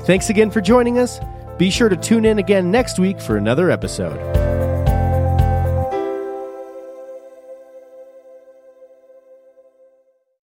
Thanks 0.03 0.29
again 0.29 0.51
for 0.51 0.61
joining 0.61 0.99
us. 0.99 1.19
Be 1.57 1.71
sure 1.71 1.89
to 1.89 1.97
tune 1.97 2.25
in 2.25 2.39
again 2.39 2.71
next 2.71 2.99
week 2.99 3.21
for 3.21 3.37
another 3.37 3.71
episode. 3.71 4.50